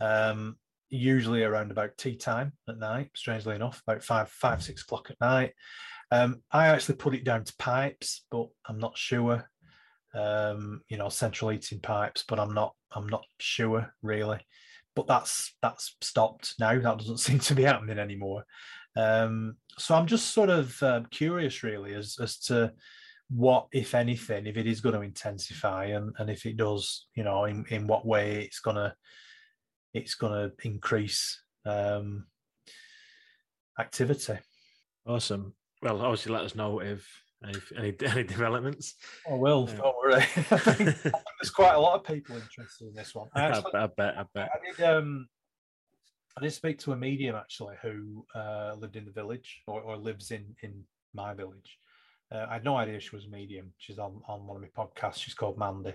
um, 0.00 0.56
usually 0.90 1.42
around 1.42 1.70
about 1.70 1.96
tea 1.96 2.16
time 2.16 2.52
at 2.68 2.78
night, 2.78 3.10
strangely 3.14 3.56
enough, 3.56 3.82
about 3.86 4.04
five, 4.04 4.28
five, 4.28 4.62
six 4.62 4.82
o'clock 4.82 5.10
at 5.10 5.20
night. 5.20 5.52
Um, 6.12 6.42
I 6.52 6.66
actually 6.66 6.96
put 6.96 7.14
it 7.14 7.24
down 7.24 7.42
to 7.42 7.56
pipes, 7.56 8.26
but 8.30 8.48
I'm 8.66 8.78
not 8.78 8.98
sure. 8.98 9.48
Um, 10.14 10.82
you 10.90 10.98
know, 10.98 11.08
central 11.08 11.50
heating 11.50 11.80
pipes, 11.80 12.22
but 12.28 12.38
I'm 12.38 12.52
not. 12.52 12.74
I'm 12.94 13.08
not 13.08 13.24
sure 13.40 13.94
really. 14.02 14.40
But 14.94 15.06
that's 15.06 15.56
that's 15.62 15.96
stopped 16.02 16.54
now. 16.60 16.78
That 16.78 16.98
doesn't 16.98 17.16
seem 17.26 17.38
to 17.38 17.54
be 17.54 17.62
happening 17.62 17.98
anymore. 17.98 18.44
Um, 18.94 19.56
so 19.78 19.94
I'm 19.94 20.06
just 20.06 20.34
sort 20.34 20.50
of 20.50 20.82
um, 20.82 21.06
curious, 21.10 21.62
really, 21.62 21.94
as 21.94 22.18
as 22.20 22.38
to 22.40 22.74
what, 23.30 23.68
if 23.72 23.94
anything, 23.94 24.46
if 24.46 24.58
it 24.58 24.66
is 24.66 24.82
going 24.82 24.94
to 24.94 25.00
intensify, 25.00 25.86
and 25.86 26.14
and 26.18 26.28
if 26.28 26.44
it 26.44 26.58
does, 26.58 27.06
you 27.14 27.24
know, 27.24 27.46
in 27.46 27.64
in 27.70 27.86
what 27.86 28.04
way 28.04 28.42
it's 28.42 28.60
gonna 28.60 28.94
it's 29.94 30.14
gonna 30.14 30.50
increase 30.62 31.42
um, 31.64 32.26
activity. 33.78 34.36
Awesome. 35.06 35.54
Well, 35.82 36.00
obviously, 36.00 36.32
let 36.32 36.44
us 36.44 36.54
know 36.54 36.80
if 36.80 37.06
any 37.44 37.58
any, 37.76 37.94
any 38.06 38.22
developments. 38.22 38.94
I 39.30 39.34
will. 39.34 39.68
Yeah. 39.68 39.76
Don't 39.76 39.96
worry. 39.96 40.22
I 40.50 40.74
there's 41.40 41.50
quite 41.54 41.74
a 41.74 41.80
lot 41.80 41.98
of 41.98 42.04
people 42.04 42.36
interested 42.36 42.88
in 42.88 42.94
this 42.94 43.14
one. 43.14 43.28
I, 43.34 43.42
actually, 43.42 43.74
I, 43.74 43.86
bet. 43.88 44.18
I 44.18 44.24
bet. 44.34 44.50
I 44.54 44.70
did. 44.70 44.84
Um, 44.84 45.28
I 46.36 46.40
did 46.40 46.52
speak 46.52 46.78
to 46.78 46.92
a 46.92 46.96
medium 46.96 47.36
actually 47.36 47.74
who 47.82 48.24
uh, 48.34 48.74
lived 48.78 48.96
in 48.96 49.04
the 49.04 49.10
village 49.10 49.62
or, 49.66 49.80
or 49.82 49.96
lives 49.96 50.30
in 50.30 50.54
in 50.62 50.84
my 51.14 51.34
village. 51.34 51.78
Uh, 52.30 52.46
I 52.48 52.54
had 52.54 52.64
no 52.64 52.76
idea 52.76 53.00
she 53.00 53.14
was 53.14 53.26
a 53.26 53.30
medium. 53.30 53.72
She's 53.78 53.98
on 53.98 54.22
on 54.26 54.46
one 54.46 54.56
of 54.56 54.62
my 54.62 54.84
podcasts. 54.84 55.18
She's 55.18 55.34
called 55.34 55.58
Mandy, 55.58 55.94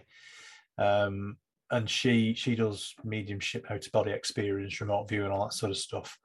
um, 0.77 1.37
and 1.71 1.89
she 1.89 2.33
she 2.35 2.55
does 2.55 2.93
mediumship, 3.03 3.65
out 3.71 3.85
of 3.85 3.91
body 3.91 4.11
experience, 4.11 4.79
remote 4.81 5.09
viewing, 5.09 5.31
all 5.31 5.45
that 5.45 5.53
sort 5.53 5.71
of 5.71 5.77
stuff. 5.77 6.19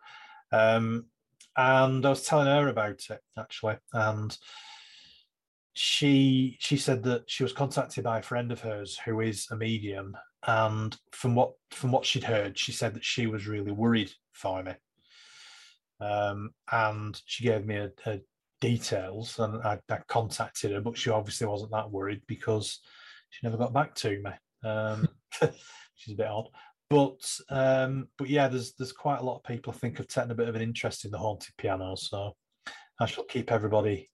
Um, 0.52 1.06
and 1.56 2.04
I 2.04 2.10
was 2.10 2.24
telling 2.24 2.46
her 2.46 2.68
about 2.68 3.02
it 3.10 3.20
actually, 3.38 3.76
and 3.92 4.36
she 5.74 6.56
she 6.60 6.76
said 6.76 7.02
that 7.04 7.24
she 7.26 7.42
was 7.42 7.52
contacted 7.52 8.04
by 8.04 8.18
a 8.18 8.22
friend 8.22 8.52
of 8.52 8.60
hers 8.60 8.98
who 9.04 9.20
is 9.20 9.46
a 9.50 9.56
medium 9.56 10.16
and 10.46 10.96
from 11.12 11.34
what 11.34 11.52
from 11.70 11.92
what 11.92 12.04
she'd 12.04 12.24
heard 12.24 12.58
she 12.58 12.72
said 12.72 12.94
that 12.94 13.04
she 13.04 13.26
was 13.26 13.46
really 13.46 13.72
worried 13.72 14.10
for 14.32 14.62
me. 14.62 14.72
Um, 16.00 16.50
and 16.70 17.20
she 17.26 17.44
gave 17.44 17.64
me 17.64 17.88
details 18.60 19.38
and 19.38 19.62
I, 19.62 19.78
I, 19.88 19.98
contacted 20.08 20.72
her 20.72 20.80
but 20.80 20.98
she 20.98 21.10
obviously 21.10 21.46
wasn't 21.46 21.70
that 21.70 21.90
worried 21.90 22.22
because 22.26 22.80
she 23.30 23.46
never 23.46 23.56
got 23.56 23.72
back 23.72 23.94
to 23.96 24.20
me. 24.20 24.68
Um, 24.68 25.08
she's 25.94 26.14
a 26.14 26.16
bit 26.16 26.26
odd 26.26 26.48
but 26.92 27.56
um, 27.56 28.06
but 28.18 28.28
yeah 28.28 28.48
there's 28.48 28.74
there's 28.74 28.92
quite 28.92 29.20
a 29.20 29.24
lot 29.24 29.36
of 29.36 29.44
people 29.44 29.72
i 29.72 29.76
think 29.78 29.96
have 29.96 30.06
taken 30.06 30.30
a 30.30 30.34
bit 30.34 30.48
of 30.48 30.54
an 30.54 30.62
interest 30.62 31.04
in 31.04 31.10
the 31.10 31.18
haunted 31.18 31.54
piano 31.56 31.94
so 31.96 32.32
i 33.00 33.06
shall 33.06 33.24
keep 33.24 33.50
everybody 33.50 34.08